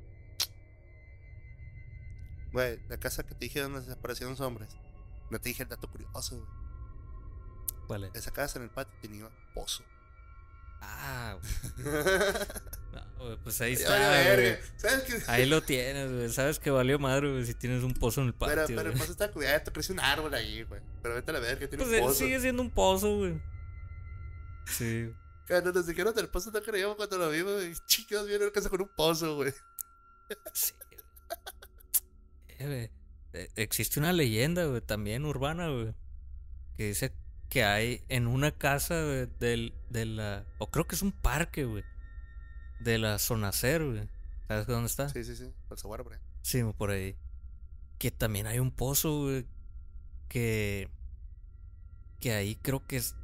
[2.52, 4.78] Güey, la casa que te dije donde desaparecieron los hombres.
[5.30, 6.50] No te dije el dato curioso, güey.
[7.88, 8.12] Vale.
[8.14, 9.84] Esa casa en el patio tenía pozo.
[10.82, 11.86] Ah, güey.
[12.96, 14.58] No, güey, pues ahí está, verga.
[14.78, 15.22] ¿Sabes qué?
[15.28, 16.30] Ahí lo tienes, güey.
[16.30, 18.56] Sabes que valió madre, güey, si tienes un pozo en el patio.
[18.56, 20.82] Pero, pero el pozo está cubierto, crece un árbol ahí, güey.
[21.02, 22.14] Pero vete a la verga, tiene Pues un él pozo.
[22.16, 23.42] sigue siendo un pozo, güey.
[24.68, 25.12] Sí.
[25.48, 27.74] Cuando nos dijeron del pozo, no creíamos cuando lo vimos, güey.
[27.86, 29.54] Chicos, vieron casa con un pozo, güey.
[30.54, 30.74] Sí.
[32.60, 32.92] Eh, güey.
[33.36, 35.94] Eh, Existe una leyenda, güey, también urbana, güey.
[36.78, 37.14] Que dice
[37.50, 40.46] que hay en una casa güey, del, de la.
[40.58, 41.84] O creo que es un parque, güey.
[42.80, 44.10] De la zona cero, güey.
[44.48, 45.10] ¿Sabes dónde está?
[45.10, 45.52] Sí, sí, sí.
[45.68, 46.20] Por ahí.
[46.42, 47.16] Sí, por ahí.
[47.98, 49.46] Que también hay un pozo, güey.
[50.28, 50.90] Que.
[52.20, 53.16] Que ahí creo que es.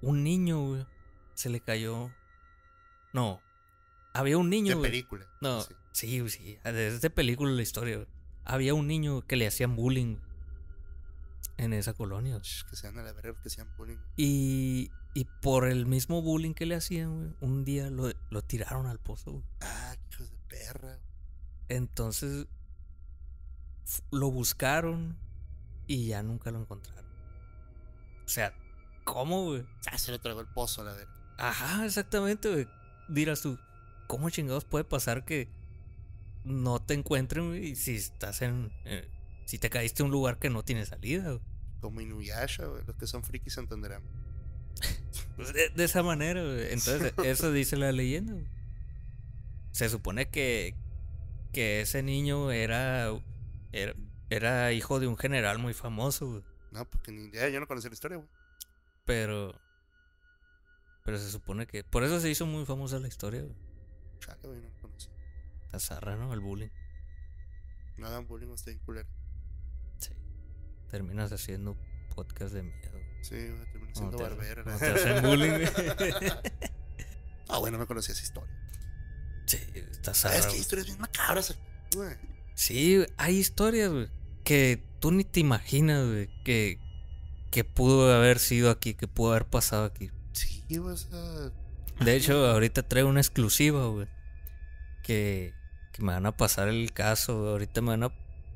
[0.00, 0.86] Un niño, güey.
[1.34, 2.10] Se le cayó.
[3.12, 3.40] No.
[4.14, 4.70] Había un niño.
[4.70, 4.90] De güey.
[4.90, 5.26] película.
[5.40, 5.74] No, Sí.
[5.92, 6.58] sí, sí.
[6.64, 8.08] Es de película la historia, güey.
[8.44, 10.16] Había un niño que le hacían bullying
[11.58, 12.40] en esa colonia.
[12.68, 13.98] Que sean a la verga, que sean bullying.
[14.16, 18.86] Y, y por el mismo bullying que le hacían, güey, un día lo, lo tiraron
[18.86, 19.44] al pozo, güey.
[19.60, 20.98] Ah, hijos de perra.
[21.68, 22.46] Entonces
[24.10, 25.16] lo buscaron
[25.86, 27.04] y ya nunca lo encontraron.
[28.24, 28.54] O sea,
[29.04, 29.66] ¿cómo, güey?
[29.90, 31.12] Ah, se le tragó el pozo a la verga.
[31.38, 32.68] Ajá, exactamente, güey.
[33.08, 33.58] Dirás tú,
[34.06, 35.48] ¿cómo chingados puede pasar que
[36.44, 37.74] no te encuentren, güey?
[37.76, 38.72] Si estás en.
[38.84, 39.08] eh,
[39.44, 41.40] si te caíste en un lugar que no tiene salida, güey.
[41.80, 42.84] Como Inuyasha, güey.
[42.86, 44.02] Los que son frikis entenderán.
[45.36, 46.72] Pues de, de esa manera, güey.
[46.72, 48.46] Entonces, eso dice la leyenda, güey.
[49.70, 50.74] Se supone que.
[51.52, 53.08] que ese niño era.
[53.72, 53.94] era,
[54.30, 56.42] era hijo de un general muy famoso, güey.
[56.70, 58.28] No, porque ni idea, yo no conocía la historia, güey.
[59.06, 59.54] Pero.
[61.04, 61.82] Pero se supone que.
[61.82, 63.54] Por eso se hizo muy famosa la historia, güey.
[64.20, 64.81] Chale, güey, no
[65.72, 65.88] lo conocí.
[65.90, 66.32] La zarra, ¿no?
[66.34, 66.68] El bullying.
[67.98, 69.08] No hagan bullying, estoy culero.
[69.98, 70.10] Sí.
[70.90, 71.76] Terminas haciendo
[72.14, 72.98] podcast de miedo.
[73.22, 73.36] Sí,
[73.78, 74.64] No siendo te- barbero.
[74.64, 75.50] no te hacen bullying.
[77.48, 78.50] Ah, bueno, no conocía esa historia.
[79.46, 79.58] Sí,
[79.90, 80.36] está zarra.
[80.38, 81.54] es que hay historias bien macabras,
[81.94, 82.16] güey.
[82.54, 84.08] Sí, hay historias, güey,
[84.42, 86.78] que tú ni te imaginas, güey, que,
[87.50, 90.10] que pudo haber sido aquí, que pudo haber pasado aquí.
[90.32, 91.50] Sí, o sea.
[92.00, 94.06] De hecho, ahorita traigo una exclusiva, güey,
[95.02, 95.52] que,
[95.92, 97.50] que me van a pasar el caso, güey.
[97.52, 98.08] Ahorita me van a,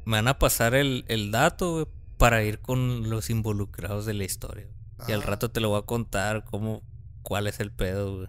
[0.05, 1.87] me van a pasar el, el dato, güey,
[2.19, 4.67] para ir con los involucrados de la historia.
[5.07, 5.27] Y al Ah.
[5.27, 6.83] rato te lo voy a contar cómo,
[7.23, 8.29] cuál es el pedo, güey.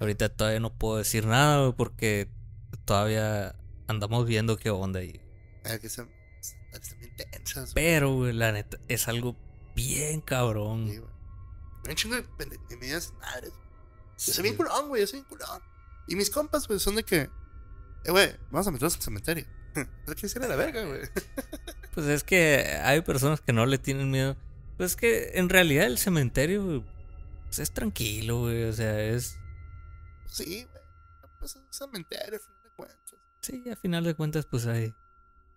[0.00, 2.28] Ahorita todavía no puedo decir nada, güey, porque
[2.84, 3.54] todavía
[3.86, 5.20] andamos viendo qué onda ahí.
[5.64, 6.08] Ah, que son.
[7.74, 9.36] Pero, güey, la neta, es algo
[9.74, 10.88] bien cabrón.
[10.90, 11.10] Sí, güey.
[11.88, 13.52] Un chingo de pende- de medidas madres.
[14.18, 15.62] Yo soy bien culón, güey, yo soy bien culón.
[16.08, 17.28] Y mis compas, güey, son de que.
[18.04, 19.46] Eh, güey, vamos a meternos al cementerio.
[19.74, 21.00] ¿Pero qué ir a la verga, güey?
[21.94, 24.36] Pues es que hay personas que no le tienen miedo.
[24.76, 26.84] Pues es que en realidad el cementerio, güey,
[27.46, 28.62] pues es tranquilo, güey.
[28.64, 29.36] O sea, es.
[30.26, 30.82] Sí, güey.
[31.40, 33.14] Pues es un cementerio, al final de cuentas.
[33.42, 34.94] Sí, a final de cuentas, pues hay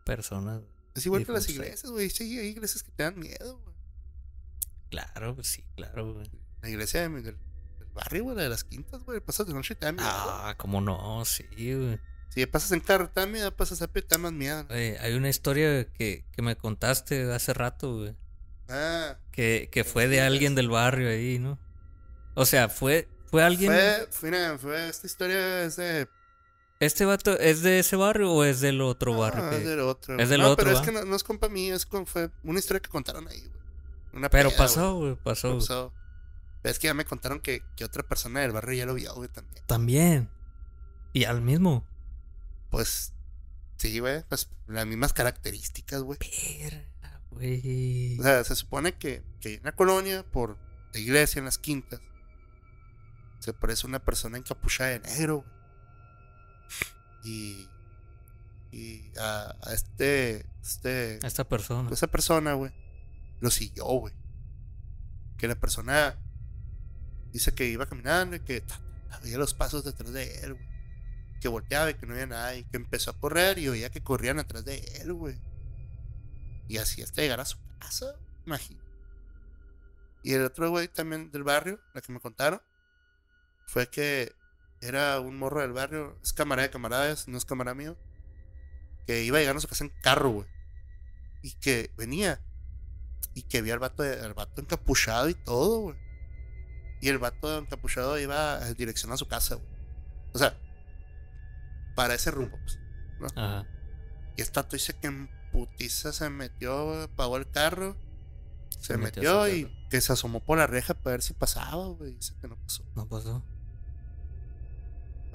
[0.06, 0.62] personas.
[0.96, 1.54] Es igual que las ahí.
[1.54, 2.10] iglesias, güey.
[2.10, 3.76] Sí, hay iglesias que te dan miedo, güey.
[4.90, 6.30] Claro, pues sí, claro, güey.
[6.64, 7.38] La iglesia de mi- del,
[7.80, 9.20] del barrio, güey, la de las quintas, güey.
[9.20, 10.08] Pasas de noche y te da miedo.
[10.10, 12.00] Ah, cómo no, sí, güey.
[12.34, 13.56] Si pasas en carro, da miedo.
[13.56, 14.66] Pasas a pie, da más miedo.
[14.70, 18.16] Oye, hay una historia que, que me contaste hace rato, güey.
[18.70, 21.60] Ah, Que, que fue de alguien del barrio ahí, ¿no?
[22.34, 23.72] O sea, fue, fue alguien.
[24.10, 26.08] fue, fue, esta historia es de
[26.80, 29.50] ¿Este vato es de ese barrio o es del otro barrio?
[29.50, 30.18] Que- es del otro.
[30.20, 30.86] Es del no, otro, pero es ¿va?
[30.86, 33.52] que no, no es compa mío, es fue una historia que contaron ahí, güey.
[34.14, 35.50] Una Pero pasó, güey, pasó.
[35.50, 35.60] güey.
[35.60, 35.94] Pasó.
[36.62, 39.14] Pero es que ya me contaron que, que otra persona del barrio ya lo vio,
[39.14, 39.64] güey, también.
[39.66, 40.30] También.
[41.14, 41.86] Y al mismo.
[42.74, 43.14] Pues,
[43.78, 46.18] sí, güey, pues las mismas características, güey.
[46.60, 48.20] Verga, güey.
[48.20, 50.58] O sea, se supone que, que en una colonia, por
[50.92, 52.02] la iglesia, en las quintas,
[53.38, 55.54] se aparece una persona encapuchada de negro, güey.
[57.26, 57.70] Y.
[58.72, 60.48] Y a, a este.
[60.64, 61.20] Este.
[61.22, 61.92] A esta persona.
[61.92, 62.72] Esa persona, güey,
[63.40, 64.16] lo siguió, güey.
[65.38, 66.18] Que la persona
[67.32, 68.64] dice que iba caminando y que
[69.22, 70.73] veía los pasos detrás de él, güey.
[71.44, 74.02] Que volteaba y que no había nada y que empezó a correr y oía que
[74.02, 75.38] corrían atrás de él, güey.
[76.70, 78.16] Y así hasta llegar a su casa,
[78.46, 78.82] imagino.
[80.24, 82.62] Y el otro güey también del barrio, la que me contaron,
[83.68, 84.34] fue que
[84.80, 87.98] era un morro del barrio, es camarada de camaradas, no es camarada mío,
[89.06, 90.48] que iba llegando a su casa en carro, güey.
[91.42, 92.40] Y que venía
[93.34, 95.98] y que vio al vato, al vato encapuchado y todo, güey.
[97.02, 99.68] Y el vato encapuchado iba en dirección a su casa, güey.
[100.32, 100.58] O sea,
[101.96, 102.80] para ese rumbo, pues.
[103.20, 103.28] ¿no?
[103.42, 103.68] Ajá.
[104.36, 107.96] Y esta dice que en putiza se metió, pagó el carro.
[108.70, 112.14] Se, Se metió y que se asomó por la reja para ver si pasaba, güey.
[112.16, 112.84] Dice que no pasó.
[112.96, 113.44] No pasó.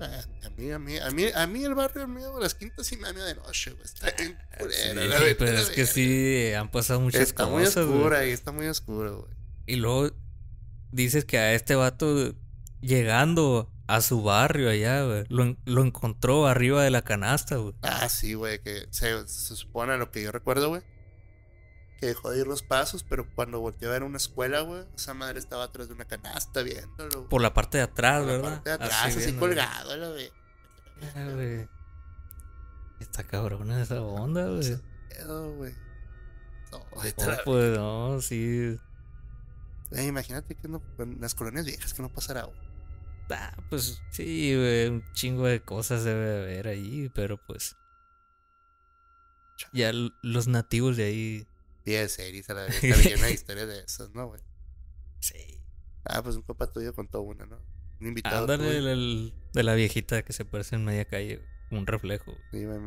[0.01, 3.05] A mí, a mí, a mí, a mí el barrio mío las quintas sí me
[3.05, 3.85] da miedo de noche, güey.
[3.85, 4.39] Está bien
[4.71, 7.85] Sí, la pero verdad, es que sí, han pasado muchas Está cosas.
[7.85, 8.31] muy oscura güey.
[8.31, 9.33] y está muy oscuro, güey.
[9.67, 10.15] Y luego
[10.93, 12.33] dices que a este vato
[12.81, 17.75] llegando a su barrio allá, güey, lo, lo encontró arriba de la canasta, güey.
[17.83, 20.83] Ah, sí, güey, que se, se supone a lo que yo recuerdo, güey.
[21.99, 25.15] Que dejó de ir los pasos, pero cuando volteó a ver una escuela, güey, esa
[25.15, 27.11] madre estaba atrás de una canasta viéndolo.
[27.17, 27.29] güey.
[27.29, 28.51] Por la parte de atrás, Por la ¿verdad?
[28.53, 30.31] parte de atrás, así, colgado, la ve.
[31.17, 31.69] Ah, güey.
[33.01, 34.77] Está cabrona esa onda, güey.
[35.09, 35.73] Pedo, güey.
[36.71, 38.79] No, No, pues no, sí.
[39.93, 42.68] Eh, imagínate que no, en las colonias viejas que no pasará, güey.
[43.31, 47.77] Ah, pues sí, güey, un chingo de cosas debe de haber ahí, pero pues.
[49.73, 49.93] Ya
[50.23, 51.47] los nativos de ahí.
[51.85, 52.81] Bien series a la vez.
[52.83, 54.41] Llena de historias de esas, ¿no, güey?
[55.21, 55.61] Sí.
[56.05, 57.61] Ah, pues un compa tuyo contó una, ¿no?
[58.01, 58.43] Un invitado.
[58.43, 62.33] Ándale, el- el- de la viejita que se parece en media calle, un reflejo.
[62.33, 62.45] güey.
[62.53, 62.79] Sí, me,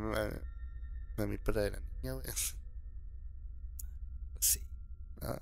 [1.28, 2.26] me para de la niña, güey.
[4.40, 4.62] Sí.
[5.22, 5.40] Ah,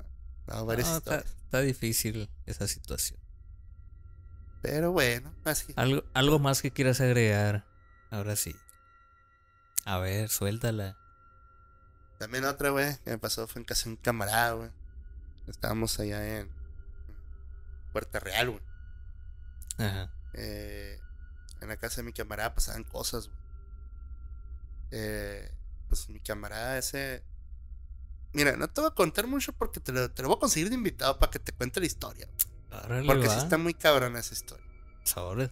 [0.47, 1.37] no, varias No, está, historias.
[1.45, 3.19] está difícil esa situación.
[4.61, 5.73] Pero bueno, así.
[5.75, 7.65] Algo, algo más que quieras agregar.
[8.11, 8.55] Ahora sí.
[9.85, 10.97] A ver, suéltala.
[12.17, 14.69] También otra, güey, que me pasó fue en casa de un camarada, güey.
[15.47, 16.49] Estábamos allá en
[17.93, 18.63] Puerta Real, güey.
[19.77, 20.11] Ajá.
[20.33, 20.99] Eh,
[21.61, 23.39] en la casa de mi camarada pasaban cosas, güey.
[24.91, 25.51] Eh,
[25.87, 27.23] pues mi camarada ese...
[28.33, 30.69] Mira, no te voy a contar mucho porque te lo, te lo voy a conseguir
[30.69, 32.25] de invitado para que te cuente la historia.
[32.27, 32.58] güey.
[33.05, 33.37] Porque sí va.
[33.37, 34.65] está muy cabrona esa historia.
[35.03, 35.49] Sobres.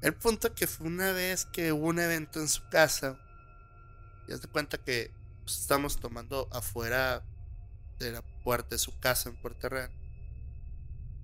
[0.00, 3.18] El punto que fue una vez que hubo un evento en su casa.
[4.28, 5.10] Y haz de cuenta que
[5.44, 7.22] pues, estamos tomando afuera
[7.98, 9.90] de la puerta de su casa en Puerto Real.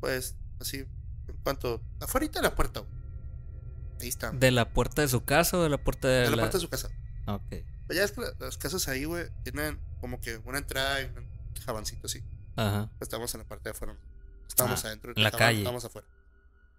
[0.01, 0.78] Pues, así,
[1.28, 1.82] en cuanto.
[2.01, 2.93] Afuera de la puerta, güey.
[4.01, 4.31] Ahí está.
[4.31, 6.62] ¿De la puerta de su casa o de la puerta de, De la puerta de
[6.62, 6.89] su casa.
[7.27, 7.48] Ok.
[7.86, 11.06] Pues ya es que la- las casas ahí, güey, tienen como que una entrada y
[11.06, 11.27] un
[11.65, 12.23] jabancito así.
[12.55, 12.90] Ajá.
[13.01, 13.97] Estamos en la parte de afuera.
[14.49, 15.12] Estamos Ah, adentro.
[15.15, 15.59] en la calle.
[15.59, 16.09] Estamos afuera.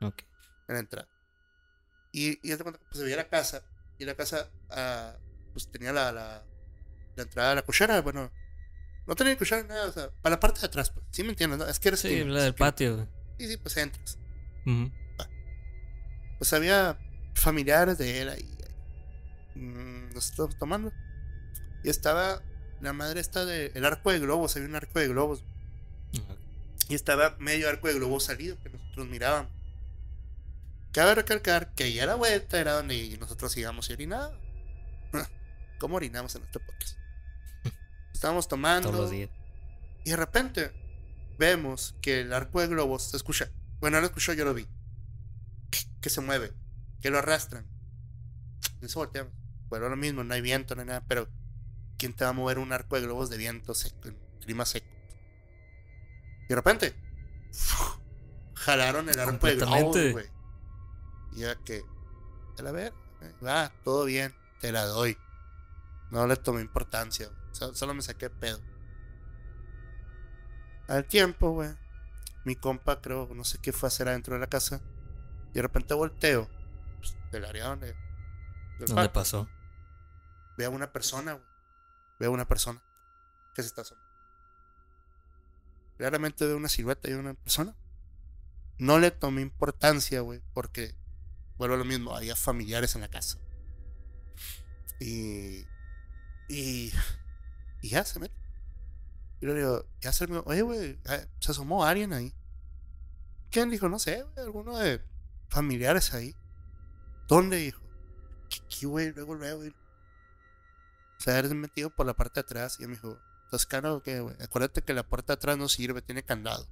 [0.01, 0.21] Ok.
[0.67, 1.07] en la entrada.
[2.11, 3.63] Y, y pues, se veía la casa.
[3.97, 5.15] Y la casa, ah,
[5.53, 6.43] pues tenía la, la,
[7.15, 8.01] la entrada a la cochera.
[8.01, 8.31] Bueno,
[9.07, 9.87] no tenía ni nada.
[9.87, 11.05] O sea, para la parte de atrás, pues.
[11.11, 11.59] ¿Sí me entiendes?
[11.59, 11.65] no?
[11.67, 12.95] Es que eres Sí, la del patio.
[12.95, 13.07] güey.
[13.39, 14.17] Sí, sí, pues entras.
[16.37, 16.97] Pues había
[17.35, 18.57] familiares de él ahí.
[19.55, 20.91] Mm, nos estábamos tomando.
[21.83, 22.41] Y estaba
[22.81, 24.55] la madre esta de el arco de globos.
[24.55, 25.43] Había un arco de globos.
[26.89, 29.51] Y estaba medio arco de globos salido que nosotros mirábamos.
[30.91, 34.39] Cabe recalcar que ahí a la vuelta era donde nosotros íbamos y orinábamos.
[35.79, 36.97] ¿Cómo orinamos en este podcast?
[38.13, 38.89] Estábamos tomando.
[38.89, 39.29] Todos los días.
[40.03, 40.71] Y de repente
[41.37, 43.51] vemos que el arco de globos se escucha.
[43.79, 44.67] Bueno, no lo escuchó, yo lo vi.
[46.01, 46.53] Que se mueve.
[47.01, 47.67] Que lo arrastran.
[48.81, 49.31] Y eso volteamos.
[49.67, 51.05] Bueno, lo mismo, no hay viento, no hay nada.
[51.07, 51.29] Pero,
[51.97, 54.98] ¿quién te va a mover un arco de globos de viento seco, en clima seco?
[56.49, 56.95] Y de repente,
[58.55, 60.25] jalaron el arco de güey.
[61.33, 61.83] Y ya que,
[62.57, 62.91] a ver,
[63.45, 65.15] va, todo bien, te la doy.
[66.09, 67.75] No le tomé importancia, güey.
[67.75, 68.59] Solo me saqué pedo.
[70.87, 71.69] Al tiempo, güey,
[72.45, 74.81] mi compa, creo, no sé qué fue a hacer adentro de la casa.
[75.51, 76.49] Y de repente volteo,
[76.97, 77.95] pues, del área donde.
[78.79, 79.47] del ¿Dónde pasó?
[80.57, 81.45] Veo a una persona, güey.
[82.17, 82.81] Veo a una persona
[83.53, 84.08] que se está asomando.
[85.99, 87.75] Claramente veo una silueta de una persona.
[88.77, 90.95] No le tomé importancia, güey, porque,
[91.57, 93.37] vuelvo a lo mismo, había familiares en la casa.
[95.01, 95.65] Y.
[96.47, 96.93] Y.
[97.81, 98.33] Y ya se mete.
[99.41, 100.37] Y le digo, ya se me.
[100.45, 102.33] Oye, güey, ah, se asomó alguien ahí.
[103.51, 103.89] ¿Quién dijo?
[103.89, 105.01] No sé, güey, alguno de
[105.49, 106.33] familiares ahí.
[107.27, 107.81] ¿Dónde, dijo?
[108.45, 109.75] Aquí, güey, luego, luego, güey.
[111.17, 113.19] Se había metido por la parte de atrás y me dijo,
[113.49, 114.35] ¿estás caro o qué, güey?
[114.41, 116.67] Acuérdate que la puerta atrás no sirve, tiene candado.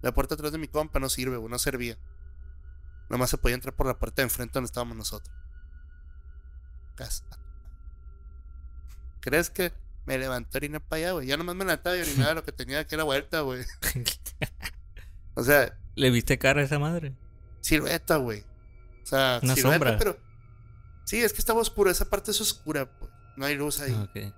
[0.00, 1.98] La puerta atrás de mi compa no sirve, güey, no servía.
[3.10, 5.34] Nomás se podía entrar por la puerta de enfrente donde estábamos nosotros.
[6.94, 7.24] Casa.
[9.20, 9.72] ¿Crees que
[10.06, 11.26] me levanté a orinar para allá, güey?
[11.26, 13.64] Ya nomás me levantaba y orinaba lo que tenía que era vuelta, güey.
[15.34, 17.14] o sea, ¿Le viste cara a esa madre?
[17.60, 18.44] silueta, güey.
[19.02, 19.98] O sea, Una silueta, sombra.
[19.98, 20.18] pero.
[21.04, 23.10] Sí, es que estaba oscuro, esa parte es oscura, pues.
[23.36, 23.94] No hay luz ahí.
[23.96, 24.32] Ah, Ok.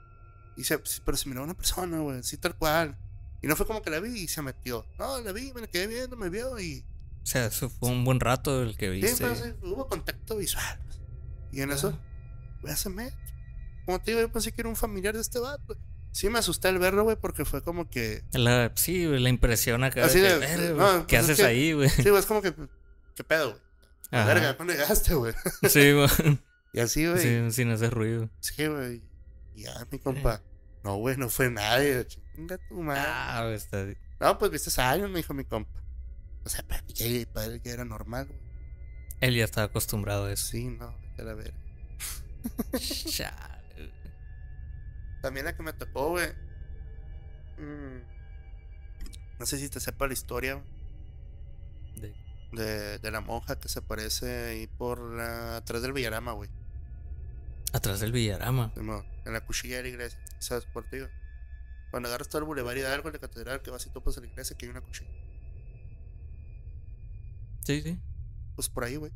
[0.59, 2.98] Y se, pero se miraba una persona, güey, sí, tal cual.
[3.40, 4.85] Y no fue como que la vi y se metió.
[4.98, 6.85] No, la vi, me la quedé viendo, me vio y.
[7.22, 9.16] O sea, eso fue un buen rato el que Sí, viste.
[9.24, 10.80] pero sí, hubo contacto visual.
[10.85, 10.98] pues.
[11.52, 11.98] Y en eso,
[12.62, 13.16] güey, se mete.
[13.86, 15.76] Como te digo, yo pensé que era un familiar de este vato.
[16.10, 18.24] Sí me asusté al verlo, güey, porque fue como que.
[18.32, 20.05] La, sí, güey, la impresión acá.
[20.06, 21.89] Así de, que, "Verga, no, güey, ¿Qué pues es haces que- ahí, güey?
[21.90, 22.52] Sí, güey, es como que.
[23.14, 23.62] ¿Qué pedo, güey?
[24.26, 25.35] Verga, ¿cuándo llegaste, güey?
[25.68, 26.09] Sí, güey.
[26.74, 27.22] Y así, güey.
[27.22, 28.28] Sí, sin hacer ruido.
[28.40, 29.02] Sí, güey.
[29.62, 30.43] Ya, mi compa.
[30.85, 32.06] No, güey, no fue nadie.
[32.06, 33.02] Chinga tu madre.
[33.05, 33.85] Ah, güey, está.
[34.20, 35.82] No, pues viste años, me dijo mi compa.
[36.44, 38.40] O sea, para que para él ya era normal, güey.
[39.20, 40.47] Él ya estaba acostumbrado a eso.
[40.47, 41.52] Sí, no, a.
[43.10, 43.93] Chale.
[45.20, 46.28] También la que me tocó, güey.
[47.59, 47.98] mm,
[49.40, 50.62] No sé si te sepa la historia
[51.97, 52.14] De-
[52.52, 56.48] de, de la monja que se aparece ahí por la, atrás del Villarama, güey.
[57.72, 58.72] Atrás del Villarama.
[58.76, 60.18] En la cuchilla de la iglesia.
[60.38, 60.98] ¿Sabes por ti?
[61.90, 64.20] Cuando agarras todo el bulevar y de algo, la catedral, que vas y topas a
[64.20, 65.10] la iglesia, que hay una cuchilla.
[67.64, 67.98] Sí, sí.
[68.54, 69.12] Pues por ahí, güey.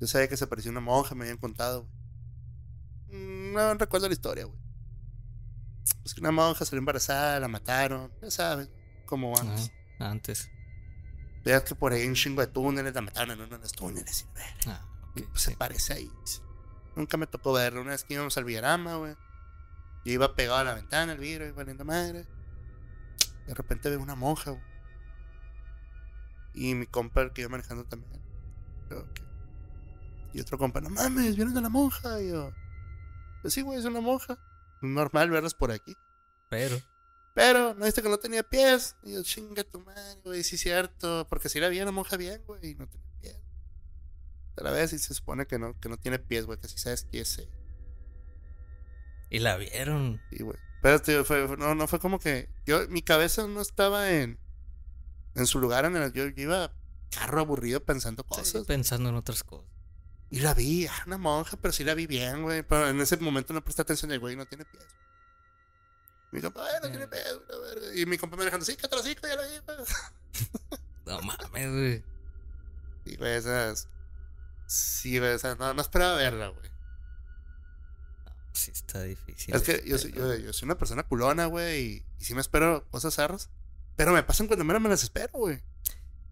[0.00, 1.86] Yo sabía que se apareció una monja, me habían contado,
[3.08, 3.52] güey.
[3.52, 4.58] No recuerdo la historia, güey.
[6.02, 8.68] Pues que una monja salió embarazada, la mataron, ya sabes,
[9.06, 9.70] como antes.
[9.98, 10.50] Ah, antes.
[11.44, 13.72] Veas que por ahí hay un chingo de túneles, la mataron en uno de los
[13.72, 14.22] túneles.
[14.22, 16.10] Y, Ah, ok, y, pues se parece ahí.
[16.96, 17.80] Nunca me tocó verlo.
[17.80, 19.14] Una vez que íbamos al Villarama, güey.
[20.04, 22.26] Yo iba pegado a la ventana, el vidrio, y valiendo madre.
[23.46, 24.62] De repente veo una monja, güey.
[26.54, 28.22] Y mi compa, el que iba manejando también.
[30.32, 32.20] Y otro compa, no mames, vienen de la monja.
[32.20, 32.52] Y yo,
[33.42, 34.38] pues sí, güey, es una monja.
[34.80, 35.96] Normal verlas por aquí.
[36.50, 36.80] Pero.
[37.34, 38.96] Pero, no viste que no tenía pies.
[39.02, 41.26] Y yo, chinga tu madre, güey, sí es cierto.
[41.28, 43.03] Porque si la vi la monja bien, güey, y no tenía
[44.56, 46.78] A la vez y se supone que no, que no tiene pies, güey, que si
[46.78, 47.38] sabes que es.
[47.38, 47.48] eh,
[49.30, 50.20] Y la vieron.
[50.30, 50.58] Sí, güey.
[50.82, 52.48] Pero tío, fue, fue- no, no fue como que.
[52.66, 54.38] Yo, mi cabeza no estaba en.
[55.34, 56.72] En su lugar, en el, yo, yo iba
[57.10, 58.64] carro aburrido pensando cosas.
[58.66, 59.66] Pensando en otras cosas.
[60.30, 62.62] Y la vi, ah, una monja, pero sí la vi bien, güey.
[62.62, 64.84] Pero en ese momento no presté atención el güey, no tiene pies.
[66.32, 68.00] Mi compa, "Ay, no tiene pies, güey, la verga".
[68.00, 69.78] Y mi compa me dejando, sí, que ya la vi, güey.
[71.06, 72.04] No mames, güey.
[73.04, 73.88] Sí, güey, esas.
[74.66, 76.70] Sí, güey, o sea, no, no esperaba verla, güey.
[78.52, 79.54] Sí, está difícil.
[79.54, 82.40] Es que yo soy, yo, yo soy una persona culona, güey, y, y sí me
[82.40, 83.50] espero cosas zarras.
[83.96, 85.60] Pero me pasan cuando menos me las espero, güey.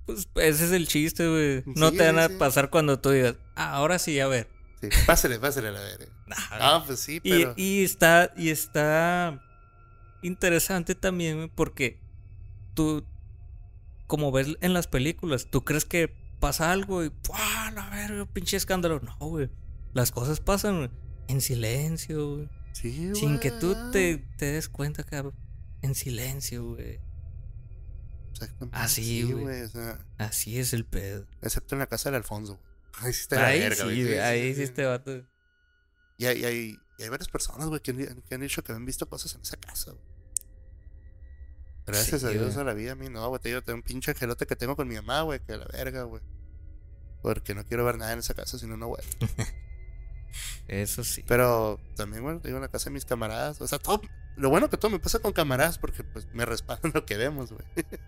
[0.07, 1.63] Pues ese es el chiste, güey.
[1.77, 2.35] No Sí, te van a sí.
[2.39, 4.49] pasar cuando tú digas, ah, ahora sí, a ver.
[4.81, 6.07] Sí, pásale, pásale a la verga.
[6.51, 7.55] Ah, pues sí, Y, pero.
[7.57, 9.43] y está, y está
[10.23, 12.01] interesante también, güey, porque
[12.75, 13.05] tú,
[14.07, 16.09] como ves en las películas, tú crees que
[16.41, 17.71] pasa algo y ¡pua!
[18.09, 19.01] Verga, pinche escándalo.
[19.01, 19.51] No, güey.
[19.95, 20.91] Las cosas pasan
[21.29, 22.49] en silencio, güey.
[22.73, 25.35] Sí, Sin que tú te, te des cuenta, cabrón.
[25.83, 27.01] En silencio, güey.
[28.33, 28.77] Exactamente.
[28.79, 29.45] Así, Sí, güey.
[29.45, 31.27] güey, o sea, Así es el pedo.
[31.43, 32.73] excepto en la casa del Alfonso, güey.
[33.07, 34.19] Ahí sí está la Ahí verga, sí, güey.
[34.19, 35.25] ahí sí este vato.
[36.19, 38.73] Y hay, y hay, y hay varias personas, güey, que, han- que han dicho que
[38.73, 40.05] han visto cosas en esa casa, güey.
[41.87, 42.59] Gracias Sí, a Dios güey.
[42.61, 43.41] a la vida a mí, no, güey.
[43.41, 46.05] Te digo, tengo un pinche angelote que tengo con mi mamá, güey, que la verga,
[46.05, 46.23] güey.
[47.23, 49.03] Porque no quiero ver nada en esa casa, si no, no, güey.
[50.69, 51.23] Eso sí.
[51.27, 53.61] Pero también, te digo, en la casa de mis camaradas.
[53.61, 54.01] O sea, todo.
[54.37, 57.53] Lo bueno que todo me pasa con camaradas porque, pues, me respaldan lo que vemos,
[57.53, 57.65] güey.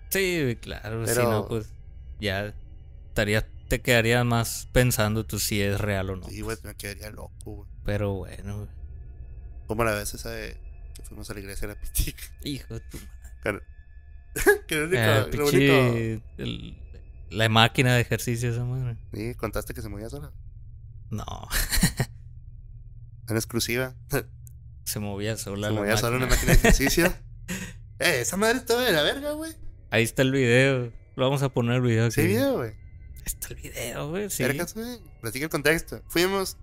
[0.08, 1.06] Sí, claro.
[1.06, 1.68] Si Pero- no, pues
[2.20, 2.54] ya
[3.08, 6.26] estaría, te quedarías más pensando tú si es real o no.
[6.28, 7.68] Sí, güey, me quedaría loco, güey.
[7.84, 8.68] Pero bueno, güey.
[9.66, 10.56] Como la vez esa de
[10.94, 12.22] que fuimos a la iglesia de la Pitica.
[12.42, 12.98] Hijo de tu
[13.42, 13.60] Claro.
[14.66, 15.72] que lo único, Eh, lo único.
[16.38, 16.78] el-
[17.30, 18.96] la máquina de ejercicio esa madre.
[19.12, 20.32] Sí, contaste que se movía sola.
[21.10, 21.24] No,
[23.28, 23.94] En exclusiva.
[24.84, 25.68] se movía sola.
[25.68, 26.52] se la movía sola en una máquina.
[26.52, 27.06] máquina de ejercicio.
[27.98, 29.52] eh, esa madre estaba de la verga, güey.
[29.90, 30.92] Ahí está el video.
[31.16, 32.14] Lo vamos a poner el video aquí.
[32.14, 32.74] Sí, video, güey.
[33.24, 34.30] Está el video, güey.
[34.30, 34.42] Sí.
[34.42, 35.00] Vergas, güey.
[35.20, 36.02] Platica el contexto.
[36.08, 36.56] Fuimos.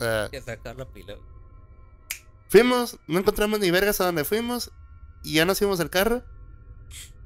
[0.00, 1.14] Hay que sacar la pila.
[1.14, 1.26] güey.
[2.48, 4.70] fuimos, no encontramos ni vergas a donde fuimos.
[5.22, 6.24] Y ya nos íbamos al carro.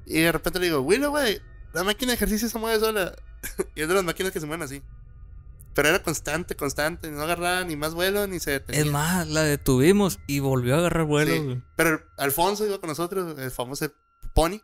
[0.05, 1.41] Y de repente le digo, Willow, güey,
[1.73, 3.15] la máquina de ejercicio se mueve sola.
[3.75, 4.81] y es de las máquinas que se mueven así.
[5.75, 7.09] Pero era constante, constante.
[7.11, 8.81] No agarraba ni más vuelo ni se detenía.
[8.81, 11.33] Es más, la detuvimos y volvió a agarrar vuelo.
[11.33, 11.61] Sí.
[11.75, 13.91] Pero Alfonso iba con nosotros, el famoso
[14.33, 14.59] Pony.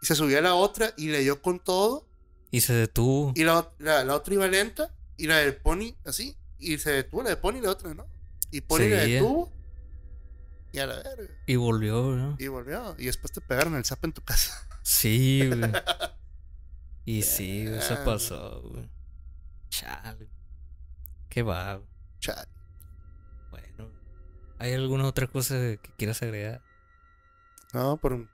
[0.00, 2.08] Y se subió a la otra y le dio con todo.
[2.50, 3.32] Y se detuvo.
[3.36, 4.92] Y la, la, la otra iba lenta.
[5.16, 6.36] Y la del Pony así.
[6.58, 8.06] Y se detuvo la de Pony y la otra no.
[8.50, 9.14] Y Pony la Seguía.
[9.14, 9.52] detuvo.
[10.72, 11.34] Y a la verga.
[11.46, 12.34] Y volvió, güey.
[12.38, 12.96] Y volvió.
[12.98, 14.66] Y después te pegaron el zap en tu casa.
[14.82, 15.60] Sí, güey.
[17.04, 18.88] Y sí, eso pasó, güey.
[19.68, 20.28] Chale.
[21.28, 21.80] Qué va.
[22.20, 22.48] Chale.
[23.50, 23.90] Bueno.
[24.58, 26.62] ¿Hay alguna otra cosa que quieras agregar?
[27.72, 28.28] No, por,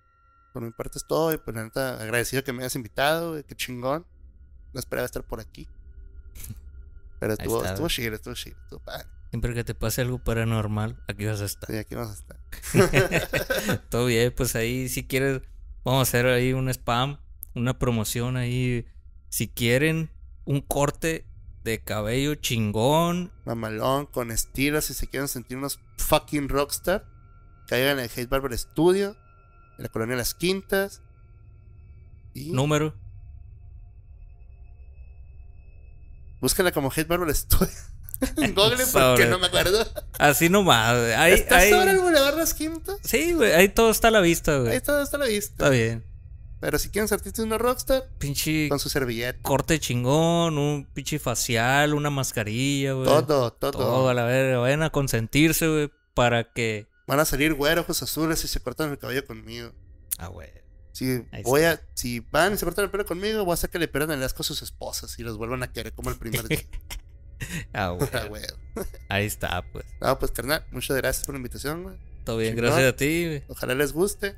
[0.52, 1.32] Por mi parte es todo.
[1.32, 3.44] Y pues la neta, agradecido que me hayas invitado, güey.
[3.44, 4.06] Qué chingón.
[4.72, 5.66] No esperaba estar por aquí.
[7.20, 9.08] Pero estuvo, está, estuvo chido, estuvo chido, estuvo padre.
[9.30, 11.68] Siempre que te pase algo paranormal, aquí vas a estar.
[11.68, 13.80] Sí, aquí vamos a estar.
[13.90, 15.42] Todo bien, pues ahí si quieres,
[15.84, 17.18] vamos a hacer ahí un spam,
[17.58, 18.86] una promoción ahí.
[19.28, 20.10] Si quieren
[20.44, 21.26] un corte
[21.64, 27.04] de cabello chingón, Mamalón, con estilo, si se quieren sentir unos fucking rockstar,
[27.66, 29.16] caigan en el Hate Barber Studio,
[29.76, 31.02] en la colonia Las Quintas.
[32.34, 32.94] Y número.
[36.40, 37.72] búsquenla como Hate Barber Studio.
[38.36, 39.86] en Google porque no me acuerdo.
[40.18, 41.12] Así nomás, güey.
[41.12, 42.96] Ahí, ¿Está ahí- sobre el Boulevard Las Quintas?
[43.04, 44.76] Sí, güey, ahí todo está a la vista, Ahí güey.
[44.76, 45.52] está, está a la vista.
[45.52, 46.04] Está bien.
[46.60, 49.38] Pero si quieren sentirse una rockstar, Pinche con su servilleta.
[49.42, 53.06] corte chingón, un pinche facial, una mascarilla, güey.
[53.06, 53.70] Todo, todo.
[53.70, 54.58] Todo a la verga.
[54.58, 56.88] Vayan a consentirse, güey, para que.
[57.06, 59.72] Van a salir güeros, ojos azules si se cortan el cabello conmigo.
[60.18, 60.50] Ah, güey.
[60.92, 63.70] Si Ahí voy a, si van y se cortan el pelo conmigo, voy a hacer
[63.70, 66.16] que le pierdan el asco a sus esposas y los vuelvan a querer como el
[66.16, 66.60] primer día.
[67.72, 68.08] Ah, güey.
[68.12, 68.42] Ah, güey.
[69.08, 69.84] Ahí está, pues.
[70.00, 71.96] No, pues carnal, muchas gracias por la invitación, güey.
[72.24, 72.70] Todo bien, Chingón.
[72.70, 73.42] gracias a ti, güey.
[73.46, 74.34] Ojalá les guste.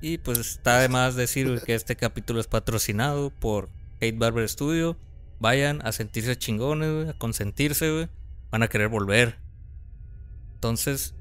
[0.00, 3.68] Y pues está de más decir que este capítulo es patrocinado por
[4.00, 4.96] Hate Barber Studio.
[5.40, 8.08] Vayan a sentirse chingones, a consentirse.
[8.50, 9.38] Van a querer volver.
[10.54, 11.14] Entonces,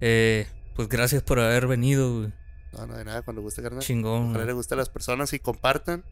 [0.00, 2.32] eh, pues gracias por haber venido, güey.
[2.72, 3.82] No, no, de nada, cuando guste, carnal.
[3.82, 6.04] Chingón, Ojalá les guste a las personas y compartan.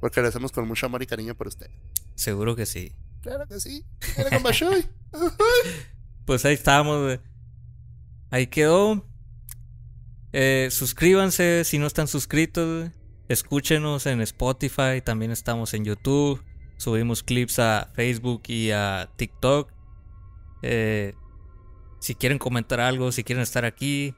[0.00, 1.72] Porque lo hacemos con mucho amor y cariño por ustedes.
[2.14, 2.92] Seguro que sí.
[3.22, 3.86] Claro que sí.
[4.14, 4.86] Claro con Bashoy.
[6.26, 7.20] Pues ahí estamos, güey.
[8.30, 9.04] Ahí quedó.
[10.36, 12.90] Eh, suscríbanse si no están suscritos.
[13.28, 15.00] Escúchenos en Spotify.
[15.00, 16.42] También estamos en YouTube.
[16.76, 19.70] Subimos clips a Facebook y a TikTok.
[20.62, 21.14] Eh,
[22.00, 24.16] si quieren comentar algo, si quieren estar aquí,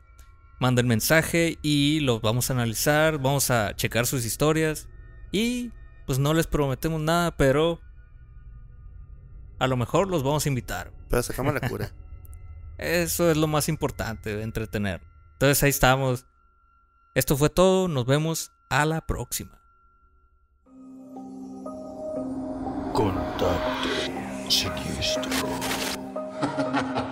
[0.58, 3.18] manden mensaje y los vamos a analizar.
[3.18, 4.88] Vamos a checar sus historias.
[5.32, 5.70] Y
[6.06, 7.78] pues no les prometemos nada, pero
[9.58, 10.92] a lo mejor los vamos a invitar.
[11.10, 11.92] Pero sacamos la cura.
[12.78, 15.02] Eso es lo más importante, entretener.
[15.36, 16.24] Entonces ahí estamos.
[17.14, 17.88] Esto fue todo.
[17.88, 19.60] Nos vemos a la próxima.
[22.94, 23.90] Contacte
[24.48, 25.30] siniestro.